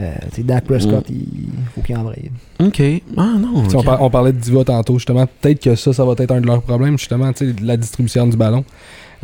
[0.00, 2.30] Euh, Dak Prescott, il faut qu'il embraye.
[2.60, 2.80] OK.
[3.16, 3.48] Ah, non.
[3.56, 3.84] On, ok.
[3.84, 5.26] par- on parlait de Diva tantôt, justement.
[5.40, 7.32] Peut-être que ça, ça va être un de leurs problèmes, justement,
[7.62, 8.64] la distribution du ballon.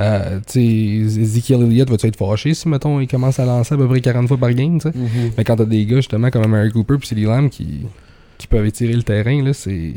[0.00, 4.00] Euh, Ezekiel Elliott va-tu être fâché si, mettons, il commence à lancer à peu près
[4.00, 4.98] 40 fois par game, tu sais?
[4.98, 5.30] Mhm.
[5.38, 7.86] Mais quand t'as des gars, justement, comme Mary Cooper puis CD Lamb qui,
[8.38, 9.92] qui peuvent étirer le terrain, là, c'est.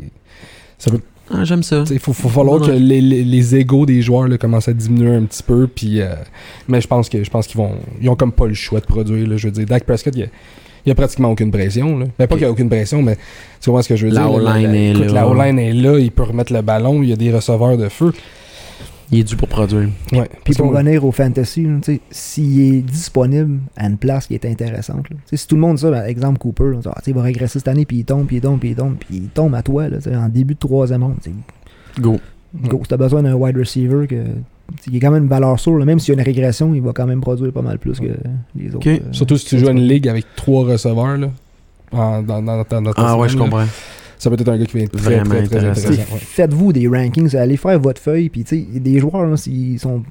[0.78, 1.00] Ça peut.
[1.30, 1.84] Ah, j'aime ça.
[1.90, 5.14] Il faut, faut falloir que les, les, les égos des joueurs là, commencent à diminuer
[5.14, 5.66] un petit peu.
[5.66, 6.14] Puis, euh,
[6.68, 7.72] mais je pense que je pense qu'ils vont.
[8.00, 9.28] Ils ont comme pas le choix de produire.
[9.28, 10.28] Là, je veux dire, Dak Prescott, il y a,
[10.86, 11.98] il y a pratiquement aucune pression.
[11.98, 12.06] Là.
[12.18, 13.18] Ben, pas qu'il y a aucune pression, mais
[13.60, 14.32] tu vois ce que je veux La dire.
[14.32, 15.12] O-line est écoute, là.
[15.12, 17.88] La O-line est là, il peut remettre le ballon, il y a des receveurs de
[17.88, 18.12] feu.
[19.10, 19.88] Il est dû pour produire.
[20.12, 20.28] Ouais.
[20.44, 21.66] Puis pour revenir au fantasy,
[22.10, 25.90] s'il est disponible à une place qui est intéressante, si tout le monde dit ça,
[25.90, 28.58] ben, exemple Cooper, là, il va régresser cette année, puis il tombe, puis il tombe,
[28.58, 31.16] puis il tombe, puis il tombe à toi là, en début de troisième ronde.
[31.98, 32.18] Go.
[32.54, 34.24] Go, si t'as besoin d'un wide receiver, que,
[34.86, 36.82] il est quand même une valeur sûre, là, même s'il y a une régression, il
[36.82, 38.06] va quand même produire pas mal plus que
[38.56, 38.76] les autres.
[38.78, 38.86] Ok.
[38.88, 41.16] euh, Surtout si tu joues à une ligue avec trois receveurs.
[41.16, 41.30] Là,
[41.92, 43.64] en- dans, dans, dans, dans ta Ah, ouais, je comprends.
[44.18, 45.90] Ça peut être un gars qui être très, Vraiment très, très intéressant.
[45.90, 46.18] Ouais.
[46.18, 50.02] Faites-vous des rankings, allez faire votre feuille, puis tu sais, des joueurs, là, s'ils sont.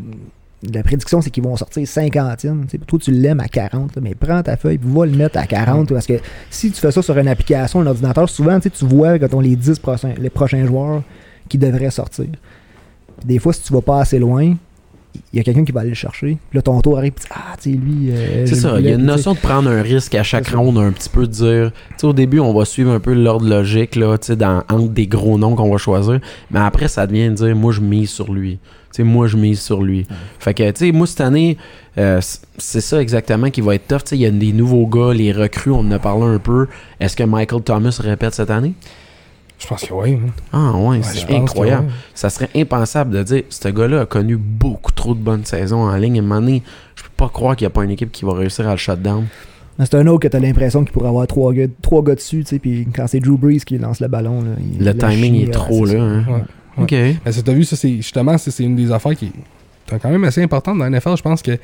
[0.74, 2.64] La prédiction, c'est qu'ils vont sortir 50e.
[2.64, 5.12] Tu sais, Toi, tu l'aimes à 40, là, mais prends ta feuille et va le
[5.12, 5.90] mettre à 40.
[5.90, 6.20] Parce que
[6.50, 9.56] si tu fais ça sur une application, un ordinateur, souvent, tu vois quand on les
[9.56, 11.04] 10 prochains, les prochains joueurs
[11.48, 12.26] qui devraient sortir.
[12.26, 14.56] Puis des fois, si tu vas pas assez loin,
[15.34, 16.38] il y a quelqu'un qui va aller le chercher.
[16.50, 18.10] Puis là, ton tour arrive, ah, tu sais, lui.
[18.12, 20.78] euh, C'est ça, il y a une notion de prendre un risque à chaque ronde,
[20.78, 21.72] un petit peu de dire.
[21.72, 24.64] Tu sais, au début, on va suivre un peu l'ordre logique, là, tu sais, dans,
[24.70, 26.20] entre des gros noms qu'on va choisir.
[26.52, 28.60] Mais après, ça devient de dire, moi, je mise sur lui.
[28.94, 30.06] Tu sais, moi, je mise sur lui.
[30.40, 31.58] Fait que, tu sais, moi, cette année,
[31.98, 32.22] euh,
[32.58, 34.00] c'est ça exactement qui va être tough.
[34.04, 36.40] Tu sais, il y a des nouveaux gars, les recrues, on en a parlé un
[36.40, 36.68] peu.
[37.00, 38.74] Est-ce que Michael Thomas répète cette année?
[39.60, 40.14] Je pense que oui.
[40.24, 40.30] hein.
[40.54, 41.88] Ah, ouais, Ouais, c'est incroyable.
[41.88, 41.94] ouais.
[42.14, 45.96] Ça serait impensable de dire, ce gars-là a connu beaucoup trop de bonnes saisons en
[45.96, 46.18] ligne.
[46.18, 46.62] À un moment donné,
[46.96, 48.78] je peux pas croire qu'il n'y a pas une équipe qui va réussir à le
[48.78, 49.26] shutdown.
[49.80, 52.50] C'est un autre que t'as l'impression qu'il pourrait avoir trois gars, trois gars dessus, tu
[52.50, 55.42] sais, puis quand c'est Drew Brees qui lance le ballon, là, il- Le timing chie,
[55.44, 56.02] est ouais, trop là.
[56.02, 56.26] hein.
[56.28, 56.84] Ouais.
[56.84, 56.92] OK.
[57.26, 59.26] Mais ça, t'as vu, ça, c'est justement, c'est une des affaires qui
[59.92, 61.16] est quand même assez importante dans la NFL.
[61.18, 61.58] Je pense que,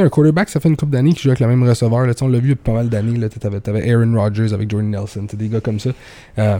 [0.00, 2.06] sais, un quarterback, ça fait une couple d'années qu'il joue avec le même receveur.
[2.06, 3.18] Là, on l'a vu depuis pas mal d'années.
[3.18, 3.28] là.
[3.28, 5.90] T'avais, t'avais Aaron Rodgers avec Jordan Nelson, des gars comme ça.
[6.38, 6.58] Euh,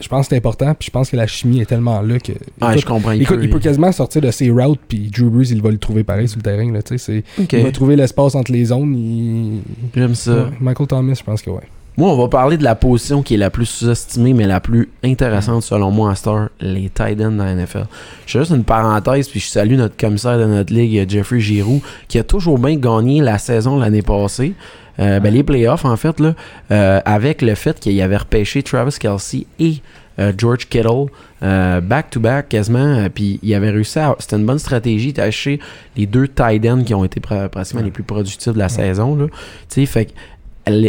[0.00, 2.32] je pense que c'est important, puis je pense que la chimie est tellement là que.
[2.60, 3.10] Ah, écoute, je comprends.
[3.12, 5.70] il écoute, peut- il peut quasiment sortir de ses routes, puis Drew Brees, il va
[5.72, 6.70] le trouver pareil sur le terrain.
[6.72, 7.24] Là, c'est-.
[7.38, 8.94] Il va trouver l'espace entre les zones.
[8.94, 9.60] il-
[9.94, 10.32] J'aime ça.
[10.44, 11.62] Ouais, Michael Thomas, je pense que ouais.
[11.98, 14.88] Moi, on va parler de la position qui est la plus sous-estimée, mais la plus
[15.02, 17.86] intéressante selon moi à cette heure, les tight ends dans la NFL.
[18.24, 21.82] Je fais juste une parenthèse, puis je salue notre commissaire de notre ligue, Jeffrey Giroux,
[22.06, 24.54] qui a toujours bien gagné la saison l'année passée.
[25.00, 26.36] Euh, ben, les playoffs, en fait, là,
[26.70, 29.82] euh, avec le fait qu'il avait repêché Travis Kelsey et
[30.20, 31.06] euh, George Kittle
[31.40, 34.14] back-to-back quasiment, puis il avait réussi à...
[34.20, 35.58] C'était une bonne stratégie d'acheter
[35.96, 39.16] les deux tight ends qui ont été pra- pratiquement les plus productifs de la saison.
[39.16, 39.26] Là.
[39.68, 40.14] Tu sais, fait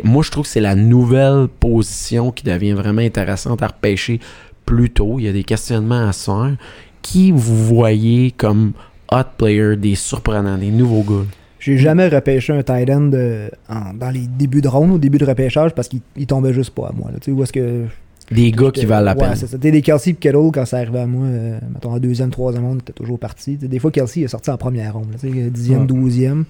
[0.04, 4.20] moi, je trouve que c'est la nouvelle position qui devient vraiment intéressante à repêcher
[4.66, 5.16] plus tôt.
[5.20, 6.56] Il y a des questionnements à se faire.
[7.02, 8.74] Qui vous voyez comme
[9.12, 11.26] hot player, des surprenants, des nouveaux gars?
[11.60, 15.18] J'ai jamais repêché un tight end euh, en- dans les débuts de ronde, au début
[15.18, 17.10] de repêchage, parce qu'il il tombait juste pas à moi.
[17.16, 17.86] Tu sais, où est-ce que.
[18.32, 19.36] Des gars qui valent la ouais, peine.
[19.36, 19.58] c'est ça.
[19.58, 22.80] Des Kelsey et Kittle, quand ça arrivait à moi, euh, mettons en deuxième, troisième ronde,
[22.82, 23.56] était toujours parti.
[23.58, 25.08] Des fois, Kelsey est sorti en première ronde.
[25.20, 26.46] tu sais, dixième, douzième.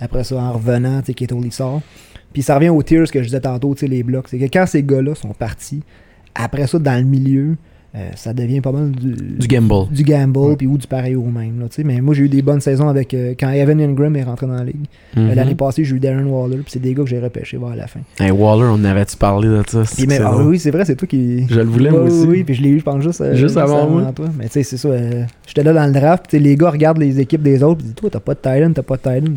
[0.00, 1.82] Après ça, en revenant, tu sais, Kittle, il sort.
[2.32, 4.28] Puis ça revient aux tiers que je disais tantôt, tu sais, les blocs.
[4.28, 5.82] C'est que quand ces gars-là sont partis,
[6.34, 7.56] après ça, dans le milieu,
[7.96, 9.88] euh, ça devient pas mal du, Du gamble.
[9.92, 11.58] du gamble puis ou du pareil au même.
[11.58, 11.82] Là, tu sais.
[11.82, 14.54] mais moi, j'ai eu des bonnes saisons avec euh, quand Evan Ingram est rentré dans
[14.54, 14.84] la ligue.
[15.16, 15.34] Euh, Mhm.
[15.34, 17.88] L'année passée, j'ai eu Darren Waller, puis c'est des gars que j'ai repêchés vers la
[17.88, 17.98] fin.
[18.20, 19.82] Hey, Waller, on avait-tu parlé de ça?
[20.06, 21.48] Mais, ah oui, c'est vrai, c'est toi qui.
[21.48, 22.26] Je le voulais, moi aussi.
[22.28, 24.12] Oui, puis je l'ai eu, je pense, juste, Juste avant moi.
[24.14, 24.26] toi.
[24.38, 24.90] Mais tu sais, c'est ça.
[25.48, 27.94] J'étais là dans le draft, puis les gars regardent les équipes des autres, puis disent
[27.96, 29.32] Toi, t'as pas de Titan, t'as pas de Titan.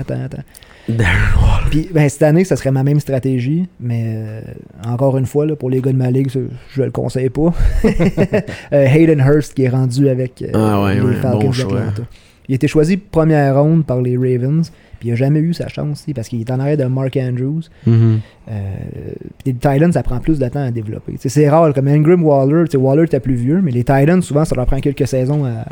[0.00, 0.42] Attends, attends.
[0.88, 1.70] Darren Waller.
[1.70, 4.40] Puis ben, cette année, ça serait ma même stratégie, mais euh,
[4.86, 7.52] encore une fois, là, pour les gars de ma ligue, je le conseille pas.
[8.72, 12.04] Euh, Hayden Hurst qui est rendu avec euh, Ah ouais, les ouais, Falcons bon.
[12.48, 15.68] Il a été choisi première ronde par les Ravens, puis il a jamais eu sa
[15.68, 17.62] chance, parce qu'il est en arrière de Mark Andrews.
[17.84, 18.22] Puis
[19.46, 21.14] les Titans, ça prend plus de temps à développer.
[21.18, 24.66] C'est rare, comme Ingram Waller, Waller était plus vieux, mais les Titans, souvent, ça leur
[24.66, 25.64] prend quelques saisons à,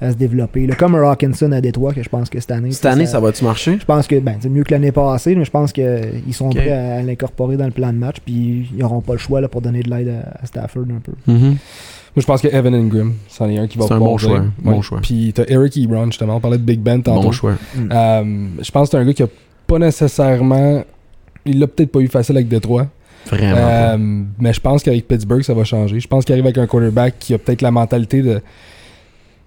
[0.00, 0.66] à se développer.
[0.66, 0.74] là.
[0.76, 2.72] comme un Hawkinson à Détroit, que je pense que cette année.
[2.72, 3.76] Cette année, ça va-tu marcher?
[3.78, 6.56] Je pense que ben, c'est mieux que l'année passée, mais je pense qu'ils sont Ok.
[6.56, 9.48] prêts à l'incorporer dans le plan de match, puis ils n'auront pas le choix là,
[9.48, 11.12] pour donner de l'aide à, à Stafford un peu.
[11.26, 11.40] Mhm.
[12.16, 14.38] Moi, je pense que Evan Ingram, c'en est un qui va C'est un bon choix,
[14.38, 14.46] jouer.
[14.64, 15.00] bon choix.
[15.00, 16.36] Puis t'as Eric Ebron, justement.
[16.36, 17.22] On parlait de Big Ben tantôt.
[17.22, 17.52] Bon choix.
[17.78, 19.28] Euh, je pense que c'est un gars qui a
[19.66, 20.82] pas nécessairement.
[21.44, 22.86] Il l'a peut-être pas eu facile avec Détroit.
[23.26, 23.54] Vraiment.
[23.56, 23.96] Euh,
[24.40, 26.00] mais je pense qu'avec Pittsburgh, ça va changer.
[26.00, 28.40] Je pense qu'il arrive avec un quarterback qui a peut-être la mentalité de.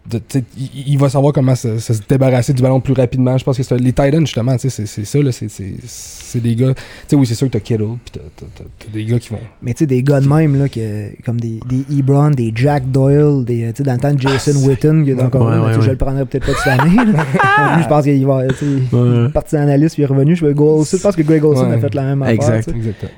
[0.10, 0.20] De-
[0.58, 3.38] il, il va savoir comment se, se débarrasser du ballon plus rapidement.
[3.38, 5.20] Je pense que c'est les Titans, justement, c'est c'est ça.
[5.20, 6.74] là, C'est c'est- c'est des gars.
[6.74, 9.18] Tu sais, oui, c'est sûr que t'as Kittle, puis t'as- t'as t'as- t'as des gars
[9.20, 9.40] qui vont.
[9.62, 12.92] Mais tu sais, des gars de même, là, que, comme des, des Ebron, des Jack
[12.92, 15.66] Doyle, des, dans le temps de Jason c'est- Witten, qui est encore Ouais, là, mais
[15.68, 16.98] ouais, tu sais, je le prendrais peut-être pas cette année.
[17.84, 20.36] je pense qu'il va, il est parti analyste, puis il est revenu.
[20.36, 21.76] Je, je pense que Greg Olson Ouais.
[21.76, 22.34] a fait la même affaire.
[22.56, 22.70] Exact.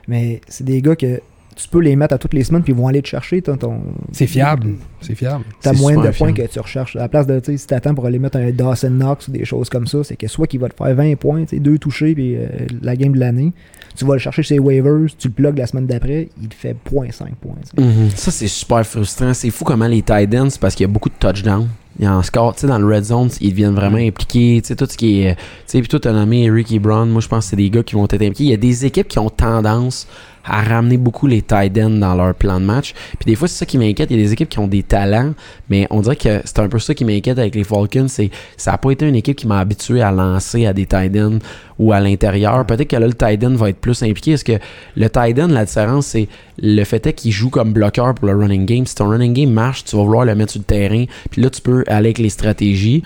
[0.07, 1.19] Mais c'est des gars que
[1.55, 3.41] tu peux les mettre à toutes les semaines, puis ils vont aller te chercher.
[3.41, 4.73] Ton, ton- C'est fiable.
[5.01, 5.43] C'est fiable.
[5.61, 6.33] T'as moins de points fiable.
[6.33, 6.95] que tu recherches.
[6.95, 9.31] À la place de, tu sais, si t'attends pour aller mettre un Dawson Knox ou
[9.31, 11.59] des choses comme ça, c'est que soit qu'il va te faire 20 points, tu sais,
[11.59, 12.47] deux touchés, puis euh,
[12.81, 13.53] la game de l'année,
[13.95, 16.55] tu vas le chercher chez les waivers, tu le plugues la semaine d'après, il te
[16.55, 17.11] fait 0.5
[17.41, 17.55] points.
[17.77, 18.09] Mhm.
[18.15, 19.33] Ça, c'est super frustrant.
[19.33, 21.67] C'est fou comment les tight ends, c'est parce qu'il y a beaucoup de touchdowns.
[21.97, 24.59] Il y a un score, tu sais, dans le red zone, ils deviennent vraiment impliqués.
[24.61, 25.35] Tu sais, tout ce qui est.
[25.35, 27.05] Tu sais, puis toi, t'as nommé Eric Ebron.
[27.05, 28.43] Moi, je pense que c'est des gars qui vont être impliqués.
[28.43, 30.05] Il y a des équipes qui ont tendance
[30.45, 32.93] à ramener beaucoup les tight ends dans leur plan de match.
[33.19, 34.11] Puis des fois, c'est ça qui m'inquiète.
[34.11, 35.33] Il y a des équipes qui ont des talents,
[35.69, 38.07] mais on dirait que c'est un peu ça qui m'inquiète avec les Falcons.
[38.07, 41.15] C'est ça n'a pas été une équipe qui m'a habitué à lancer à des tight
[41.17, 41.39] ends
[41.79, 42.65] ou à l'intérieur.
[42.65, 44.31] Peut-être que là, le tight end va être plus impliqué.
[44.31, 44.59] Parce que
[44.95, 46.27] le tight end, la différence, c'est
[46.61, 48.85] le fait est qu'il joue comme bloqueur pour le running game?
[48.85, 51.05] Si ton running game marche, tu vas vouloir le mettre sur le terrain.
[51.31, 53.03] Puis là, tu peux aller avec les stratégies.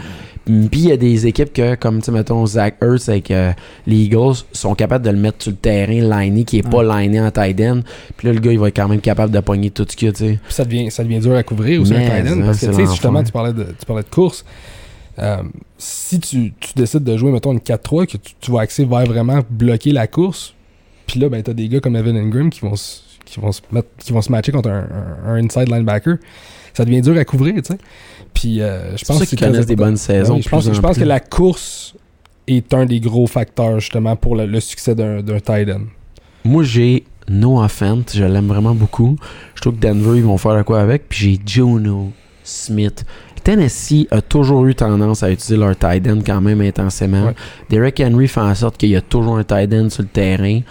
[0.72, 3.52] Puis il y a des équipes que, comme tu mettons, Zach Ertz avec euh,
[3.88, 7.22] les Eagles, sont capables de le mettre sur le terrain, liné, qui est pas liné
[7.22, 7.82] en tight end.
[8.18, 10.08] Puis là, le gars, il va être quand même capable de pogner tout ce qu'il
[10.08, 10.40] y a, tu sais.
[10.44, 12.66] Puis ça devient, ça devient dur à couvrir aussi un tight end, hein, parce que
[12.68, 14.44] tu sais, justement, tu parlais de, tu parlais de course.
[15.20, 15.38] Euh,
[15.78, 19.06] si tu, tu décides de jouer, mettons, une 4-3, que tu, tu vas axer vers
[19.06, 20.54] vraiment bloquer la course,
[21.08, 23.62] puis là, ben, t'as des gars comme Evan Ingram qui vont, se- qui vont, se,
[23.72, 24.88] mettre, qui vont se matcher contre un,
[25.26, 26.18] un- un inside linebacker.
[26.74, 27.78] Ça devient dur à couvrir, tu sais.
[28.34, 30.36] Puis euh, je pense que connaissent des bonnes saisons.
[30.36, 31.96] Oui, je pense, je en pense que la course
[32.48, 35.82] est un des gros facteurs, justement, pour le, le succès d'un tight end.
[36.44, 38.04] Moi, j'ai Noah Fent.
[38.14, 39.18] Je l'aime vraiment beaucoup.
[39.56, 41.10] Je trouve que Denver, ils vont faire quoi avec.
[41.10, 42.12] Puis j'ai Jono
[42.44, 43.06] Smith.
[43.44, 47.28] Tennessee a toujours eu tendance à utiliser leur tight end quand même intensément.
[47.28, 47.36] Ouais.
[47.70, 50.62] Derek Henry fait en sorte qu'il y a toujours un tight end sur le terrain.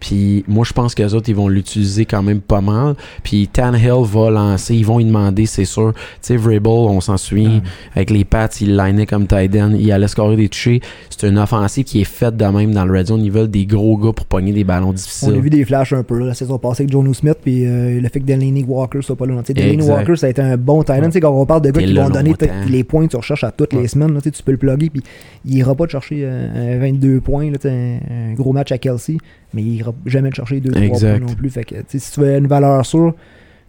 [0.00, 2.94] Puis moi, je pense que les autres, ils vont l'utiliser quand même pas mal.
[3.22, 5.92] Puis Tannehill va lancer, ils vont y demander, c'est sûr.
[5.94, 7.60] Tu sais, Vrabel, on s'en souvient,
[7.94, 10.80] avec les Pats, il linait comme tight end, il allait scorer des touchés.
[11.10, 13.24] C'est une offensive qui est faite de même dans le red zone.
[13.24, 15.40] Ils veulent des gros gars pour pogner des ballons On a difficiles.
[15.40, 18.08] vu des flashs un peu là, la saison passée avec Jonu Smith puis euh, le
[18.08, 19.34] fait que Delaney Walker soit pas là.
[19.48, 19.82] Delaney.
[19.82, 21.02] Walker, ça a été un bon talent.
[21.02, 21.06] Ouais.
[21.08, 22.34] Tu sais, quand on parle de gars qui vont donner
[22.68, 25.02] les points que tu recherches à toutes les semaines, là, tu peux le plugger puis
[25.44, 27.98] il ira pas te chercher euh, un 22 points, là, un,
[28.30, 29.16] un gros match à Kelsey,
[29.54, 31.18] mais il ira jamais te chercher 2-3 Exact.
[31.18, 31.50] points non plus.
[31.50, 33.14] Fait que, si tu veux une valeur sûre,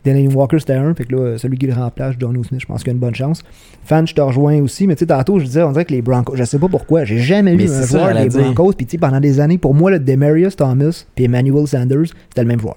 [0.06, 2.84] Delaney Walker c'était un, fait que là, celui qui le remplace, Jonu Smith, je pense
[2.84, 3.44] qu'il a une bonne chance.
[3.84, 6.02] Fan, je te rejoins aussi, mais tu sais, tantôt, je disais, on dirait que les
[6.02, 8.30] Broncos, je sais pas pourquoi, j'ai jamais Mais vu un joueur des.
[8.30, 12.08] Broncos, puis tu sais, pendant des années, pour moi, le Demarius Thomas puis Emmanuel Sanders,
[12.30, 12.76] c'était le même joueur.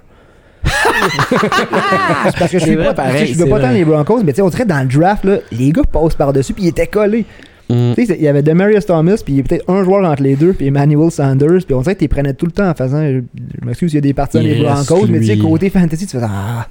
[0.64, 4.36] C'est parce que je suis pas, pareil, je suis pas tant les Broncos, mais tu
[4.36, 7.24] sais, on dirait dans le draft, là, les gars passent par-dessus, puis ils étaient collés.
[7.70, 7.94] Mm.
[7.94, 10.66] Tu sais, il y avait Demarius Thomas, puis peut-être un joueur entre les deux, puis
[10.66, 13.02] Emmanuel Sanders, puis on dirait que tu les prenais tout le temps en faisant.
[13.02, 13.20] Je,
[13.60, 16.06] je m'excuse, il y a des parties dans les Broncos, mais tu sais, côté fantasy,
[16.06, 16.66] tu fais Ah.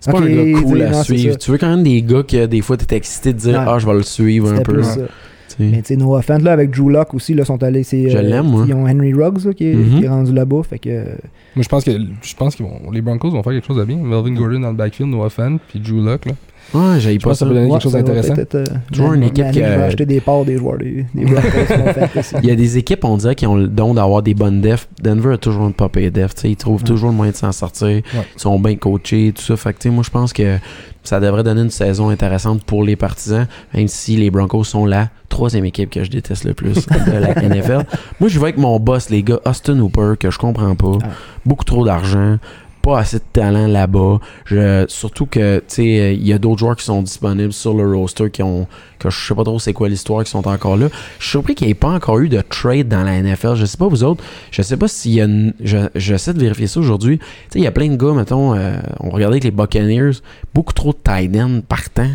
[0.00, 1.38] C'est pas un gars tu cool à non, suivre.
[1.38, 3.64] Tu veux quand même des gars que des fois t'es excité de dire Ouais.
[3.68, 4.82] Ah, je vais le suivre un peu.
[4.82, 5.00] ça.
[5.60, 7.84] Mais tu sais, no offense, là, avec Drew Lock aussi, là, sont allés.
[7.84, 8.64] c'est, Je euh, l'aime, moi.
[8.66, 9.98] Ils ont Henry Ruggs, là, qui, est, Mhm.
[9.98, 11.04] qui est rendu là-bas, fait que.
[11.54, 11.90] Moi, je pense que
[12.22, 13.98] je pense vont les Broncos vont faire quelque chose de bien.
[13.98, 16.32] Melvin Gordon dans le backfield, Noah Fan, puis Drew Luck là.
[16.74, 18.34] Ouais, Je pas ça peut donner quelque chose d'intéressant.
[18.34, 21.24] être, euh, Toujours une équipe va acheter des parts des joueurs des, qui.
[22.42, 24.88] Il y a des équipes, on dirait, qui ont le don d'avoir des bonnes defs.
[25.02, 26.34] Denver a toujours une pop et def.
[26.34, 26.86] tu sais, Ils trouvent Ouais.
[26.86, 27.88] toujours le moyen de s'en sortir.
[27.88, 28.02] Ouais.
[28.36, 29.56] Ils sont bien coachés, tout ça.
[29.56, 30.56] Fait que, moi, je pense que
[31.02, 35.08] ça devrait donner une saison intéressante pour les partisans, même si les Broncos sont la
[35.28, 37.84] troisième équipe que je déteste le plus de la NFL.
[38.20, 40.98] Moi, je vais avec mon boss, les gars, Austin Hooper, que je comprends pas.
[41.02, 41.08] Ah.
[41.44, 42.38] Beaucoup trop d'argent.
[42.82, 44.18] Pas assez de talent là-bas.
[44.88, 47.94] Surtout que, tu sais, euh, il y a d'autres joueurs qui sont disponibles sur le
[47.96, 48.66] roster qui ont.
[48.98, 50.88] que je sais pas trop c'est quoi l'histoire, qui sont encore là.
[51.18, 53.54] Je suis surpris qu'il n'y ait pas encore eu de trade dans la NFL.
[53.54, 54.22] Je sais pas vous autres.
[54.50, 55.54] Je sais pas s'il y a une.
[55.62, 57.18] je- J'essaie de vérifier ça aujourd'hui.
[57.18, 60.18] Tu sais, il y a plein de gars, mettons, euh, on regardait avec les Buccaneers,
[60.54, 62.10] beaucoup trop de tight end partant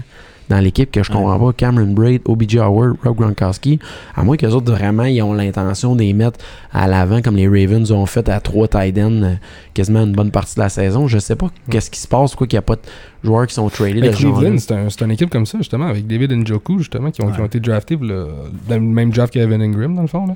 [0.49, 1.53] dans l'équipe que je comprends pas.
[1.53, 3.79] Cameron Braid, OBJ Howard, Rob Gronkowski.
[4.15, 6.39] À moins que les autres, vraiment, ils ont l'intention de les mettre
[6.71, 9.33] à l'avant comme les Ravens ont fait à trois tight ends euh,
[9.73, 11.07] quasiment une bonne partie de la saison.
[11.07, 12.81] Je sais pas qu'est-ce qui se passe, quoi qu'il n'y a pas de
[13.23, 16.31] joueurs qui sont tradés Cleveland, c'est un- c'est une équipe comme ça, justement, avec David
[16.31, 18.27] Njoku, justement, qui ont, qui ont été draftés le-
[18.69, 20.27] dans le même draft qu'Evan Ingram, dans le fond.
[20.27, 20.35] Là.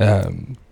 [0.00, 0.22] Euh,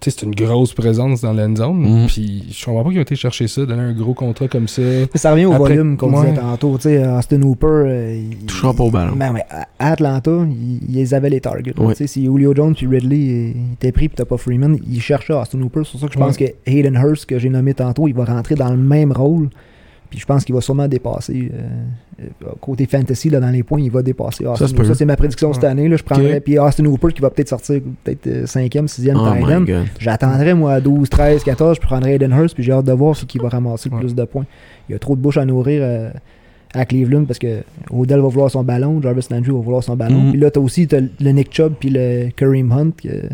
[0.00, 1.78] c'est une grosse présence dans l'end zone.
[2.02, 2.06] Mhm.
[2.06, 4.82] Puis je comprends pas qu'ils ont été chercher ça, donner un gros contrat comme ça.
[5.14, 6.30] Ça revient au Après- volume qu'on ouais.
[6.30, 6.76] disait tantôt.
[6.76, 7.66] Tu sais, Austin Hooper.
[7.66, 9.14] euh, il- touchera pas au ballon.
[9.16, 9.44] Ben, ouais,
[9.78, 10.30] à Atlanta,
[10.88, 11.78] ils, avaient les targets.
[11.78, 11.88] Ouais.
[11.94, 15.00] Tu sais, Si Julio Jones puis Ridley euh, étaient pris puis t'as pas Freeman, ils
[15.02, 15.82] cherchaient Austin Hooper.
[15.84, 18.24] C'est pour ça que je pense que Hayden Hurst, que j'ai nommé tantôt, il va
[18.24, 19.50] rentrer dans le même rôle.
[20.10, 21.50] Puis je pense qu'il va sûrement dépasser.
[21.54, 24.66] euh, euh, côté fantasy, là, dans les points, il va dépasser Austin.
[24.84, 25.88] Ça, c'est ma prédiction cette année.
[25.88, 26.36] Là, je prendrais.
[26.38, 26.42] Ok.
[26.42, 29.64] Puis Austin Hooper qui va peut-être sortir peut-être 5e, 6e Oh tight end.
[30.56, 33.24] moi, à 12, 13, 14, je prendrai Hayden Hurst, puis j'ai hâte de voir ce
[33.24, 34.00] qui va ramasser le Ouais.
[34.02, 34.44] plus de points.
[34.88, 36.10] Il y a trop de bouches à nourrir euh,
[36.74, 40.20] à Cleveland parce que Odell va vouloir son ballon, Jarvis Landry va vouloir son ballon.
[40.20, 40.30] Mhm.
[40.32, 42.90] Puis là, t'as aussi le Nick Chubb puis le Kareem Hunt.
[43.02, 43.28] que-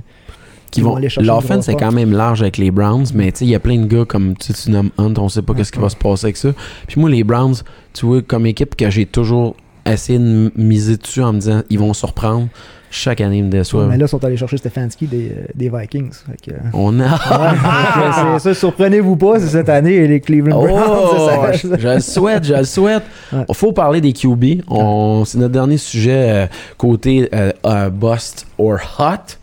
[0.76, 3.32] qui vont vont aller chercher une l'offense est quand même large avec les Browns mais
[3.32, 5.52] tu sais il y a plein de gars comme tu nommes Hunt on sait pas
[5.54, 6.50] qu'est-ce qui va se passer avec ça
[6.86, 7.56] puis moi les Browns
[7.92, 11.78] tu vois comme équipe que j'ai toujours essayé de miser dessus en me disant ils
[11.78, 12.48] vont surprendre
[12.90, 15.68] chaque année ils me déçoivent Mais là, ils sont allés chercher Stefanski des, euh, des
[15.68, 16.12] Vikings.
[16.42, 21.52] Que, on a ouais, ça, surprenez-vous pas, c'est cette année les Cleveland Oh, Browns.
[21.52, 23.02] je, ça- je le souhaite, je le souhaite.
[23.32, 23.44] Ouais.
[23.48, 24.62] Il faut parler des QB.
[24.68, 26.46] On, c'est notre dernier sujet euh,
[26.78, 29.34] côté euh, euh, bust or hot.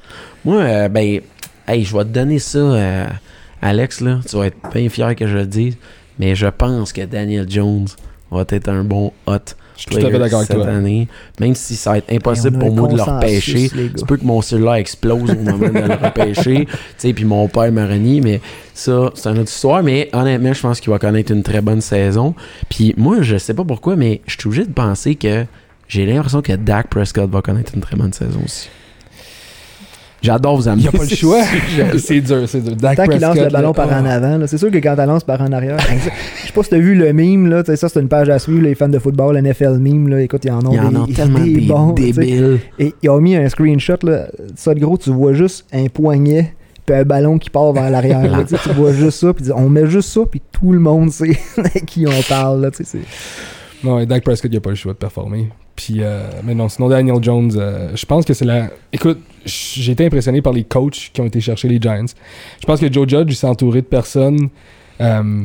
[0.45, 1.21] Moi, euh, ben,
[1.67, 3.05] hey, je vais te donner ça, euh,
[3.61, 4.01] Alex.
[4.01, 5.77] Là, tu vas être bien fier que je le dise.
[6.19, 7.87] Mais je pense que Daniel Jones
[8.29, 9.37] va être un bon hot
[9.75, 10.67] Je suis tout à fait d'accord avec cette toi.
[10.67, 11.07] année.
[11.39, 13.69] Même si ça va être impossible on a pour moi de le repêcher.
[13.69, 16.67] Tu peux que mon cellulaire explose au moment de le repêcher.
[16.73, 18.41] Tu sais, puis mon père me renie, mais
[18.73, 19.81] ça, c'est une autre histoire.
[19.81, 22.35] Mais honnêtement, je pense qu'il va connaître une très bonne saison.
[22.69, 25.45] Puis moi, je sais pas pourquoi, mais je suis obligé de penser que
[25.87, 28.69] j'ai l'impression que Dak Prescott va connaître une très bonne saison aussi.
[30.23, 30.81] J'adore vous Il amener.
[30.83, 31.41] n'y a pas le choix.
[31.99, 32.75] c'est dur, c'est dur.
[32.77, 33.93] Dak Tant qu'il lance le ballon là, par oh.
[34.01, 35.77] en avant, là, c'est sûr que quand tu lance par en arrière.
[36.41, 38.29] Je sais pas si t'as vu le meme, là, tu sais, ça c'est une page
[38.29, 40.79] à suivre, les fans de football, NFL meme, là, écoute, ils en ont Il y
[40.79, 41.91] en des, a tellement des des bons.
[41.91, 42.59] débiles.
[42.79, 46.55] Et ils ont mis un screenshot, là, ça de gros, tu vois juste un poignet
[46.85, 48.29] puis un ballon qui part vers l'arrière.
[48.29, 51.37] là, tu vois juste ça, puis on met juste ça, puis tout le monde sait
[51.85, 52.61] qui on parle.
[52.61, 52.69] Là,
[53.83, 55.49] Non, et Dak Prescott, il a pas le choix de performer.
[55.75, 58.69] Puis, euh, mais non, sinon Daniel Jones, euh, je pense que c'est la.
[58.91, 62.05] Écoute, j'ai été impressionné par les coachs qui ont été chercher les Giants.
[62.61, 64.49] Je pense que Joe Judge, il s'est entouré de personnes.
[65.01, 65.43] euh,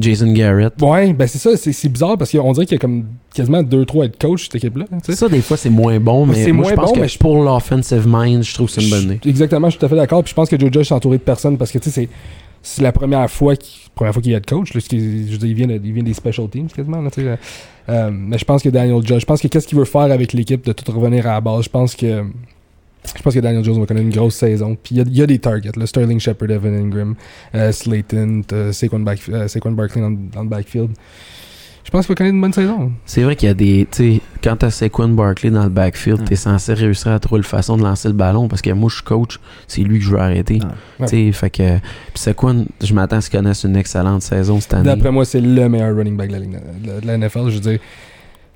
[0.00, 0.74] Jason Garrett.
[0.82, 4.04] ouais, ben c'est ça, c'est bizarre parce qu'on dirait qu'il y a comme quasiment 2-3
[4.06, 4.86] head coach cette équipe-là.
[5.08, 7.08] Ça, des fois, c'est moins bon, mais C'est moi, moins je pense bon, que mais
[7.08, 9.20] je- pour l'offensive mind, je trouve que c'est une bonne idée.
[9.30, 10.22] Exactement, je suis tout à fait d'accord.
[10.24, 12.08] Puis je pense que Joe Judge s'est entouré de personnes parce que tu sais, c'est.
[12.74, 14.74] C'est la première fois qu'il première fois qu'il est coach.
[14.74, 17.00] Là, ce qui- je veux dire, il, vient de- des special teams quasiment.
[17.00, 17.38] Là, sais,
[17.88, 20.32] euh, mais je pense que Daniel Jones, je pense que qu'est-ce qu'il veut faire avec
[20.32, 22.24] l'équipe de tout revenir à la base, je pense que
[23.16, 24.76] je pense que Daniel Jones va connaître une grosse saison.
[24.80, 25.70] Puis il y a- y, a des targets.
[25.76, 27.14] Là, Sterling Shepard, Evan Ingram,
[27.54, 28.42] euh, Slayton,
[28.72, 30.90] Saquon, euh, Saquon Barkley dans, dans le backfield.
[31.88, 32.92] Je pense qu'il va connaître une bonne saison.
[33.06, 33.88] C'est vrai qu'il y a des.
[33.90, 36.26] Tu sais, quand t'as Saquon Barkley dans le backfield, Ouais.
[36.26, 38.96] t'es censé réussir à trouver le façon de lancer le ballon parce que moi, je
[38.96, 40.58] suis coach, c'est lui que je veux arrêter.
[41.00, 41.06] Ouais.
[41.06, 41.78] Tu sais, fait que.
[41.78, 41.82] Puis
[42.16, 44.84] Saquon, je m'attends à ce qu'il connaisse une excellente saison cette année.
[44.84, 46.60] D'après moi, c'est le meilleur running back de la, ligue-
[47.00, 47.48] de la NFL.
[47.48, 47.78] Je veux dire,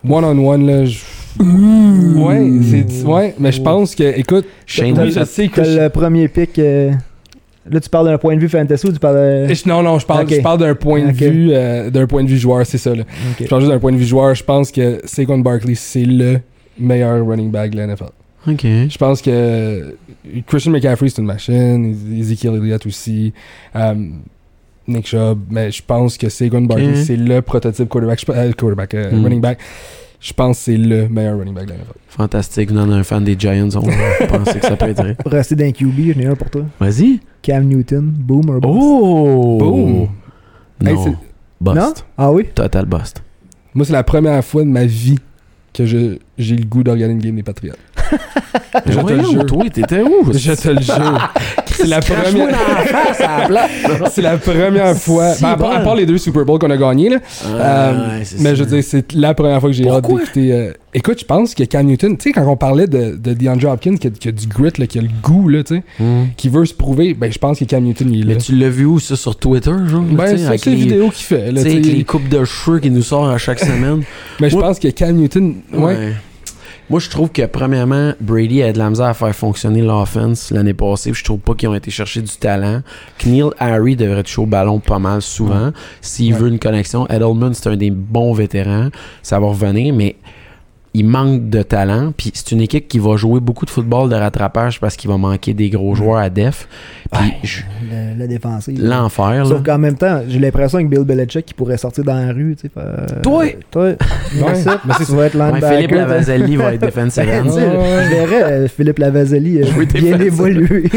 [0.06, 0.84] one-on-one, là.
[0.84, 0.98] je-
[1.40, 5.62] Ouais, c'est, ouais, mais je pense que, écoute, Shane, oui, je sais que.
[5.62, 6.58] Le premier pick.
[6.58, 6.92] euh,
[7.70, 9.54] Là, tu parles d'un point de vue fantasy ou tu parles de.
[9.54, 12.28] je- non, non, je parle, je parle d'un point de vue, euh, d'un point de
[12.28, 13.04] vue joueur, c'est ça, là.
[13.38, 14.34] Je parle juste d'un point de vue joueur.
[14.34, 16.40] Je pense que Saquon Barkley, c'est le
[16.78, 18.10] meilleur running back de la NFL.
[18.48, 18.62] Ok.
[18.64, 19.94] Je pense que
[20.48, 21.94] Christian McCaffrey, c'est une machine.
[22.18, 23.32] Ezekiel Elliott aussi.
[23.76, 23.94] euh,
[24.88, 25.38] Nick Chubb.
[25.48, 28.18] Mais je pense que Saquon Barkley, c'est le prototype quarterback.
[28.26, 29.22] Je- euh, quarterback euh, Mm.
[29.22, 29.58] running back.
[30.22, 31.92] Je pense que c'est le meilleur running back de la NFL.
[32.08, 32.68] Fantastique.
[32.70, 35.14] Venant d'un fan des Giants, on va penser que ça peut être vrai.
[35.16, 36.62] Pour rester dans QB, j'en ai un pour toi.
[36.78, 37.18] Vas-y.
[37.42, 38.72] Cam Newton, boom or bust.
[38.72, 39.58] Oh!
[39.58, 40.08] Boom!
[40.80, 41.16] Non.
[41.60, 41.76] bust.
[41.76, 41.92] Non?
[42.16, 42.44] Ah oui?
[42.54, 43.22] Total bust.
[43.74, 45.18] Moi, c'est la première fois de ma vie
[45.72, 47.74] que je- j'ai le goût de regarder une game des Patriots.
[48.86, 49.46] Je te le jure.
[49.46, 50.32] Toi, t'étais où?
[50.32, 51.30] Je te le jure.
[51.72, 52.48] C'est la première.
[54.10, 55.32] C'est la première fois.
[55.34, 55.84] Si Ben, à, part, à bon.
[55.84, 57.16] part les deux Super Bowls qu'on a gagnés, là.
[57.44, 58.54] Ah, Euh, ouais, mais ça.
[58.54, 60.52] je veux dire, c'est la première fois que j'ai hâte d'écouter.
[60.52, 63.70] euh, Écoute, je pense que Cam Newton, tu sais, quand on parlait de, de DeAndre
[63.70, 65.82] Hopkins, qui a, qui a du grit, là, qui a le goût, là, tu sais,
[65.98, 66.26] Hmm.
[66.36, 68.34] qui veut se prouver, ben je pense que Cam Newton, il est là.
[68.34, 70.02] Mais tu l'as vu où, ça, sur Twitter, genre?
[70.02, 71.90] Ben, c'est les les, vidéos qu'il fait, tu là, sais, tu avec sais.
[71.92, 74.02] les coupes de cheveux qui nous sortent à chaque semaine.
[74.40, 75.80] Mais je pense que Cam Newton, ouais.
[75.82, 76.12] Ouais.
[76.92, 80.74] Moi, je trouve que, premièrement, Brady a de la misère à faire fonctionner l'offense l'année
[80.74, 81.10] passée.
[81.12, 82.82] puis Je trouve pas qu'ils ont été chercher du talent.
[83.24, 85.70] Neil Harry devrait toucher au ballon pas mal souvent.
[86.02, 86.38] S'il Ouais.
[86.40, 87.08] veut une connexion.
[87.08, 88.90] Edelman, c'est un des bons vétérans.
[89.22, 90.16] Ça va revenir, mais
[90.94, 92.12] il manque de talent.
[92.16, 95.16] Puis c'est une équipe qui va jouer beaucoup de football de rattrapage parce qu'il va
[95.16, 96.68] manquer des gros joueurs à def.
[97.10, 97.34] Puis Ouais.
[97.42, 97.60] je-
[97.90, 98.78] Le- la défensive.
[98.82, 99.44] l'enfer, là.
[99.44, 102.54] Sauf qu'en même temps, j'ai l'impression que Bill Belichick qui pourrait sortir dans la rue,
[102.56, 102.70] tu sais.
[102.72, 103.44] faire- Toi!
[103.70, 103.84] Toi!
[103.90, 105.68] Ouais, ça, mais c'est tu vas être Ouais, linebacker.
[105.76, 105.98] Philippe t'sais.
[105.98, 107.48] Lavazelli va être defensive end.
[107.48, 107.62] Ouais.
[108.04, 110.90] Je verrais euh, Philippe Lavazelli euh, bien évolué.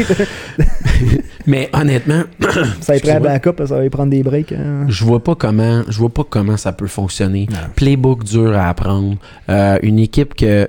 [1.46, 2.22] Mais honnêtement,
[2.80, 3.20] ça y prend un Excuse-moi.
[3.20, 4.52] backup, ça va y prendre des breaks.
[4.52, 4.86] hein.
[4.88, 7.46] Je vois pas comment, je vois pas comment ça peut fonctionner.
[7.50, 7.56] Non.
[7.74, 9.16] Playbook dur à apprendre.
[9.48, 10.68] Euh, une équipe que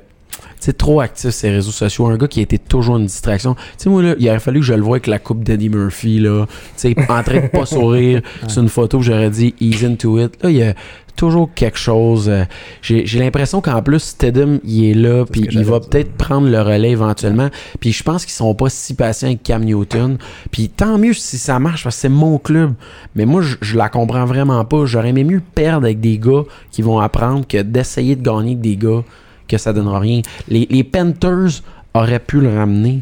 [0.59, 3.05] tu sais, trop actif sur les réseaux sociaux, un gars qui a été toujours une
[3.05, 3.53] distraction.
[3.53, 5.69] Tu sais, moi, là, il aurait fallu que je le voie avec la coupe d'Eddie
[5.69, 6.45] Murphy, là.
[6.75, 8.21] Tu sais, en train de pas sourire.
[8.47, 10.41] C'est une photo, j'aurais dit ease into it.
[10.43, 10.73] Là, il y a
[11.17, 12.29] toujours quelque chose.
[12.29, 12.45] euh,
[12.81, 16.91] J'ai l'impression qu'en plus, Stedham, il est là, puis il va peut-être prendre le relais
[16.91, 17.49] éventuellement.
[17.81, 20.17] Puis je pense qu'ils sont pas si patients avec Cam Newton.
[20.51, 22.73] Puis tant mieux si ça marche, parce que c'est mon club.
[23.15, 24.85] Mais moi, je, je la comprends vraiment pas.
[24.85, 28.61] J'aurais aimé mieux perdre avec des gars qui vont apprendre que d'essayer de gagner avec
[28.61, 29.03] des gars
[29.49, 30.21] que ça donnera rien.
[30.47, 31.61] Les, les Panthers
[31.93, 33.01] auraient pu le ramener.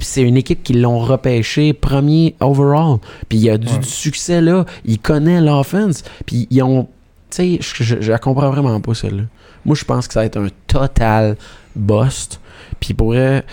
[0.00, 2.98] C'est une équipe qui l'ont repêché premier overall.
[3.28, 3.78] Puis il y a du, Ouais.
[3.78, 4.64] du succès là.
[4.84, 6.02] Il connaît l'offense.
[6.26, 6.88] Puis ils ont.
[7.30, 9.22] Tu sais, je, je, je la comprends vraiment pas celle-là.
[9.64, 11.36] Moi, je pense que ça va être un total
[11.74, 12.40] bust.
[12.80, 13.44] Puis pour vrai,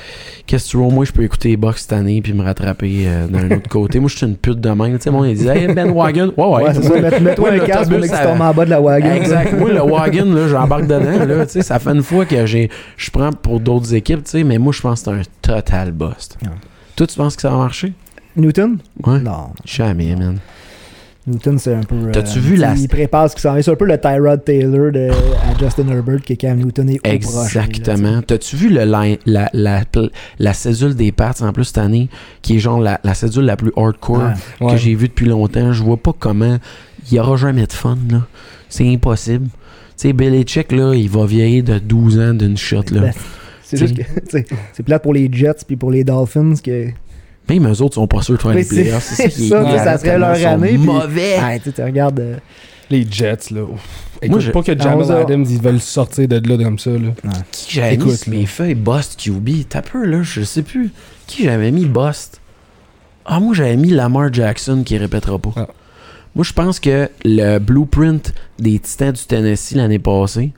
[0.46, 3.04] qu'est-ce que tu veux, moi, je peux écouter les Bucks cette année puis me rattraper
[3.08, 4.00] euh, d'un autre côté.
[4.00, 4.98] Moi, je suis une pute de même.
[4.98, 6.34] Tu sais, mon, il disait, hey, Ben Wagon.
[6.38, 6.64] Ouais, ouais.
[6.64, 7.00] Ouais, c'est ça.
[7.00, 9.12] Mets- Mets-toi un casque pour que tombes en bas de la wagon.
[9.12, 9.54] Exact.
[9.58, 11.26] Moi, le wagon, là, j'embarque dedans.
[11.26, 14.32] Là, tu sais, ça fait une fois que j'ai, je prends pour d'autres équipes, tu
[14.32, 15.24] sais, mais moi, je pense que c'est un
[15.56, 16.38] total bust.
[16.44, 16.50] Ouais.
[16.96, 17.94] Toi, tu penses que ça va marcher?
[18.36, 18.78] Newton?
[19.06, 19.20] Ouais.
[19.20, 19.52] Non.
[19.66, 20.38] Jamais, man.
[21.26, 21.96] Newton, c'est un peu.
[21.96, 23.62] euh, T'as-tu vu la- Il prépare ce qui s'en vient.
[23.62, 26.20] C'est un peu le Tyrod Taylor de, à Justin Herbert
[26.58, 28.22] Newton est au proche, là, Exactement.
[28.22, 30.02] T'as-tu vu le line- la, la, la,
[30.40, 32.10] la cédule des Pats en plus cette année,
[32.42, 34.72] qui est genre la, la cédule la plus hardcore Ouais.
[34.72, 35.72] que j'ai vue depuis longtemps?
[35.72, 36.58] Je vois pas comment.
[37.10, 38.22] Il y aura jamais de fun, là.
[38.68, 39.46] C'est impossible.
[39.48, 43.02] Tu sais, Belichick, là, il va vieillir de 12 ans d'une shot, là.
[43.02, 43.14] Ben,
[43.64, 46.88] C'est juste que tu sais, c'est plate pour les Jets puis pour les Dolphins que
[47.50, 49.04] Même eux autres sont pas sûrs de faire les c'est- playoffs.
[49.04, 51.36] C'est ça qui est ça, écœurant, ça serait leur année, puis- mauvais.
[51.42, 52.38] ah, tu regardes euh,
[52.90, 53.64] Les Jets, là.
[53.64, 53.82] ouf.
[54.30, 57.10] Moi, je- pas que Jamal Adams, ils veulent sortir de là comme ça, là.
[57.52, 58.18] Qui j'avais mis là.
[58.28, 59.68] mes feuilles Bust QB?
[59.68, 60.92] T'as peu, là, je sais plus.
[61.28, 62.40] Qui j'avais mis Bust?
[63.26, 65.52] Ah, moi, j'avais mis Lamar Jackson qui répétera pas.
[65.58, 65.68] Ah.
[66.36, 70.52] Moi, je pense que le blueprint des Titans du Tennessee l'année passée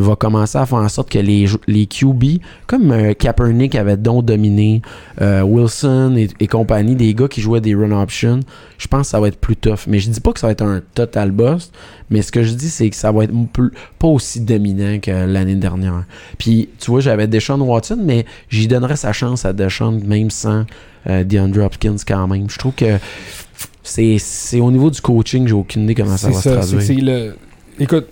[0.00, 2.24] va commencer à faire en sorte que les, les QB,
[2.66, 4.82] comme euh, Kaepernick avait donc dominé,
[5.20, 8.40] euh, Wilson et, et compagnie, des gars qui jouaient des run options,
[8.78, 9.86] je pense que ça va être plus tough.
[9.86, 11.72] Mais je dis pas que ça va être un total bust,
[12.10, 15.10] mais ce que je dis, c'est que ça va être plus- pas aussi dominant que
[15.10, 16.04] l'année dernière.
[16.38, 20.64] Puis, tu vois, j'avais Deshaun Watson, mais j'y donnerais sa chance à Deshaun, même sans
[21.08, 22.48] euh, DeAndre Hopkins quand même.
[22.50, 22.98] Je trouve que
[23.82, 27.04] c'est au niveau du coaching, j'ai aucune idée comment ça va se ça, c'est traduire.
[27.04, 27.36] le.
[27.82, 28.06] Écoute,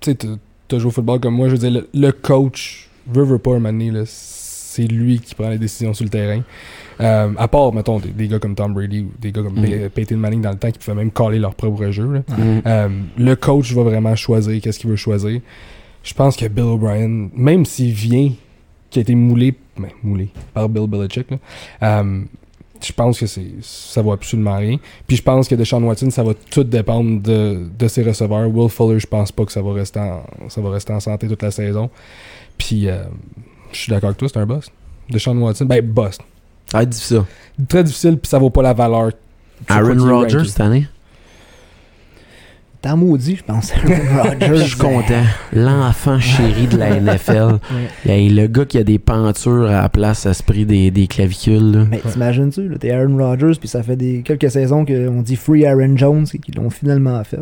[0.00, 0.28] tu sais,
[0.68, 3.54] t'as- joué au football comme moi, je veux dire, le, le coach, veut, veut pas,
[3.56, 3.60] un
[4.06, 6.42] c'est lui qui prend les décisions sur le terrain.
[7.00, 9.62] Euh, à part, mettons, des, des gars comme Tom Brady ou des gars comme Mm.
[9.64, 12.12] Pey- Peyton Manning dans le temps qui pouvaient même caller leur propre jeu.
[12.12, 12.20] là.
[12.36, 12.62] Mm.
[12.66, 12.88] Euh,
[13.18, 15.40] le coach va vraiment choisir qu'est-ce qu'il veut choisir.
[16.02, 18.30] Je pense que Bill O'Brien, même s'il vient,
[18.90, 21.38] qui a été moulé, ben, moulé par Bill Belichick, là,
[21.82, 22.20] euh,
[22.84, 24.78] je pense que c'est ça va absolument rien.
[25.06, 28.48] Puis je pense que Deshaun Watson, ça va tout dépendre de, de ses receveurs.
[28.48, 31.28] Will Fuller, je pense pas que ça va rester en, ça va rester en santé
[31.28, 31.90] toute la saison.
[32.58, 33.04] Puis euh,
[33.72, 34.70] je suis d'accord avec toi, c'est un boss.
[35.10, 36.18] Deshaun Watson, ben boss.
[36.74, 37.22] Être difficile.
[37.68, 39.10] Très difficile, puis ça vaut pas la valeur.
[39.68, 40.86] Aaron Rodgers cette année?
[42.84, 43.72] T'as maudit, je pense.
[43.74, 44.56] Aaron Rodgers.
[44.56, 45.22] Je suis content.
[45.54, 47.56] L'enfant chéri de la NFL.
[48.04, 51.72] Le gars qui a des pentures à la place à ce prix des, des clavicules.
[51.72, 51.86] là.
[51.90, 55.96] Mais t'imagines-tu, t'es Aaron Rodgers, puis ça fait des quelques saisons qu'on dit Free Aaron
[55.96, 57.40] Jones et qu'ils l'ont finalement fait.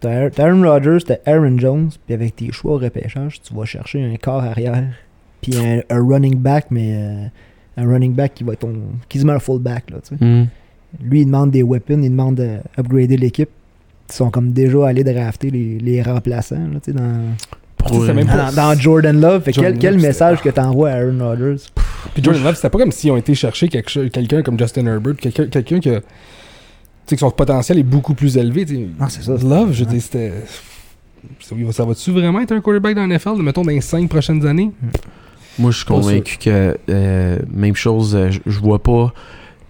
[0.00, 4.04] T'as Aaron Rodgers, t'as Aaron Jones, puis avec tes choix au repêchage, tu vas chercher
[4.04, 4.84] un corps arrière,
[5.40, 7.26] puis un, un running back, mais euh,
[7.78, 8.74] un running back qui va être ton,
[9.08, 10.22] quasiment un fullback, là, tu sais.
[10.22, 10.48] Hmm.
[11.02, 13.48] Lui, il demande des weapons, il demande d'upgrader l'équipe.
[14.10, 17.34] Ils sont comme déjà allés drafter les, les remplaçants, là, dans,
[17.78, 19.42] Pour- c'est même pas- dans, dans Jordan Love.
[19.42, 21.56] Fait que Jordan quel, quel Love, message que t'envoies à Aaron Rodgers?
[22.14, 25.46] Puis Jordan Love, c'était pas comme s'ils ont été chercher quelqu'un comme Justin Herbert, quelqu'un
[25.46, 26.04] quelqu'un que, tu
[27.06, 28.66] sais, que son potentiel est beaucoup plus élevé.
[29.00, 29.32] Ah, c'est ça.
[29.32, 29.90] Love, je Ouais.
[29.90, 30.32] dis, c'était.
[31.40, 34.44] Ça, ça va-tu vraiment être un quarterback dans la NFL, mettons, dans les 5 prochaines
[34.46, 34.72] années?
[35.58, 39.12] Moi, je suis convaincu que euh, même chose, euh, je je vois pas.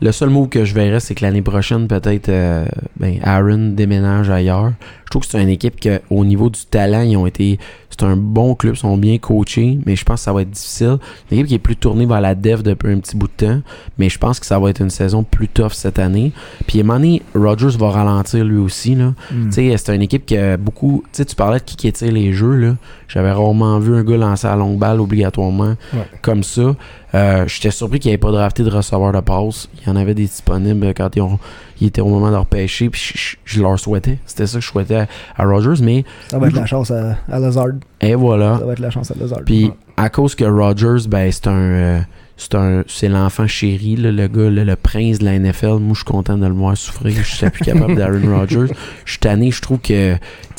[0.02, 2.64] Le seul mot que je verrais, c'est que l'année prochaine, peut-être, euh,
[2.98, 4.72] ben, Aaron déménage ailleurs.
[5.12, 7.58] Je trouve que c'est une équipe que, au niveau du talent, ils ont été.
[7.90, 10.50] C'est un bon club, ils sont bien coachés, mais je pense que ça va être
[10.50, 10.96] difficile.
[11.30, 13.60] Une équipe qui est plus tournée vers la dev depuis un petit bout de temps,
[13.98, 16.32] mais je pense que ça va être une saison plus tough cette année.
[16.66, 19.12] Puis, à un moment donné, Rodgers va ralentir lui aussi, là.
[19.50, 21.02] Sais, c'est une équipe qui a beaucoup.
[21.12, 22.76] Tu sais, tu parlais de qui qui étire les jeux, là.
[23.06, 26.06] J'avais rarement vu un gars lancer à longue balle obligatoirement Ouais.
[26.22, 26.74] comme ça.
[27.14, 29.68] Euh, J'étais surpris qu'il n'y ait pas drafté de receveur de passe.
[29.82, 31.38] Il y en avait des disponibles quand ils, ont,
[31.82, 32.88] ils étaient au moment de leur pêcher.
[32.90, 34.18] Puis je, je- je leur souhaitais.
[34.26, 35.06] C'était ça que je souhaitais à,
[35.36, 35.82] à Rodgers.
[35.82, 37.68] Mais, Ça va être la chance à, à Lazard.
[38.00, 38.58] et voilà.
[38.58, 39.40] Ça va être la chance à Lazard.
[39.44, 39.72] Puis Ouais.
[39.96, 41.52] à cause que Rodgers, ben, c'est un.
[41.52, 42.00] euh,
[42.36, 45.78] c'est un c'est l'enfant chéri, là, le gars, là, le prince de la NFL.
[45.80, 47.14] Moi, je suis content de le voir souffrir.
[47.22, 48.72] Je suis plus capable d'Aaron Rodgers.
[49.04, 49.50] Je suis tanné.
[49.50, 50.14] Je trouve que,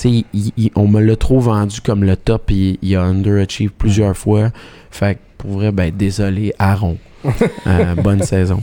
[0.06, 2.52] il- il- on me l'a trop vendu comme le top.
[2.52, 4.52] Il, il a underachieved plusieurs fois.
[4.92, 6.98] Fait que, pour vrai, ben, désolé, Aaron.
[7.68, 8.60] Euh, bonne saison.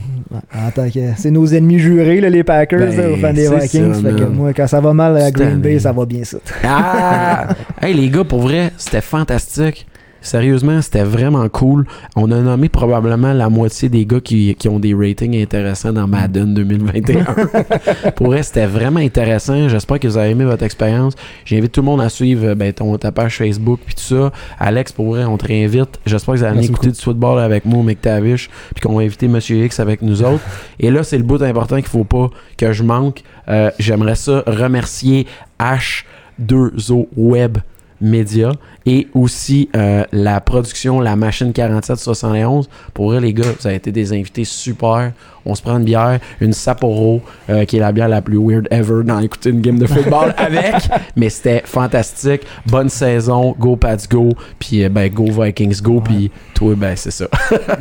[0.55, 3.95] En tant que- c'est nos ennemis jurés, là, les Packers, Ben, aux fans des Vikings.
[3.95, 5.59] ça, fait que moi, quand ça va mal à Green.
[5.61, 6.37] Bay, ça va bien ça.
[6.63, 7.49] Ah!
[7.81, 9.87] hey les gars, pour vrai, c'était fantastique.
[10.23, 11.87] Sérieusement, c'était vraiment cool.
[12.17, 16.07] On a nommé probablement la moitié des gars qui, qui ont des ratings intéressants dans
[16.07, 17.25] Madden 2021.
[18.17, 19.69] pour vrai, c'était vraiment intéressant.
[19.69, 21.15] J'espère que vous avez aimé votre expérience.
[21.45, 24.33] J'invite tout le monde à suivre euh, ben, ton, ta page Facebook puis tout ça.
[24.59, 25.99] Alex, pour vrai, on te réinvite.
[26.05, 29.29] J'espère que vous allez Merci écouter du football avec moi McTavish puis qu'on va inviter
[29.29, 30.43] Monsieur X avec nous autres.
[30.79, 33.23] Et là, c'est le bout important qu'il faut pas que je manque.
[33.49, 35.27] Euh, J'aimerais ça remercier
[35.59, 37.59] H2O Web
[38.01, 38.53] Media
[38.87, 42.69] et aussi euh, la production La Machine 4771.
[42.95, 45.13] Pour vrai, les gars, vous avez été des invités super.
[45.47, 48.69] On se prend une bière, une Sapporo, euh, qui est la bière la plus weird
[48.71, 50.89] ever dans écouter une game de football avec.
[51.17, 52.43] Mais c'était fantastique.
[52.67, 53.55] Bonne saison.
[53.59, 54.31] Go Pats Go.
[54.59, 56.01] Puis euh, ben, Go Vikings Go.
[56.01, 57.27] Puis toi, ben, c'est ça.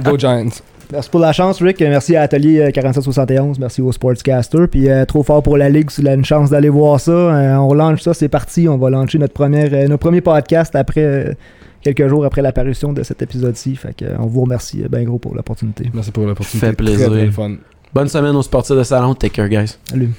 [0.04, 0.50] Go Giants.
[0.92, 1.80] Merci pour la chance, Rick.
[1.82, 3.60] Merci à Atelier euh, 4771.
[3.60, 4.68] Merci au Sportscaster.
[4.68, 7.12] Puis euh, trop fort pour la Ligue, si vous avez une chance d'aller voir ça.
[7.12, 8.68] Euh, on lance ça, c'est parti.
[8.68, 11.34] On va lancer notre, première, euh, notre premier podcast après euh,
[11.82, 13.76] quelques jours après l'apparition de cet épisode-ci.
[13.76, 15.90] Fait que, euh, on vous remercie bien gros pour l'opportunité.
[15.94, 16.68] Merci pour l'opportunité.
[16.68, 17.10] Fait plaisir.
[17.10, 17.56] Très, très fun.
[17.94, 19.14] Bonne semaine aux sportifs de salon.
[19.14, 19.78] Take care, guys.
[19.90, 20.10] Salut.